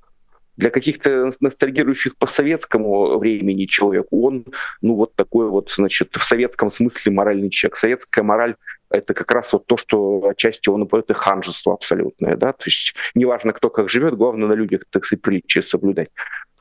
Для 0.56 0.70
каких-то 0.70 1.32
ностальгирующих 1.42 2.18
по 2.18 2.28
советскому 2.28 3.18
времени 3.18 3.66
человек, 3.66 4.08
он, 4.12 4.46
ну, 4.82 4.96
вот 4.96 5.16
такой 5.16 5.50
вот, 5.50 5.72
значит, 5.72 6.16
в 6.16 6.24
советском 6.24 6.72
смысле 6.72 7.12
моральный 7.12 7.50
человек. 7.50 7.78
Советская 7.78 8.24
мораль 8.24 8.56
это 8.90 9.14
как 9.14 9.32
раз 9.32 9.52
вот 9.54 9.66
то, 9.66 9.76
что 9.78 10.28
отчасти 10.28 10.70
он 10.70 10.88
это 10.92 11.14
ханжество 11.14 11.74
абсолютное, 11.74 12.36
да, 12.36 12.52
то 12.52 12.64
есть 12.66 12.94
неважно, 13.16 13.54
кто 13.54 13.70
как 13.70 13.90
живет, 13.90 14.16
главное 14.16 14.48
на 14.48 14.54
людях, 14.54 14.82
так 14.90 15.06
сказать, 15.06 15.22
приличие 15.22 15.64
соблюдать 15.64 16.10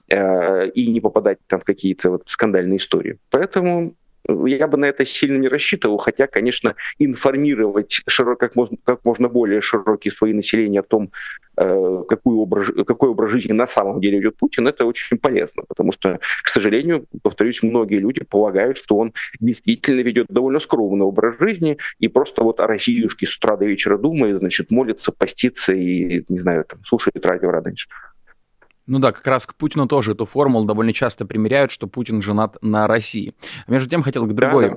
э, 0.08 0.70
и 0.70 0.86
не 0.88 1.00
попадать 1.00 1.38
там 1.48 1.60
в 1.60 1.64
какие-то 1.64 2.12
вот 2.12 2.22
скандальные 2.26 2.78
истории. 2.78 3.18
Поэтому 3.30 3.94
я 4.28 4.68
бы 4.68 4.76
на 4.76 4.86
это 4.86 5.06
сильно 5.06 5.38
не 5.38 5.48
рассчитывал, 5.48 5.98
хотя, 5.98 6.26
конечно, 6.26 6.74
информировать 6.98 8.02
широко, 8.06 8.40
как, 8.40 8.56
можно, 8.56 8.76
как 8.84 9.04
можно 9.04 9.28
более 9.28 9.60
широкие 9.60 10.12
слои 10.12 10.32
населения 10.32 10.80
о 10.80 10.82
том, 10.82 11.10
э, 11.56 12.04
какой, 12.08 12.34
образ, 12.34 12.68
какой 12.86 13.10
образ 13.10 13.30
жизни 13.30 13.52
на 13.52 13.66
самом 13.66 14.00
деле 14.00 14.18
ведет 14.18 14.36
Путин, 14.36 14.68
это 14.68 14.84
очень 14.86 15.18
полезно, 15.18 15.64
потому 15.68 15.92
что, 15.92 16.20
к 16.42 16.48
сожалению, 16.48 17.06
повторюсь, 17.22 17.62
многие 17.62 17.98
люди 17.98 18.22
полагают, 18.24 18.78
что 18.78 18.96
он 18.96 19.12
действительно 19.40 20.00
ведет 20.00 20.26
довольно 20.28 20.58
скромный 20.58 21.04
образ 21.04 21.36
жизни 21.38 21.78
и 21.98 22.08
просто 22.08 22.42
вот 22.42 22.60
о 22.60 22.66
Россиюшке 22.66 23.26
с 23.26 23.36
утра 23.36 23.56
до 23.56 23.66
вечера 23.66 23.98
думает, 23.98 24.38
значит, 24.38 24.70
молится, 24.70 25.12
постится 25.12 25.72
и, 25.72 26.24
не 26.28 26.40
знаю, 26.40 26.64
там, 26.64 26.80
слушает 26.84 27.24
радио 27.24 27.50
Радонеж. 27.50 27.88
Ну 28.90 28.98
да, 28.98 29.12
как 29.12 29.24
раз 29.28 29.46
к 29.46 29.54
Путину 29.54 29.86
тоже 29.86 30.12
эту 30.12 30.26
формулу 30.26 30.64
довольно 30.64 30.92
часто 30.92 31.24
примеряют, 31.24 31.70
что 31.70 31.86
Путин 31.86 32.20
женат 32.22 32.56
на 32.60 32.88
России. 32.88 33.34
А 33.68 33.70
между 33.70 33.88
тем 33.88 34.02
хотел 34.02 34.26
к 34.26 34.34
другой... 34.34 34.70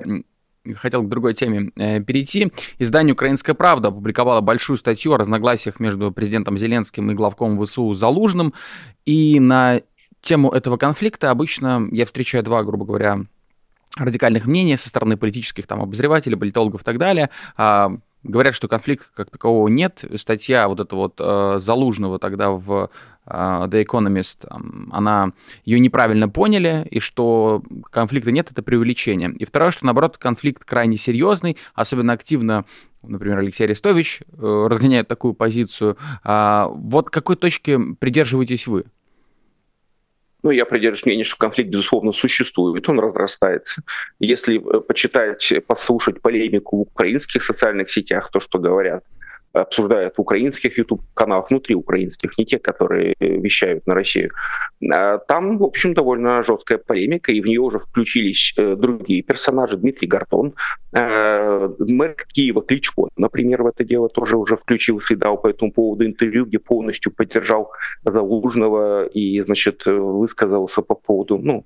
Да, 0.64 0.74
хотел 0.76 1.02
к 1.02 1.08
другой 1.08 1.34
теме 1.34 1.72
э, 1.74 2.00
перейти. 2.00 2.52
Издание 2.78 3.12
«Украинская 3.12 3.56
правда» 3.56 3.88
опубликовало 3.88 4.40
большую 4.40 4.76
статью 4.76 5.14
о 5.14 5.18
разногласиях 5.18 5.80
между 5.80 6.12
президентом 6.12 6.56
Зеленским 6.56 7.10
и 7.10 7.14
главком 7.14 7.60
ВСУ 7.62 7.92
Залужным. 7.92 8.54
И 9.04 9.40
на 9.40 9.82
тему 10.20 10.50
этого 10.52 10.76
конфликта 10.76 11.32
обычно 11.32 11.88
я 11.90 12.06
встречаю 12.06 12.44
два, 12.44 12.62
грубо 12.62 12.86
говоря, 12.86 13.26
радикальных 13.96 14.46
мнения 14.46 14.78
со 14.78 14.88
стороны 14.88 15.16
политических 15.16 15.66
там 15.66 15.82
обозревателей, 15.82 16.36
политологов 16.36 16.82
и 16.82 16.84
так 16.84 16.98
далее. 16.98 17.30
А, 17.56 17.90
говорят, 18.24 18.54
что 18.54 18.68
конфликта 18.68 19.06
как 19.14 19.30
такового 19.30 19.68
нет. 19.68 20.04
Статья 20.16 20.66
вот 20.68 20.80
эта 20.80 20.96
вот 20.96 21.14
э, 21.18 21.58
Залужного 21.60 22.18
тогда 22.18 22.50
в 22.50 22.90
а, 23.26 23.66
The 23.68 23.84
Economist, 23.84 24.46
она 24.90 25.32
ее 25.64 25.78
неправильно 25.78 26.28
поняли, 26.28 26.86
и 26.90 27.00
что 27.00 27.62
конфликта 27.90 28.32
нет, 28.32 28.50
это 28.50 28.62
преувеличение. 28.62 29.30
И 29.30 29.44
второе, 29.44 29.70
что 29.70 29.86
наоборот 29.86 30.18
конфликт 30.18 30.64
крайне 30.64 30.96
серьезный, 30.96 31.56
особенно 31.74 32.12
активно 32.12 32.64
например, 33.06 33.38
Алексей 33.38 33.64
Арестович 33.64 34.22
э, 34.32 34.66
разгоняет 34.70 35.08
такую 35.08 35.34
позицию. 35.34 35.98
А, 36.22 36.68
вот 36.68 37.10
какой 37.10 37.36
точки 37.36 37.78
придерживаетесь 37.96 38.66
вы? 38.66 38.86
Ну, 40.44 40.50
я 40.50 40.66
придерживаюсь 40.66 41.06
мнения, 41.06 41.24
что 41.24 41.38
конфликт, 41.38 41.70
безусловно, 41.70 42.12
существует, 42.12 42.86
он 42.90 43.00
разрастается. 43.00 43.82
Если 44.20 44.58
э, 44.58 44.80
почитать, 44.80 45.52
послушать 45.66 46.20
полемику 46.20 46.76
в 46.76 46.80
украинских 46.82 47.42
социальных 47.42 47.90
сетях, 47.90 48.30
то, 48.30 48.40
что 48.40 48.58
говорят 48.58 49.04
обсуждают 49.54 50.16
в 50.16 50.20
украинских 50.20 50.76
YouTube-каналах, 50.78 51.50
внутри 51.50 51.74
украинских, 51.74 52.36
не 52.36 52.44
те, 52.44 52.58
которые 52.58 53.14
вещают 53.20 53.86
на 53.86 53.94
Россию. 53.94 54.30
А 54.92 55.18
там, 55.18 55.58
в 55.58 55.62
общем, 55.62 55.94
довольно 55.94 56.42
жесткая 56.42 56.78
полемика, 56.78 57.32
и 57.32 57.40
в 57.40 57.46
нее 57.46 57.60
уже 57.60 57.78
включились 57.78 58.52
э, 58.56 58.74
другие 58.76 59.22
персонажи. 59.22 59.76
Дмитрий 59.76 60.08
Гартон, 60.08 60.54
э, 60.92 61.68
мэр 61.88 62.16
Киева 62.32 62.62
Кличко, 62.62 63.08
например, 63.16 63.62
в 63.62 63.66
это 63.68 63.84
дело 63.84 64.08
тоже 64.08 64.36
уже 64.36 64.56
включился 64.56 65.14
и 65.14 65.16
дал 65.16 65.38
по 65.38 65.48
этому 65.48 65.72
поводу 65.72 66.04
интервью, 66.04 66.46
где 66.46 66.58
полностью 66.58 67.12
поддержал 67.12 67.70
Залужного 68.02 69.06
и, 69.06 69.40
значит, 69.42 69.86
высказался 69.86 70.82
по 70.82 70.94
поводу, 70.94 71.38
ну, 71.38 71.64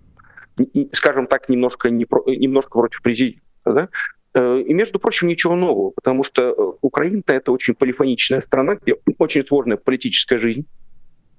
скажем 0.92 1.26
так, 1.26 1.48
немножко, 1.48 1.90
не 1.90 2.04
про, 2.04 2.22
немножко 2.26 2.70
против 2.78 3.02
президента. 3.02 3.42
Да? 3.64 3.88
Э, 4.34 4.60
и, 4.60 4.74
между 4.74 4.98
прочим, 4.98 5.28
ничего 5.28 5.54
нового, 5.54 5.90
потому 5.90 6.24
что 6.24 6.42
э, 6.42 6.72
Украина— 6.80 7.22
это 7.26 7.52
очень 7.52 7.74
полифоничная 7.74 8.42
страна, 8.42 8.74
где 8.76 8.96
очень 9.18 9.44
сложная 9.46 9.76
политическая 9.76 10.38
жизнь 10.38 10.66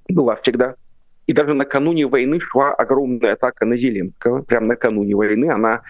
была 0.07 0.35
всегда. 0.37 0.75
И 1.27 1.33
даже 1.33 1.53
накануне 1.53 2.07
войны 2.07 2.39
шла 2.39 2.73
огромная 2.73 3.33
атака 3.33 3.65
на 3.65 3.77
Зеленского. 3.77 4.41
Прямо 4.41 4.67
накануне 4.67 5.15
войны 5.15 5.51
она 5.51 5.83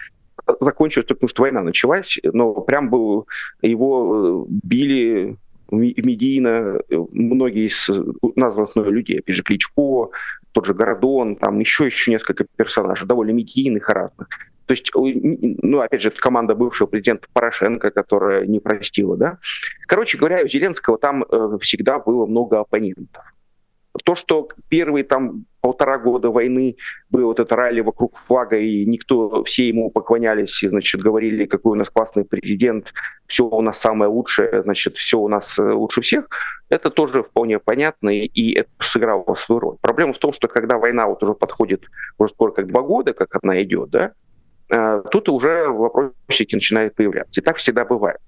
закончилась 0.60 1.06
только 1.06 1.20
потому, 1.20 1.28
что 1.30 1.42
война 1.42 1.62
началась, 1.62 2.18
но 2.22 2.52
прям 2.52 2.90
был, 2.90 3.26
его 3.62 4.46
э, 4.48 4.52
били 4.62 5.36
медийно 5.70 6.80
многие 7.12 7.68
из 7.68 7.88
названных 8.34 8.90
людей, 8.90 9.20
опять 9.20 9.36
же, 9.36 9.44
Кличко, 9.44 10.08
тот 10.50 10.66
же 10.66 10.74
Городон, 10.74 11.36
там 11.36 11.60
еще, 11.60 11.86
еще 11.86 12.10
несколько 12.10 12.44
персонажей, 12.56 13.06
довольно 13.06 13.30
медийных 13.30 13.88
и 13.88 13.92
разных. 13.92 14.28
То 14.70 14.74
есть, 14.74 14.92
ну, 14.94 15.80
опять 15.80 16.00
же, 16.00 16.10
это 16.10 16.20
команда 16.20 16.54
бывшего 16.54 16.86
президента 16.86 17.26
Порошенко, 17.32 17.90
которая 17.90 18.46
не 18.46 18.60
простила, 18.60 19.16
да. 19.16 19.38
Короче 19.88 20.16
говоря, 20.16 20.44
у 20.44 20.46
Зеленского 20.46 20.96
там 20.96 21.24
э, 21.24 21.58
всегда 21.60 21.98
было 21.98 22.24
много 22.24 22.60
оппонентов. 22.60 23.24
То, 24.04 24.14
что 24.14 24.48
первые 24.68 25.02
там 25.02 25.46
полтора 25.60 25.98
года 25.98 26.30
войны 26.30 26.76
было 27.10 27.26
вот 27.26 27.40
это 27.40 27.56
ралли 27.56 27.80
вокруг 27.80 28.16
флага, 28.16 28.58
и 28.58 28.86
никто, 28.86 29.42
все 29.42 29.66
ему 29.66 29.90
поклонялись, 29.90 30.62
и, 30.62 30.68
значит, 30.68 31.00
говорили, 31.00 31.46
какой 31.46 31.72
у 31.72 31.74
нас 31.74 31.90
классный 31.90 32.24
президент, 32.24 32.92
все 33.26 33.46
у 33.46 33.60
нас 33.62 33.76
самое 33.80 34.08
лучшее, 34.08 34.62
значит, 34.62 34.96
все 34.98 35.18
у 35.18 35.26
нас 35.26 35.58
э, 35.58 35.62
лучше 35.72 36.00
всех, 36.02 36.28
это 36.68 36.90
тоже 36.90 37.24
вполне 37.24 37.58
понятно, 37.58 38.10
и 38.10 38.52
это 38.52 38.70
сыграло 38.78 39.34
свою 39.34 39.58
роль. 39.58 39.76
Проблема 39.80 40.12
в 40.12 40.18
том, 40.18 40.32
что 40.32 40.46
когда 40.46 40.78
война 40.78 41.08
вот 41.08 41.24
уже 41.24 41.34
подходит 41.34 41.86
уже 42.18 42.32
скоро 42.32 42.52
как 42.52 42.68
два 42.68 42.82
года, 42.82 43.12
как 43.12 43.36
она 43.42 43.60
идет, 43.60 43.90
да, 43.90 44.12
тут 45.10 45.28
уже 45.28 45.68
вопросики 45.68 46.54
начинают 46.54 46.94
появляться. 46.94 47.40
И 47.40 47.44
так 47.44 47.56
всегда 47.56 47.84
бывает. 47.84 48.18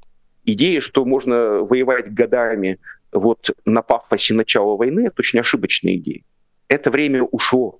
Идея, 0.44 0.80
что 0.80 1.04
можно 1.04 1.60
воевать 1.60 2.12
годами 2.12 2.78
вот 3.12 3.50
на 3.64 3.82
пафосе 3.82 4.34
начала 4.34 4.76
войны, 4.76 5.06
это 5.06 5.16
очень 5.18 5.38
ошибочная 5.38 5.94
идея. 5.94 6.22
Это 6.68 6.90
время 6.90 7.22
ушло. 7.22 7.78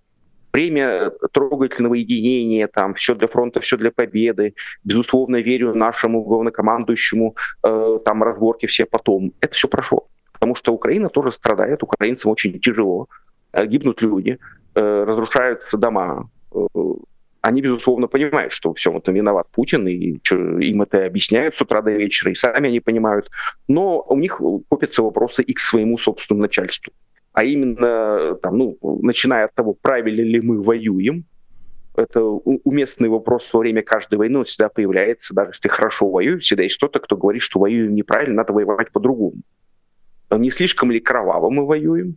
Время 0.53 1.11
трогательного 1.33 1.95
единения, 1.95 2.69
там, 2.69 2.93
все 2.93 3.15
для 3.15 3.27
фронта, 3.27 3.61
все 3.61 3.79
для 3.79 3.91
победы. 3.91 4.55
Безусловно, 4.85 5.37
верю 5.37 5.75
нашему 5.75 6.23
главнокомандующему, 6.23 7.35
э, 7.63 7.99
там, 8.05 8.23
разборки 8.23 8.67
все 8.67 8.85
потом. 8.85 9.33
Это 9.41 9.55
все 9.55 9.67
прошло. 9.67 10.09
Потому 10.35 10.55
что 10.55 10.75
Украина 10.75 11.09
тоже 11.09 11.33
страдает, 11.33 11.83
украинцам 11.83 12.31
очень 12.31 12.61
тяжело. 12.61 13.09
Э, 13.53 13.67
гибнут 13.67 14.03
люди, 14.03 14.39
э, 14.75 15.05
разрушаются 15.05 15.79
дома, 15.79 16.29
э, 16.55 16.59
они, 17.43 17.61
безусловно, 17.61 18.07
понимают, 18.07 18.53
что 18.53 18.71
во 18.71 18.75
всем 18.75 18.97
этом 18.97 19.15
виноват 19.15 19.49
Путин, 19.51 19.87
и 19.89 20.19
что, 20.23 20.37
им 20.61 20.83
это 20.83 21.05
объясняют 21.05 21.57
с 21.57 21.61
утра 21.61 21.83
до 21.83 21.91
вечера, 21.91 22.31
и 22.31 22.37
сами 22.37 22.69
они 22.69 22.81
понимают. 22.81 23.31
Но 23.67 24.01
у 24.09 24.17
них 24.17 24.41
копятся 24.69 25.03
вопросы 25.03 25.43
и 25.43 25.53
к 25.53 25.59
своему 25.59 25.99
собственному 25.99 26.43
начальству. 26.43 26.93
А 27.33 27.45
именно, 27.45 28.37
там, 28.37 28.59
ну, 28.59 28.79
начиная 29.03 29.47
от 29.47 29.55
того, 29.55 29.75
правильно 29.75 30.21
ли 30.21 30.41
мы 30.41 30.63
воюем, 30.63 31.25
это 31.97 32.23
уместный 32.23 33.09
вопрос 33.09 33.53
во 33.53 33.61
время 33.61 33.83
каждой 33.83 34.19
войны, 34.19 34.39
он 34.39 34.45
всегда 34.45 34.69
появляется, 34.69 35.35
даже 35.35 35.51
если 35.51 35.69
хорошо 35.69 36.09
воюют, 36.09 36.43
всегда 36.43 36.63
есть 36.63 36.77
кто-то, 36.77 37.01
кто 37.01 37.17
говорит, 37.17 37.43
что 37.43 37.59
воюем 37.59 37.95
неправильно, 37.95 38.37
надо 38.37 38.53
воевать 38.53 38.93
по-другому. 38.93 39.43
Не 40.31 40.51
слишком 40.51 40.93
ли 40.93 41.01
кроваво 41.01 41.51
мы 41.51 41.67
воюем? 41.67 42.17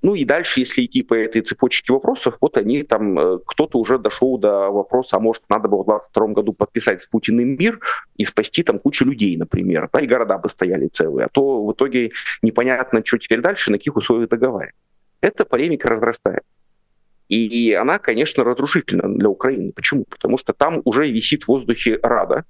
Ну 0.00 0.14
и 0.14 0.24
дальше, 0.24 0.60
если 0.60 0.84
идти 0.84 1.02
по 1.02 1.14
этой 1.14 1.42
цепочке 1.42 1.92
вопросов, 1.92 2.36
вот 2.40 2.56
они 2.56 2.84
там, 2.84 3.18
э, 3.18 3.38
кто-то 3.44 3.78
уже 3.78 3.98
дошел 3.98 4.38
до 4.38 4.70
вопроса, 4.70 5.16
а 5.16 5.20
может, 5.20 5.42
надо 5.48 5.68
было 5.68 5.82
в 5.82 5.86
2022 5.86 6.26
году 6.28 6.52
подписать 6.52 7.02
с 7.02 7.06
Путиным 7.06 7.56
мир 7.56 7.80
и 8.16 8.24
спасти 8.24 8.62
там 8.62 8.78
кучу 8.78 9.04
людей, 9.04 9.36
например, 9.36 9.88
да, 9.92 10.00
и 10.00 10.06
города 10.06 10.38
бы 10.38 10.48
стояли 10.48 10.86
целые, 10.86 11.26
а 11.26 11.28
то 11.28 11.66
в 11.66 11.72
итоге 11.72 12.12
непонятно, 12.42 13.02
что 13.04 13.18
теперь 13.18 13.40
дальше, 13.40 13.72
на 13.72 13.78
каких 13.78 13.96
условиях 13.96 14.28
договаривать. 14.28 14.74
Эта 15.20 15.44
полемика 15.44 15.88
разрастается. 15.88 16.48
И 17.28 17.72
она, 17.74 17.98
конечно, 17.98 18.44
разрушительна 18.44 19.14
для 19.16 19.28
Украины. 19.28 19.72
Почему? 19.72 20.04
Потому 20.04 20.38
что 20.38 20.52
там 20.52 20.80
уже 20.84 21.10
висит 21.10 21.44
в 21.44 21.48
воздухе 21.48 21.98
Рада, 22.02 22.44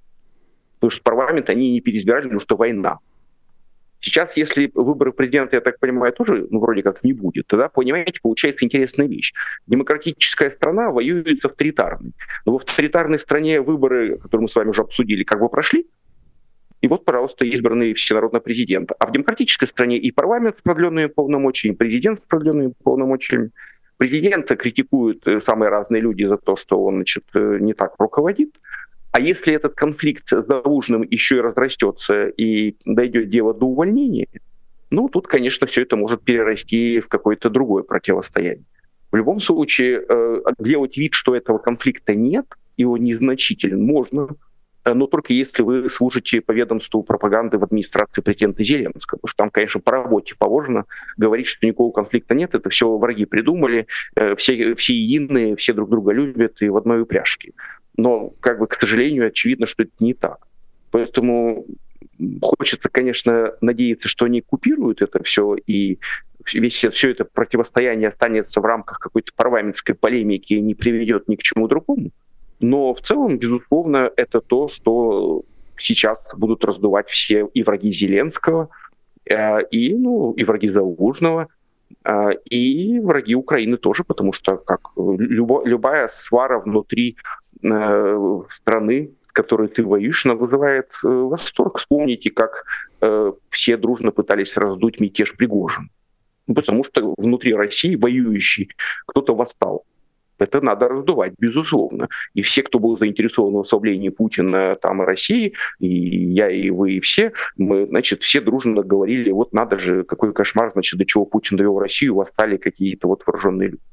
потому 0.75 0.91
что 0.91 1.01
парламент 1.01 1.49
они 1.49 1.71
не 1.71 1.81
переизбирали, 1.81 2.23
потому 2.23 2.39
что 2.39 2.55
война. 2.55 2.99
Сейчас, 4.01 4.37
если 4.37 4.71
выборы 4.73 5.11
президента, 5.11 5.57
я 5.57 5.61
так 5.61 5.79
понимаю, 5.79 6.13
тоже 6.13 6.47
ну, 6.49 6.59
вроде 6.59 6.83
как 6.83 7.03
не 7.03 7.13
будет, 7.13 7.47
тогда, 7.47 7.67
понимаете, 7.67 8.19
получается 8.21 8.65
интересная 8.65 9.07
вещь. 9.07 9.33
Демократическая 9.67 10.51
страна 10.51 10.89
воюет 10.89 11.41
с 11.41 11.45
авторитарной. 11.45 12.13
Но 12.45 12.53
в 12.53 12.55
авторитарной 12.57 13.19
стране 13.19 13.61
выборы, 13.61 14.17
которые 14.17 14.43
мы 14.43 14.47
с 14.49 14.55
вами 14.55 14.69
уже 14.69 14.81
обсудили, 14.81 15.23
как 15.23 15.39
бы 15.39 15.49
прошли, 15.49 15.85
и 16.81 16.87
вот, 16.87 17.03
пожалуйста, 17.03 17.45
избранный 17.45 17.93
всенародно 17.93 18.39
президент. 18.39 18.91
А 18.97 19.05
в 19.05 19.11
демократической 19.11 19.65
стране 19.65 19.97
и 19.97 20.11
парламент 20.11 20.59
с 20.59 20.61
продленными 20.61 21.07
полномочиями, 21.07 21.73
и 21.73 21.77
президент 21.77 22.19
с 22.19 22.21
продленными 22.21 22.73
полномочиями. 22.83 23.51
Президента 23.97 24.55
критикуют 24.55 25.27
э, 25.27 25.41
самые 25.41 25.69
разные 25.69 26.01
люди 26.01 26.23
за 26.23 26.37
то, 26.37 26.55
что 26.55 26.81
он 26.81 26.95
значит, 26.95 27.25
э, 27.33 27.57
не 27.59 27.73
так 27.73 27.95
руководит. 27.99 28.55
А 29.11 29.19
если 29.19 29.53
этот 29.53 29.73
конфликт 29.73 30.29
с 30.29 30.45
Залужным 30.45 31.01
еще 31.01 31.37
и 31.37 31.41
разрастется 31.41 32.27
и 32.27 32.75
дойдет 32.85 33.29
дело 33.29 33.53
до 33.53 33.65
увольнения, 33.65 34.27
ну, 34.91 35.07
тут, 35.07 35.27
конечно, 35.27 35.67
все 35.67 35.81
это 35.81 35.95
может 35.95 36.23
перерасти 36.23 36.99
в 36.99 37.07
какое-то 37.07 37.49
другое 37.49 37.83
противостояние. 37.83 38.65
В 39.11 39.15
любом 39.15 39.39
случае, 39.39 40.03
э, 40.07 40.41
делать 40.59 40.97
вид, 40.97 41.13
что 41.13 41.35
этого 41.35 41.57
конфликта 41.57 42.13
нет, 42.13 42.45
и 42.77 42.85
он 42.85 43.03
незначителен, 43.03 43.83
можно. 43.83 44.29
Э, 44.85 44.93
но 44.93 45.07
только 45.07 45.33
если 45.33 45.63
вы 45.63 45.89
служите 45.89 46.41
по 46.41 46.51
ведомству 46.51 47.03
пропаганды 47.03 47.57
в 47.57 47.63
администрации 47.63 48.21
президента 48.21 48.63
Зеленского. 48.63 49.17
Потому 49.17 49.29
что 49.29 49.37
там, 49.37 49.49
конечно, 49.49 49.81
по 49.81 49.91
работе 49.91 50.35
положено 50.37 50.85
говорить, 51.17 51.47
что 51.47 51.65
никакого 51.65 51.91
конфликта 51.91 52.35
нет, 52.35 52.53
это 52.53 52.69
все 52.69 52.97
враги 52.97 53.25
придумали, 53.25 53.87
э, 54.15 54.35
все, 54.35 54.75
все 54.75 54.93
единые, 54.93 55.55
все 55.55 55.73
друг 55.73 55.89
друга 55.89 56.11
любят 56.11 56.61
и 56.61 56.69
в 56.69 56.77
одной 56.77 57.01
упряжке. 57.01 57.53
Но, 57.99 58.29
как 58.39 58.59
бы, 58.59 58.67
к 58.67 58.75
сожалению, 58.75 59.27
очевидно, 59.27 59.65
что 59.65 59.83
это 59.83 59.91
не 59.99 60.13
так. 60.13 60.47
Поэтому 60.89 61.65
хочется, 62.41 62.87
конечно, 62.89 63.53
надеяться, 63.59 64.07
что 64.07 64.25
они 64.25 64.39
купируют 64.41 65.01
это 65.01 65.21
все 65.23 65.55
и 65.67 65.99
весь, 66.53 66.75
все 66.75 67.11
это 67.11 67.25
противостояние 67.25 68.07
останется 68.07 68.61
в 68.61 68.65
рамках 68.65 68.99
какой-то 68.99 69.33
парламентской 69.35 69.93
полемики 69.93 70.53
и 70.53 70.61
не 70.61 70.75
приведет 70.75 71.27
ни 71.27 71.35
к 71.35 71.43
чему 71.43 71.67
другому. 71.67 72.11
Но 72.61 72.93
в 72.93 73.01
целом, 73.01 73.37
безусловно, 73.37 74.09
это 74.15 74.39
то, 74.39 74.69
что 74.69 75.43
сейчас 75.77 76.33
будут 76.37 76.63
раздувать 76.63 77.09
все 77.09 77.49
и 77.53 77.63
враги 77.63 77.91
Зеленского, 77.91 78.69
э, 79.29 79.63
и, 79.71 79.93
ну, 79.93 80.31
и 80.31 80.45
враги 80.45 80.69
Залужного, 80.69 81.47
э, 82.05 82.29
и 82.45 82.99
враги 82.99 83.35
Украины 83.35 83.75
тоже, 83.77 84.05
потому 84.05 84.31
что 84.33 84.57
как 84.57 84.91
любо, 84.95 85.63
любая 85.65 86.07
свара 86.07 86.59
внутри 86.59 87.15
э, 87.17 87.38
страны, 87.61 89.11
с 89.27 89.31
которой 89.31 89.67
ты 89.67 89.83
воюешь, 89.83 90.25
она 90.25 90.35
вызывает 90.35 90.91
восторг. 91.03 91.77
Вспомните, 91.77 92.31
как 92.31 92.65
все 93.49 93.77
дружно 93.77 94.11
пытались 94.11 94.57
раздуть 94.57 94.99
мятеж 94.99 95.35
Пригожин. 95.35 95.89
Потому 96.53 96.83
что 96.83 97.13
внутри 97.17 97.53
России 97.53 97.95
воюющий 97.95 98.71
кто-то 99.05 99.35
восстал 99.35 99.85
это 100.39 100.61
надо 100.61 100.87
раздувать, 100.87 101.33
безусловно. 101.37 102.07
И 102.33 102.41
все, 102.41 102.63
кто 102.63 102.79
был 102.79 102.97
заинтересован 102.97 103.53
в 103.53 103.59
ослаблении 103.59 104.09
Путина 104.09 104.77
там 104.81 105.03
и 105.03 105.05
России, 105.05 105.53
и 105.79 105.87
я, 105.87 106.49
и 106.49 106.69
вы, 106.69 106.93
и 106.93 106.99
все, 106.99 107.33
мы, 107.57 107.85
значит, 107.85 108.23
все 108.23 108.41
дружно 108.41 108.81
говорили, 108.81 109.31
вот 109.31 109.53
надо 109.53 109.77
же, 109.77 110.03
какой 110.03 110.33
кошмар, 110.33 110.71
значит, 110.73 110.97
до 110.97 111.05
чего 111.05 111.25
Путин 111.25 111.57
довел 111.57 111.79
Россию, 111.79 112.15
восстали 112.15 112.57
какие-то 112.57 113.07
вот 113.07 113.23
вооруженные 113.25 113.69
люди. 113.69 113.83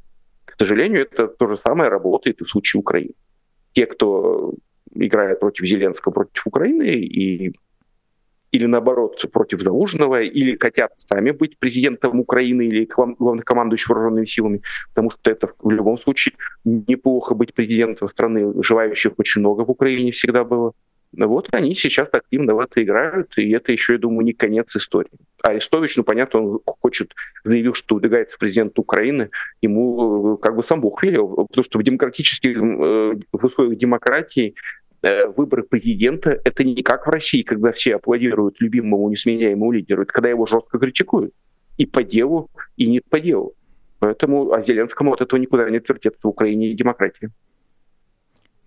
К 0.45 0.55
сожалению, 0.59 1.03
это 1.03 1.27
то 1.27 1.49
же 1.49 1.57
самое 1.57 1.91
работает 1.91 2.41
и 2.41 2.45
в 2.45 2.49
случае 2.49 2.81
Украины. 2.81 3.15
Те, 3.77 3.85
кто 3.87 4.55
играет 4.95 5.41
против 5.41 5.67
Зеленского, 5.67 6.13
против 6.13 6.47
Украины, 6.47 6.85
и 6.93 7.53
или 8.53 8.67
наоборот 8.67 9.23
против 9.33 9.61
Залужного, 9.61 10.23
или 10.23 10.57
хотят 10.57 10.93
сами 10.97 11.33
быть 11.33 11.59
президентом 11.59 12.21
Украины 12.21 12.63
или 12.63 12.89
главнокомандующим 13.19 13.89
вооруженными 13.95 14.25
силами, 14.25 14.63
потому 14.95 15.11
что 15.11 15.31
это 15.31 15.49
в 15.59 15.71
любом 15.71 15.99
случае 15.99 16.35
неплохо 16.65 17.35
быть 17.35 17.53
президентом 17.53 18.09
страны, 18.09 18.63
желающих 18.63 19.13
очень 19.19 19.41
много 19.41 19.65
в 19.65 19.71
Украине 19.71 20.13
всегда 20.13 20.45
было. 20.45 20.73
Вот 21.17 21.49
они 21.53 21.75
сейчас 21.75 22.09
активно 22.13 22.55
в 22.55 22.61
это 22.61 22.83
играют, 22.83 23.37
и 23.39 23.51
это 23.51 23.73
еще, 23.73 23.95
я 23.95 23.99
думаю, 23.99 24.25
не 24.25 24.33
конец 24.33 24.77
истории. 24.77 25.11
А 25.43 25.51
Арестович, 25.51 25.97
ну, 25.97 26.05
понятно, 26.05 26.41
он 26.41 26.61
хочет, 26.65 27.15
заявил, 27.45 27.75
что 27.75 27.95
выдвигается 27.95 28.37
президент 28.39 28.79
Украины, 28.79 29.31
ему 29.63 30.35
э, 30.35 30.43
как 30.43 30.57
бы 30.57 30.63
сам 30.63 30.81
Бог 30.81 31.03
велел, 31.03 31.47
потому 31.49 31.65
что 31.65 31.79
в 31.79 31.83
демократических, 31.83 32.57
э, 32.57 33.15
в 33.33 33.45
условиях 33.45 33.79
демократии 33.79 34.55
Э, 35.03 35.27
выборы 35.29 35.63
президента— 35.63 36.41
это 36.45 36.65
не 36.65 36.83
как 36.83 37.07
в 37.07 37.11
России, 37.11 37.43
когда 37.43 37.71
все 37.71 37.97
аплодируют 37.97 38.61
любимому 38.61 39.09
несменяемому 39.09 39.71
лидеру, 39.71 40.03
это 40.03 40.13
когда 40.13 40.31
его 40.31 40.47
жестко 40.47 40.79
критикуют. 40.79 41.33
И 41.77 41.87
по 41.87 42.03
делу, 42.03 42.51
и 42.77 42.87
не 42.89 43.01
по 43.01 43.21
делу. 43.21 43.55
Поэтому 44.01 44.53
а 44.53 44.63
Зеленскому 44.63 45.13
от 45.13 45.21
этого 45.21 45.39
никуда 45.39 45.69
не 45.71 45.77
отвертеться 45.77 46.21
в 46.27 46.31
Украине 46.31 46.71
и 46.71 46.75
демократии. 46.75 47.31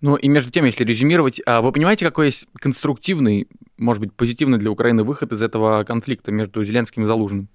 Ну 0.02 0.16
и 0.16 0.28
между 0.28 0.52
тем, 0.52 0.66
если 0.66 0.84
резюмировать, 0.84 1.42
а 1.46 1.62
вы 1.62 1.72
понимаете, 1.72 2.06
какой 2.06 2.28
есть 2.28 2.48
конструктивный, 2.56 3.48
может 3.78 4.02
быть, 4.02 4.14
позитивный 4.14 4.58
для 4.58 4.72
Украины 4.72 5.04
выход 5.04 5.34
из 5.34 5.44
этого 5.44 5.84
конфликта 5.84 6.32
между 6.32 6.64
Зеленским 6.64 7.04
и 7.04 7.06
Залужным? 7.06 7.50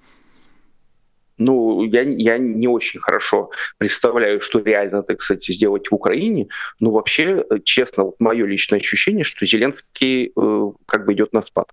Ну, 1.36 1.82
я, 1.82 2.02
я 2.02 2.38
не 2.38 2.68
очень 2.68 3.00
хорошо 3.00 3.50
представляю, 3.78 4.40
что 4.40 4.60
реально, 4.60 5.02
так 5.02 5.20
сказать, 5.20 5.44
сделать 5.44 5.90
в 5.90 5.94
Украине. 5.94 6.48
Но 6.78 6.92
вообще, 6.92 7.44
э, 7.50 7.58
честно, 7.64 8.04
вот 8.04 8.20
мое 8.20 8.46
личное 8.46 8.78
ощущение, 8.78 9.24
что 9.24 9.44
Зеленский 9.44 10.32
э, 10.36 10.72
как 10.86 11.06
бы 11.06 11.12
идет 11.14 11.32
на 11.32 11.42
спад. 11.42 11.66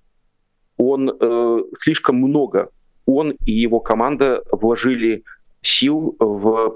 Он 0.77 1.11
э, 1.11 1.59
слишком 1.79 2.15
много, 2.15 2.69
он 3.05 3.31
и 3.45 3.51
его 3.51 3.79
команда 3.79 4.41
вложили 4.51 5.23
сил 5.61 6.15
в 6.17 6.75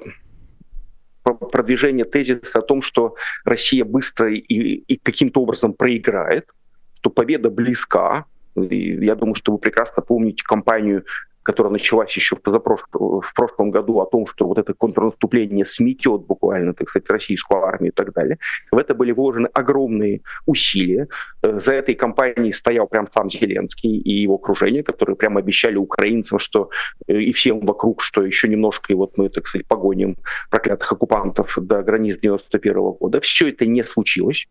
продвижение 1.34 2.05
тезиса 2.05 2.59
о 2.59 2.61
том, 2.61 2.82
что 2.82 3.15
Россия 3.43 3.84
быстро 3.84 4.34
и, 4.34 4.38
и 4.39 4.97
каким-то 4.97 5.41
образом 5.41 5.73
проиграет, 5.73 6.47
что 6.93 7.09
победа 7.09 7.49
близка. 7.49 8.26
И 8.55 9.05
я 9.05 9.15
думаю, 9.15 9.36
что 9.36 9.51
вы 9.51 9.57
прекрасно 9.57 10.01
помните 10.01 10.43
кампанию 10.43 11.05
которая 11.45 11.71
началась 11.71 12.15
еще 12.15 12.35
в, 12.35 13.33
прошлом 13.35 13.69
году 13.69 13.99
о 13.99 14.07
том, 14.07 14.25
что 14.25 14.47
вот 14.47 14.57
это 14.57 14.73
контрнаступление 14.73 15.63
сметет 15.63 16.21
буквально, 16.21 16.73
так 16.73 16.89
сказать, 16.89 17.07
российскую 17.09 17.63
армию 17.63 17.91
и 17.91 17.95
так 17.95 18.13
далее. 18.13 18.39
В 18.71 18.77
это 18.77 18.95
были 18.95 19.11
вложены 19.11 19.47
огромные 19.53 20.21
усилия. 20.47 21.07
Э, 21.43 21.59
за 21.59 21.73
этой 21.73 21.93
кампанией 21.93 22.51
стоял 22.51 22.87
прям 22.87 23.07
сам 23.11 23.29
Зеленский 23.29 23.95
и 23.95 24.11
его 24.11 24.35
окружение, 24.35 24.81
которые 24.81 25.15
прямо 25.15 25.39
обещали 25.39 25.75
украинцам, 25.75 26.39
что 26.39 26.71
э, 27.07 27.21
и 27.21 27.31
всем 27.31 27.59
вокруг, 27.59 28.01
что 28.01 28.25
еще 28.25 28.47
немножко, 28.47 28.91
и 28.91 28.95
вот 28.95 29.15
мы, 29.19 29.29
так 29.29 29.47
сказать, 29.47 29.67
погоним 29.67 30.17
проклятых 30.49 30.91
оккупантов 30.91 31.59
до 31.61 31.83
границ 31.83 32.17
91 32.17 32.73
года. 32.73 33.21
Все 33.21 33.49
это 33.49 33.67
не 33.67 33.83
случилось. 33.83 34.47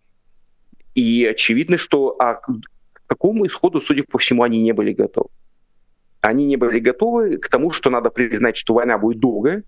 И 0.94 1.26
очевидно, 1.26 1.76
что 1.76 2.14
а 2.20 2.34
к 2.34 2.48
такому 3.08 3.48
исходу, 3.48 3.80
судя 3.80 4.04
по 4.04 4.18
всему, 4.18 4.44
они 4.44 4.62
не 4.62 4.72
были 4.72 4.92
готовы 4.92 5.30
они 6.24 6.46
не 6.46 6.56
были 6.56 6.78
готовы 6.78 7.36
к 7.36 7.48
тому, 7.48 7.70
что 7.70 7.90
надо 7.90 8.10
признать, 8.10 8.56
что 8.56 8.74
война 8.74 8.96
будет 8.96 9.20
долгая, 9.20 9.62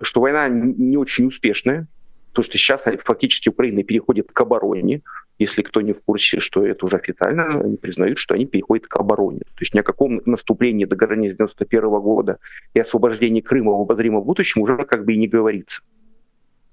что 0.00 0.20
война 0.20 0.48
не 0.48 0.96
очень 0.96 1.26
успешная, 1.26 1.88
потому 2.28 2.44
что 2.44 2.56
сейчас 2.56 2.82
фактически 3.04 3.48
Украина 3.48 3.82
переходит 3.82 4.30
к 4.32 4.40
обороне. 4.40 5.02
Если 5.40 5.62
кто 5.62 5.80
не 5.80 5.92
в 5.92 6.00
курсе, 6.02 6.38
что 6.38 6.64
это 6.64 6.86
уже 6.86 6.96
официально, 6.96 7.60
они 7.60 7.76
признают, 7.76 8.18
что 8.18 8.34
они 8.34 8.46
переходят 8.46 8.86
к 8.86 8.96
обороне. 8.96 9.40
То 9.40 9.60
есть 9.60 9.74
ни 9.74 9.80
о 9.80 9.82
каком 9.82 10.20
наступлении 10.24 10.84
до 10.84 10.94
границ 10.94 11.36
91 11.36 11.80
года 12.00 12.38
и 12.74 12.80
освобождении 12.80 13.40
Крыма 13.40 13.72
в 13.72 13.80
обозримом 13.80 14.22
будущем 14.22 14.62
уже 14.62 14.76
как 14.84 15.04
бы 15.04 15.14
и 15.14 15.16
не 15.16 15.26
говорится. 15.26 15.82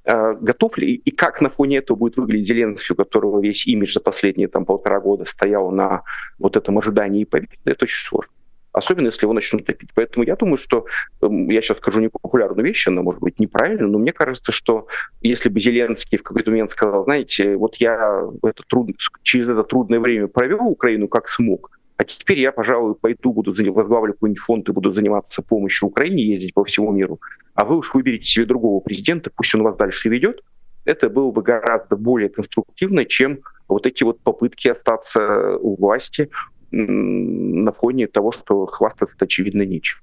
А 0.04 0.34
готов 0.34 0.78
ли 0.78 0.94
и 0.94 1.12
как 1.12 1.42
на 1.42 1.50
фоне 1.50 1.78
этого 1.78 1.98
будет 1.98 2.18
выглядеть 2.18 2.48
Зеленский, 2.48 2.94
у 2.94 2.96
которого 2.96 3.42
весь 3.42 3.66
имидж 3.66 3.94
за 3.94 4.02
последние 4.02 4.50
там, 4.50 4.66
полтора 4.66 5.00
года 5.00 5.26
стоял 5.26 5.72
на 5.72 6.04
вот 6.38 6.58
этом 6.58 6.78
ожидании 6.78 7.24
победы, 7.24 7.54
это 7.66 7.86
очень 7.86 8.06
сложно 8.06 8.35
особенно 8.76 9.08
если 9.08 9.26
его 9.26 9.34
начнут 9.34 9.66
топить. 9.66 9.90
Поэтому 9.96 10.26
я 10.26 10.36
думаю, 10.36 10.58
что 10.58 10.86
эм, 11.22 11.50
я 11.50 11.62
сейчас 11.62 11.78
скажу 11.78 12.02
непопулярную 12.02 12.66
вещь, 12.66 12.88
она 12.88 13.02
может 13.02 13.22
быть 13.22 13.40
неправильная, 13.40 13.88
но 13.88 13.98
мне 13.98 14.12
кажется, 14.12 14.52
что 14.52 14.88
если 15.22 15.50
бы 15.50 15.60
Зеленский 15.60 16.18
в 16.18 16.24
какой-то 16.24 16.52
момент 16.52 16.72
сказал, 16.72 17.06
знаете, 17.06 17.56
вот 17.56 17.78
я 17.78 18.24
это 18.44 18.64
труд... 18.68 18.92
через 19.24 19.48
это 19.48 19.64
трудное 19.64 20.00
время 20.00 20.28
провел 20.28 20.68
Украину 20.68 21.08
как 21.08 21.30
смог, 21.30 21.72
а 21.98 22.04
теперь 22.04 22.40
я, 22.40 22.52
пожалуй, 22.52 22.96
пойду, 22.96 23.32
буду 23.32 23.54
возглавлю 23.72 24.14
какой-нибудь 24.14 24.42
фонд 24.42 24.68
и 24.68 24.74
буду 24.74 24.92
заниматься 24.92 25.42
помощью 25.42 25.88
Украине, 25.88 26.26
ездить 26.26 26.54
по 26.54 26.66
всему 26.66 26.92
миру, 26.92 27.22
а 27.54 27.64
вы 27.64 27.78
уж 27.78 27.94
выберите 27.94 28.26
себе 28.26 28.46
другого 28.46 28.82
президента, 28.82 29.32
пусть 29.34 29.56
он 29.56 29.64
вас 29.64 29.78
дальше 29.78 30.10
ведет, 30.10 30.42
это 30.84 31.10
было 31.10 31.32
бы 31.32 31.42
гораздо 31.42 31.96
более 31.96 32.30
конструктивно, 32.30 33.06
чем 33.06 33.40
вот 33.68 33.88
эти 33.88 34.04
вот 34.04 34.20
попытки 34.22 34.68
остаться 34.68 35.58
у 35.58 35.76
власти, 35.76 36.30
на 36.76 37.72
фоне 37.72 38.08
того, 38.08 38.32
что 38.32 38.66
хвастаться 38.66 39.16
очевидно 39.20 39.64
нечем. 39.64 40.00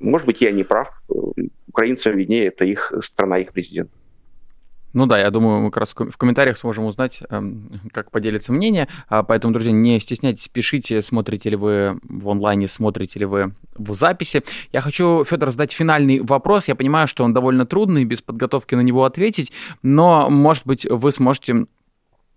Может 0.00 0.26
быть, 0.26 0.40
я 0.40 0.50
не 0.50 0.64
прав. 0.64 0.88
Украинцам 1.68 2.16
виднее, 2.16 2.46
это 2.46 2.64
их 2.64 2.92
страна, 3.02 3.38
их 3.38 3.52
президент. 3.52 3.90
Ну 4.92 5.06
да, 5.06 5.18
я 5.18 5.30
думаю, 5.30 5.62
мы 5.62 5.70
как 5.70 5.78
раз 5.78 5.94
в 5.94 6.16
комментариях 6.18 6.58
сможем 6.58 6.84
узнать, 6.84 7.22
эм, 7.30 7.80
как 7.92 8.10
поделится 8.10 8.52
мнение. 8.52 8.88
А 9.08 9.22
поэтому, 9.22 9.54
друзья, 9.54 9.72
не 9.72 9.98
стесняйтесь, 10.00 10.48
пишите, 10.48 11.00
смотрите 11.00 11.48
ли 11.48 11.56
вы 11.56 11.98
в 12.02 12.28
онлайне, 12.28 12.68
смотрите 12.68 13.20
ли 13.20 13.24
вы 13.24 13.54
в 13.74 13.94
записи. 13.94 14.42
Я 14.70 14.82
хочу, 14.82 15.24
Федор, 15.24 15.50
задать 15.50 15.72
финальный 15.72 16.20
вопрос. 16.20 16.68
Я 16.68 16.74
понимаю, 16.74 17.08
что 17.08 17.24
он 17.24 17.32
довольно 17.32 17.64
трудный, 17.64 18.04
без 18.04 18.20
подготовки 18.20 18.74
на 18.74 18.82
него 18.82 19.04
ответить, 19.04 19.50
но, 19.82 20.28
может 20.28 20.66
быть, 20.66 20.84
вы 20.84 21.10
сможете 21.10 21.66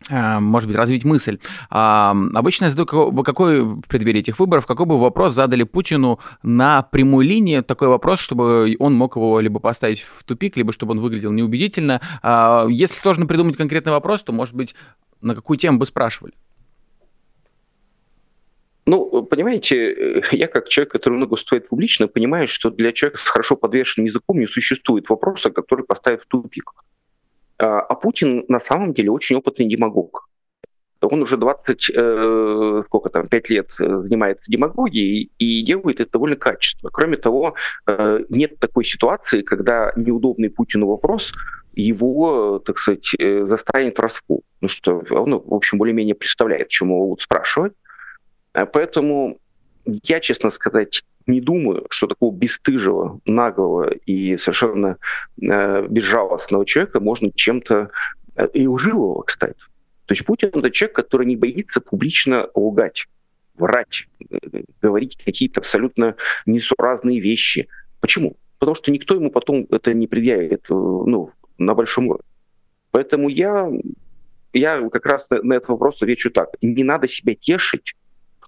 может 0.09 0.67
быть, 0.67 0.77
развить 0.77 1.03
мысль. 1.03 1.39
А, 1.69 2.15
обычно 2.33 2.65
я 2.65 2.69
задаю, 2.69 2.85
какой 3.23 3.61
в 3.61 3.81
преддверии 3.87 4.19
этих 4.19 4.39
выборов, 4.39 4.67
какой 4.67 4.85
бы 4.85 4.99
вопрос 4.99 5.33
задали 5.33 5.63
Путину 5.63 6.19
на 6.43 6.83
прямой 6.83 7.25
линии, 7.25 7.61
такой 7.61 7.87
вопрос, 7.87 8.19
чтобы 8.19 8.75
он 8.79 8.93
мог 8.93 9.15
его 9.15 9.39
либо 9.39 9.59
поставить 9.59 10.01
в 10.01 10.23
тупик, 10.23 10.57
либо 10.57 10.71
чтобы 10.73 10.91
он 10.91 10.99
выглядел 10.99 11.31
неубедительно. 11.31 12.01
А, 12.21 12.67
если 12.69 12.95
сложно 12.95 13.25
придумать 13.25 13.57
конкретный 13.57 13.91
вопрос, 13.91 14.23
то, 14.23 14.31
может 14.31 14.53
быть, 14.53 14.75
на 15.21 15.33
какую 15.33 15.57
тему 15.57 15.79
бы 15.79 15.85
спрашивали? 15.85 16.33
Ну, 18.85 19.23
понимаете, 19.23 20.21
я 20.31 20.47
как 20.47 20.69
человек, 20.69 20.91
который 20.91 21.15
много 21.15 21.31
выступает 21.31 21.67
публично, 21.67 22.07
понимаю, 22.07 22.47
что 22.47 22.69
для 22.69 22.91
человека 22.91 23.19
с 23.19 23.25
хорошо 23.25 23.55
подвешенным 23.55 24.05
языком 24.05 24.39
не 24.39 24.47
существует 24.47 25.09
вопроса, 25.09 25.49
который 25.49 25.83
поставит 25.83 26.21
в 26.21 26.27
тупик. 26.27 26.71
А, 27.57 27.79
а 27.79 27.95
Путин 27.95 28.45
на 28.47 28.59
самом 28.59 28.93
деле 28.93 29.11
очень 29.11 29.35
опытный 29.35 29.67
демагог. 29.67 30.27
Он 31.01 31.21
уже 31.21 31.37
20, 31.37 31.91
э, 31.93 32.83
сколько 32.85 33.09
там, 33.09 33.27
5 33.27 33.49
лет 33.49 33.71
занимается 33.77 34.49
демагогией 34.49 35.29
и 35.37 35.61
делает 35.61 35.99
это 35.99 36.13
довольно 36.13 36.35
качественно. 36.35 36.89
Кроме 36.91 37.17
того, 37.17 37.53
э, 37.85 38.19
нет 38.29 38.59
такой 38.59 38.85
ситуации, 38.85 39.41
когда 39.41 39.91
неудобный 39.95 40.49
Путину 40.49 40.87
вопрос 40.87 41.33
его, 41.73 42.59
так 42.59 42.79
сказать, 42.79 43.11
э, 43.19 43.45
застанет 43.47 43.97
врасплох. 43.97 44.41
Ну 44.61 44.67
что 44.67 45.03
он, 45.11 45.37
в 45.37 45.53
общем, 45.53 45.77
более-менее 45.77 46.15
представляет, 46.15 46.69
чему 46.69 46.97
могут 46.97 47.21
спрашивать. 47.21 47.73
Поэтому 48.53 49.37
я, 49.85 50.21
честно 50.21 50.49
сказать, 50.49 51.03
не 51.27 51.41
думаю, 51.41 51.87
что 51.89 52.07
такого 52.07 52.35
бесстыжего, 52.35 53.19
наглого 53.25 53.91
и 53.91 54.37
совершенно 54.37 54.97
э, 55.41 55.87
безжалостного 55.87 56.65
человека 56.65 56.99
можно 56.99 57.31
чем-то 57.31 57.89
э, 58.35 58.47
и 58.53 58.67
лживого, 58.67 59.23
кстати. 59.23 59.59
То 60.05 60.13
есть 60.13 60.25
Путин 60.25 60.49
это 60.53 60.69
человек, 60.69 60.95
который 60.95 61.25
не 61.25 61.35
боится 61.35 61.81
публично 61.81 62.47
лгать, 62.53 63.07
врать, 63.55 64.07
э, 64.29 64.63
говорить 64.81 65.17
какие-то 65.23 65.61
абсолютно 65.61 66.15
несуразные 66.45 67.19
вещи. 67.19 67.67
Почему? 67.99 68.37
Потому 68.59 68.75
что 68.75 68.91
никто 68.91 69.15
ему 69.15 69.31
потом 69.31 69.67
это 69.71 69.93
не 69.93 70.07
предъявит 70.07 70.65
э, 70.69 70.73
ну, 70.73 71.31
на 71.57 71.73
большом 71.73 72.07
уровне. 72.07 72.25
Поэтому 72.91 73.29
я, 73.29 73.69
я 74.53 74.89
как 74.89 75.05
раз 75.05 75.29
на, 75.29 75.41
на 75.41 75.53
этот 75.53 75.69
вопрос 75.69 75.95
отвечу 76.01 76.29
так. 76.29 76.49
Не 76.61 76.83
надо 76.83 77.07
себя 77.07 77.33
тешить 77.33 77.95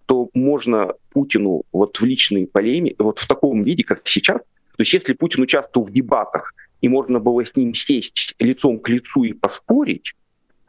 то 0.07 0.29
можно 0.33 0.93
Путину 1.11 1.63
вот 1.71 1.97
в 1.97 2.05
личной 2.05 2.47
полеме, 2.47 2.95
вот 2.97 3.19
в 3.19 3.27
таком 3.27 3.61
виде, 3.61 3.83
как 3.83 4.01
сейчас, 4.05 4.37
то 4.39 4.81
есть 4.81 4.93
если 4.93 5.13
Путин 5.13 5.43
участвовал 5.43 5.85
в 5.85 5.91
дебатах, 5.91 6.53
и 6.81 6.89
можно 6.89 7.19
было 7.19 7.45
с 7.45 7.55
ним 7.55 7.73
сесть 7.73 8.33
лицом 8.39 8.79
к 8.79 8.89
лицу 8.89 9.23
и 9.23 9.33
поспорить, 9.33 10.13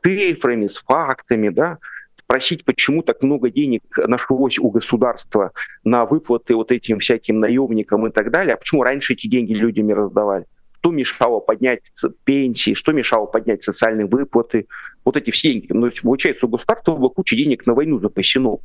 цифрами, 0.02 0.66
с 0.66 0.78
фактами, 0.78 1.50
да, 1.50 1.78
спросить, 2.18 2.64
почему 2.64 3.02
так 3.02 3.22
много 3.22 3.50
денег 3.50 3.82
нашлось 3.96 4.58
у 4.58 4.70
государства 4.70 5.52
на 5.84 6.04
выплаты 6.04 6.54
вот 6.54 6.72
этим 6.72 6.98
всяким 6.98 7.40
наемникам 7.40 8.06
и 8.06 8.10
так 8.10 8.30
далее, 8.30 8.54
а 8.54 8.56
почему 8.56 8.82
раньше 8.82 9.12
эти 9.14 9.28
деньги 9.28 9.52
людям 9.52 9.90
раздавали, 9.90 10.46
что 10.80 10.90
мешало 10.90 11.40
поднять 11.40 11.80
пенсии, 12.24 12.74
что 12.74 12.92
мешало 12.92 13.26
поднять 13.26 13.62
социальные 13.62 14.06
выплаты, 14.06 14.66
вот 15.04 15.16
эти 15.16 15.30
все 15.30 15.52
деньги. 15.52 15.72
Но 15.72 15.90
получается, 16.02 16.46
у 16.46 16.48
государства 16.48 16.96
было 16.96 17.08
куча 17.08 17.36
денег 17.36 17.66
на 17.66 17.74
войну 17.74 17.98
запасено. 18.00 18.58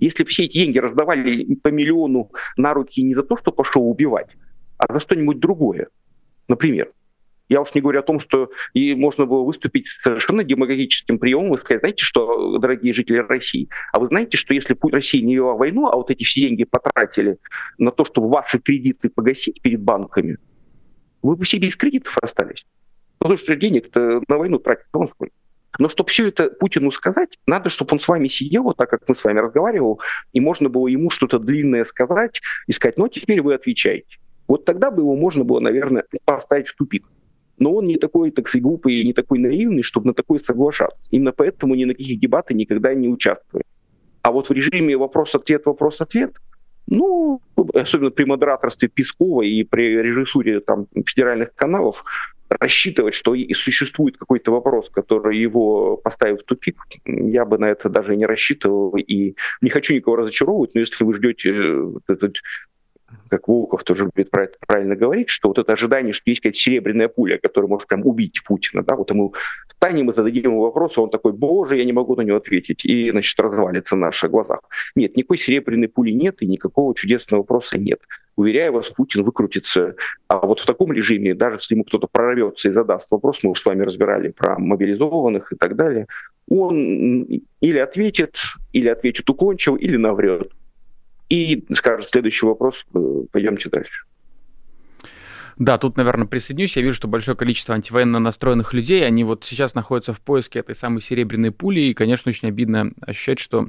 Если 0.00 0.24
бы 0.24 0.30
все 0.30 0.44
эти 0.44 0.54
деньги 0.54 0.78
раздавали 0.78 1.54
по 1.56 1.68
миллиону 1.68 2.32
на 2.56 2.74
руки 2.74 3.02
не 3.02 3.14
за 3.14 3.22
то, 3.22 3.36
что 3.36 3.52
пошел 3.52 3.88
убивать, 3.88 4.30
а 4.78 4.92
за 4.92 4.98
что-нибудь 4.98 5.38
другое, 5.38 5.88
например. 6.48 6.90
Я 7.50 7.60
уж 7.60 7.74
не 7.74 7.80
говорю 7.80 7.98
о 7.98 8.04
том, 8.04 8.20
что 8.20 8.50
и 8.74 8.94
можно 8.94 9.26
было 9.26 9.42
выступить 9.42 9.88
с 9.88 10.02
совершенно 10.02 10.44
демагогическим 10.44 11.18
приемом 11.18 11.54
и 11.54 11.60
сказать, 11.60 11.80
знаете 11.80 12.04
что, 12.04 12.58
дорогие 12.58 12.94
жители 12.94 13.16
России, 13.16 13.68
а 13.92 13.98
вы 13.98 14.06
знаете, 14.06 14.36
что 14.36 14.54
если 14.54 14.76
Россия 14.90 15.22
не 15.22 15.34
вела 15.34 15.54
войну, 15.54 15.88
а 15.88 15.96
вот 15.96 16.10
эти 16.12 16.22
все 16.22 16.42
деньги 16.42 16.62
потратили 16.64 17.38
на 17.76 17.90
то, 17.90 18.04
чтобы 18.04 18.30
ваши 18.30 18.60
кредиты 18.60 19.10
погасить 19.10 19.60
перед 19.60 19.82
банками, 19.82 20.38
вы 21.22 21.34
бы 21.34 21.44
себе 21.44 21.66
без 21.66 21.76
кредитов 21.76 22.16
остались. 22.18 22.64
Потому 23.18 23.36
что 23.38 23.56
денег-то 23.56 24.22
на 24.28 24.38
войну 24.38 24.58
тратить 24.60 24.86
он 24.92 25.08
сколько. 25.08 25.34
Но 25.78 25.88
чтобы 25.88 26.10
все 26.10 26.28
это 26.28 26.50
Путину 26.50 26.90
сказать, 26.90 27.38
надо, 27.46 27.70
чтобы 27.70 27.92
он 27.92 28.00
с 28.00 28.08
вами 28.08 28.28
сидел, 28.28 28.64
вот 28.64 28.76
так 28.76 28.90
как 28.90 29.08
мы 29.08 29.14
с 29.14 29.24
вами 29.24 29.38
разговаривал, 29.38 30.00
и 30.32 30.40
можно 30.40 30.68
было 30.68 30.88
ему 30.88 31.10
что-то 31.10 31.38
длинное 31.38 31.84
сказать 31.84 32.40
и 32.66 32.72
сказать, 32.72 32.96
ну 32.96 33.08
теперь 33.08 33.40
вы 33.40 33.54
отвечаете. 33.54 34.18
Вот 34.48 34.64
тогда 34.64 34.90
бы 34.90 35.02
его 35.02 35.14
можно 35.14 35.44
было, 35.44 35.60
наверное, 35.60 36.04
поставить 36.24 36.68
в 36.68 36.76
тупик. 36.76 37.06
Но 37.58 37.74
он 37.74 37.86
не 37.86 37.98
такой, 37.98 38.30
так 38.30 38.48
сказать, 38.48 38.64
глупый 38.64 38.94
и 38.94 39.06
не 39.06 39.12
такой 39.12 39.38
наивный, 39.38 39.82
чтобы 39.82 40.08
на 40.08 40.14
такое 40.14 40.38
соглашаться. 40.38 41.08
Именно 41.12 41.32
поэтому 41.32 41.74
ни 41.74 41.84
на 41.84 41.94
каких 41.94 42.18
дебатах 42.18 42.56
никогда 42.56 42.94
не 42.94 43.08
участвует. 43.08 43.66
А 44.22 44.32
вот 44.32 44.48
в 44.48 44.52
режиме 44.52 44.96
вопрос-ответ, 44.96 45.66
вопрос-ответ, 45.66 46.36
ну, 46.86 47.40
особенно 47.74 48.10
при 48.10 48.24
модераторстве 48.24 48.88
Пескова 48.88 49.42
и 49.42 49.62
при 49.62 50.02
режиссуре 50.02 50.60
там, 50.60 50.86
федеральных 51.06 51.54
каналов, 51.54 52.04
рассчитывать, 52.50 53.14
что 53.14 53.34
существует 53.54 54.16
какой-то 54.16 54.50
вопрос, 54.50 54.90
который 54.90 55.38
его 55.38 55.96
поставит 55.96 56.40
в 56.40 56.44
тупик, 56.44 56.82
я 57.04 57.44
бы 57.44 57.58
на 57.58 57.66
это 57.66 57.88
даже 57.88 58.16
не 58.16 58.26
рассчитывал 58.26 58.96
и 58.96 59.36
не 59.60 59.70
хочу 59.70 59.94
никого 59.94 60.16
разочаровывать, 60.16 60.74
но 60.74 60.80
если 60.80 61.04
вы 61.04 61.14
ждете 61.14 61.52
э, 61.52 61.92
этот 62.08 62.36
как 63.28 63.48
Волков 63.48 63.84
тоже 63.84 64.04
любит 64.04 64.30
правильно 64.30 64.96
говорить, 64.96 65.30
что 65.30 65.48
вот 65.48 65.58
это 65.58 65.72
ожидание, 65.72 66.12
что 66.12 66.30
есть 66.30 66.40
какая-то 66.40 66.58
серебряная 66.58 67.08
пуля, 67.08 67.38
которая 67.38 67.68
может 67.68 67.88
прям 67.88 68.06
убить 68.06 68.42
Путина, 68.44 68.82
да, 68.82 68.96
вот 68.96 69.10
ему 69.10 69.34
встанем 69.68 70.10
и 70.10 70.14
зададим 70.14 70.44
ему 70.44 70.60
вопрос, 70.62 70.98
он 70.98 71.10
такой, 71.10 71.32
боже, 71.32 71.76
я 71.76 71.84
не 71.84 71.92
могу 71.92 72.16
на 72.16 72.22
него 72.22 72.36
ответить, 72.36 72.84
и, 72.84 73.10
значит, 73.10 73.38
развалится 73.40 73.96
на 73.96 74.06
наших 74.06 74.30
глазах. 74.30 74.60
Нет, 74.94 75.16
никакой 75.16 75.38
серебряной 75.38 75.88
пули 75.88 76.10
нет, 76.10 76.42
и 76.42 76.46
никакого 76.46 76.94
чудесного 76.94 77.40
вопроса 77.40 77.78
нет. 77.78 78.00
Уверяю 78.36 78.72
вас, 78.72 78.88
Путин 78.88 79.22
выкрутится. 79.22 79.94
А 80.28 80.46
вот 80.46 80.60
в 80.60 80.66
таком 80.66 80.92
режиме, 80.92 81.34
даже 81.34 81.56
если 81.56 81.74
ему 81.74 81.84
кто-то 81.84 82.08
прорвется 82.10 82.68
и 82.68 82.72
задаст 82.72 83.10
вопрос, 83.10 83.40
мы 83.42 83.50
уж 83.50 83.60
с 83.60 83.64
вами 83.64 83.82
разбирали 83.82 84.28
про 84.28 84.58
мобилизованных 84.58 85.52
и 85.52 85.56
так 85.56 85.76
далее, 85.76 86.06
он 86.48 87.26
или 87.60 87.78
ответит, 87.78 88.36
или 88.72 88.88
ответит 88.88 89.30
уклончиво, 89.30 89.76
или 89.76 89.96
наврет 89.96 90.52
и 91.30 91.64
скажет 91.74 92.10
следующий 92.10 92.44
вопрос, 92.44 92.84
э, 92.94 92.98
пойдемте 93.32 93.70
дальше. 93.70 94.04
Да, 95.56 95.78
тут, 95.78 95.96
наверное, 95.96 96.26
присоединюсь. 96.26 96.76
Я 96.76 96.82
вижу, 96.82 96.96
что 96.96 97.08
большое 97.08 97.36
количество 97.36 97.74
антивоенно 97.74 98.18
настроенных 98.18 98.72
людей, 98.72 99.06
они 99.06 99.24
вот 99.24 99.44
сейчас 99.44 99.74
находятся 99.74 100.12
в 100.12 100.20
поиске 100.20 100.58
этой 100.58 100.74
самой 100.74 101.02
серебряной 101.02 101.50
пули, 101.50 101.80
и, 101.80 101.94
конечно, 101.94 102.30
очень 102.30 102.48
обидно 102.48 102.92
ощущать, 103.00 103.38
что 103.38 103.68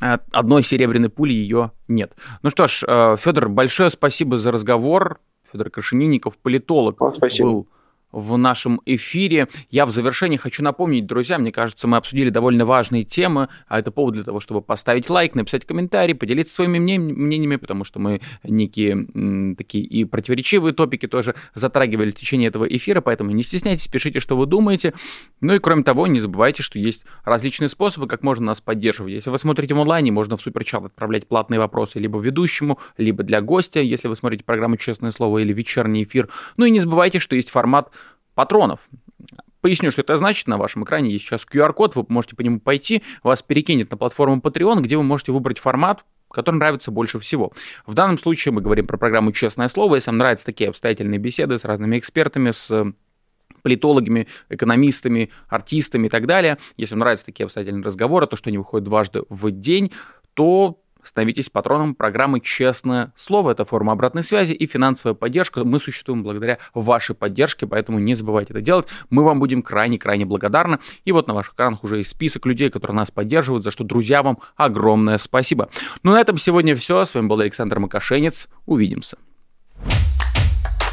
одной 0.00 0.62
серебряной 0.62 1.08
пули 1.08 1.32
ее 1.32 1.72
нет. 1.88 2.12
Ну 2.42 2.50
что 2.50 2.68
ж, 2.68 2.84
э, 2.86 3.16
Федор, 3.18 3.48
большое 3.48 3.90
спасибо 3.90 4.38
за 4.38 4.52
разговор. 4.52 5.20
Федор 5.52 5.70
Крашенинников, 5.70 6.38
политолог, 6.38 7.00
Вам 7.00 7.14
спасибо. 7.14 7.48
был 7.48 7.68
в 8.12 8.36
нашем 8.36 8.80
эфире. 8.86 9.48
Я 9.70 9.86
в 9.86 9.90
завершении 9.90 10.36
хочу 10.36 10.62
напомнить, 10.62 11.06
друзья, 11.06 11.38
мне 11.38 11.52
кажется, 11.52 11.86
мы 11.88 11.96
обсудили 11.96 12.30
довольно 12.30 12.64
важные 12.64 13.04
темы, 13.04 13.48
а 13.66 13.78
это 13.78 13.90
повод 13.90 14.14
для 14.14 14.24
того, 14.24 14.40
чтобы 14.40 14.62
поставить 14.62 15.10
лайк, 15.10 15.34
написать 15.34 15.64
комментарий, 15.64 16.14
поделиться 16.14 16.54
своими 16.54 16.78
мнениями, 16.78 17.56
потому 17.56 17.84
что 17.84 17.98
мы 17.98 18.20
некие 18.42 19.54
такие 19.56 19.84
и 19.84 20.04
противоречивые 20.04 20.72
топики 20.72 21.06
тоже 21.06 21.34
затрагивали 21.54 22.10
в 22.10 22.14
течение 22.14 22.48
этого 22.48 22.64
эфира, 22.64 23.00
поэтому 23.00 23.30
не 23.30 23.42
стесняйтесь, 23.42 23.88
пишите, 23.88 24.20
что 24.20 24.36
вы 24.36 24.46
думаете. 24.46 24.94
Ну 25.40 25.54
и 25.54 25.58
кроме 25.58 25.82
того, 25.82 26.06
не 26.06 26.20
забывайте, 26.20 26.62
что 26.62 26.78
есть 26.78 27.04
различные 27.24 27.68
способы, 27.68 28.06
как 28.06 28.22
можно 28.22 28.46
нас 28.46 28.60
поддерживать. 28.60 29.12
Если 29.12 29.30
вы 29.30 29.38
смотрите 29.38 29.74
в 29.74 29.80
онлайне, 29.80 30.12
можно 30.12 30.36
в 30.36 30.40
суперчат 30.40 30.84
отправлять 30.84 31.26
платные 31.26 31.58
вопросы 31.60 31.98
либо 31.98 32.18
ведущему, 32.18 32.78
либо 32.96 33.22
для 33.22 33.40
гостя, 33.40 33.80
если 33.80 34.08
вы 34.08 34.16
смотрите 34.16 34.44
программу 34.44 34.76
«Честное 34.76 35.10
слово» 35.10 35.38
или 35.38 35.52
вечерний 35.52 36.04
эфир. 36.04 36.28
Ну 36.56 36.64
и 36.64 36.70
не 36.70 36.80
забывайте, 36.80 37.18
что 37.18 37.36
есть 37.36 37.50
формат 37.50 37.90
патронов. 38.34 38.88
Поясню, 39.60 39.90
что 39.90 40.02
это 40.02 40.16
значит. 40.16 40.46
На 40.46 40.56
вашем 40.56 40.84
экране 40.84 41.10
есть 41.10 41.24
сейчас 41.24 41.44
QR-код, 41.50 41.96
вы 41.96 42.04
можете 42.08 42.36
по 42.36 42.42
нему 42.42 42.60
пойти, 42.60 43.02
вас 43.22 43.42
перекинет 43.42 43.90
на 43.90 43.96
платформу 43.96 44.40
Patreon, 44.40 44.80
где 44.80 44.96
вы 44.96 45.02
можете 45.02 45.32
выбрать 45.32 45.58
формат, 45.58 46.04
который 46.30 46.56
нравится 46.56 46.90
больше 46.90 47.18
всего. 47.18 47.52
В 47.86 47.94
данном 47.94 48.18
случае 48.18 48.52
мы 48.52 48.60
говорим 48.60 48.86
про 48.86 48.96
программу 48.96 49.32
«Честное 49.32 49.68
слово». 49.68 49.96
Если 49.96 50.10
вам 50.10 50.18
нравятся 50.18 50.46
такие 50.46 50.70
обстоятельные 50.70 51.18
беседы 51.18 51.58
с 51.58 51.64
разными 51.64 51.98
экспертами, 51.98 52.52
с 52.52 52.92
политологами, 53.62 54.28
экономистами, 54.48 55.30
артистами 55.48 56.06
и 56.06 56.10
так 56.10 56.26
далее, 56.26 56.58
если 56.76 56.94
вам 56.94 57.00
нравятся 57.00 57.26
такие 57.26 57.44
обстоятельные 57.44 57.82
разговоры, 57.82 58.26
то, 58.26 58.36
что 58.36 58.50
они 58.50 58.58
выходят 58.58 58.84
дважды 58.84 59.22
в 59.28 59.50
день, 59.50 59.92
то 60.34 60.80
Становитесь 61.02 61.48
патроном 61.48 61.94
программы 61.94 62.40
«Честное 62.40 63.12
слово». 63.16 63.52
Это 63.52 63.64
форма 63.64 63.92
обратной 63.92 64.22
связи 64.22 64.52
и 64.52 64.66
финансовая 64.66 65.14
поддержка. 65.14 65.64
Мы 65.64 65.80
существуем 65.80 66.22
благодаря 66.22 66.58
вашей 66.74 67.14
поддержке, 67.14 67.66
поэтому 67.66 67.98
не 67.98 68.14
забывайте 68.14 68.52
это 68.52 68.60
делать. 68.60 68.88
Мы 69.10 69.24
вам 69.24 69.38
будем 69.38 69.62
крайне-крайне 69.62 70.26
благодарны. 70.26 70.78
И 71.04 71.12
вот 71.12 71.28
на 71.28 71.34
ваших 71.34 71.54
экранах 71.54 71.84
уже 71.84 71.98
есть 71.98 72.10
список 72.10 72.46
людей, 72.46 72.70
которые 72.70 72.96
нас 72.96 73.10
поддерживают, 73.10 73.64
за 73.64 73.70
что, 73.70 73.84
друзья, 73.84 74.22
вам 74.22 74.38
огромное 74.56 75.18
спасибо. 75.18 75.68
Ну, 76.02 76.12
на 76.12 76.20
этом 76.20 76.36
сегодня 76.36 76.74
все. 76.74 77.04
С 77.04 77.14
вами 77.14 77.26
был 77.26 77.40
Александр 77.40 77.78
Макашенец. 77.78 78.48
Увидимся. 78.66 79.16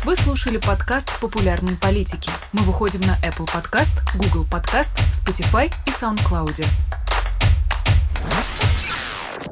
Вы 0.06 0.16
слушали 0.16 0.58
подкаст 0.58 1.20
«Популярные 1.20 1.78
политики». 1.78 2.30
Мы 2.53 2.62
выходим 2.62 3.01
на 3.01 3.18
Apple 3.28 3.47
Podcast, 3.47 4.03
Google 4.16 4.45
Podcast, 4.45 4.91
Spotify 5.12 5.74
и 5.88 5.89
SoundCloud. 5.89 6.64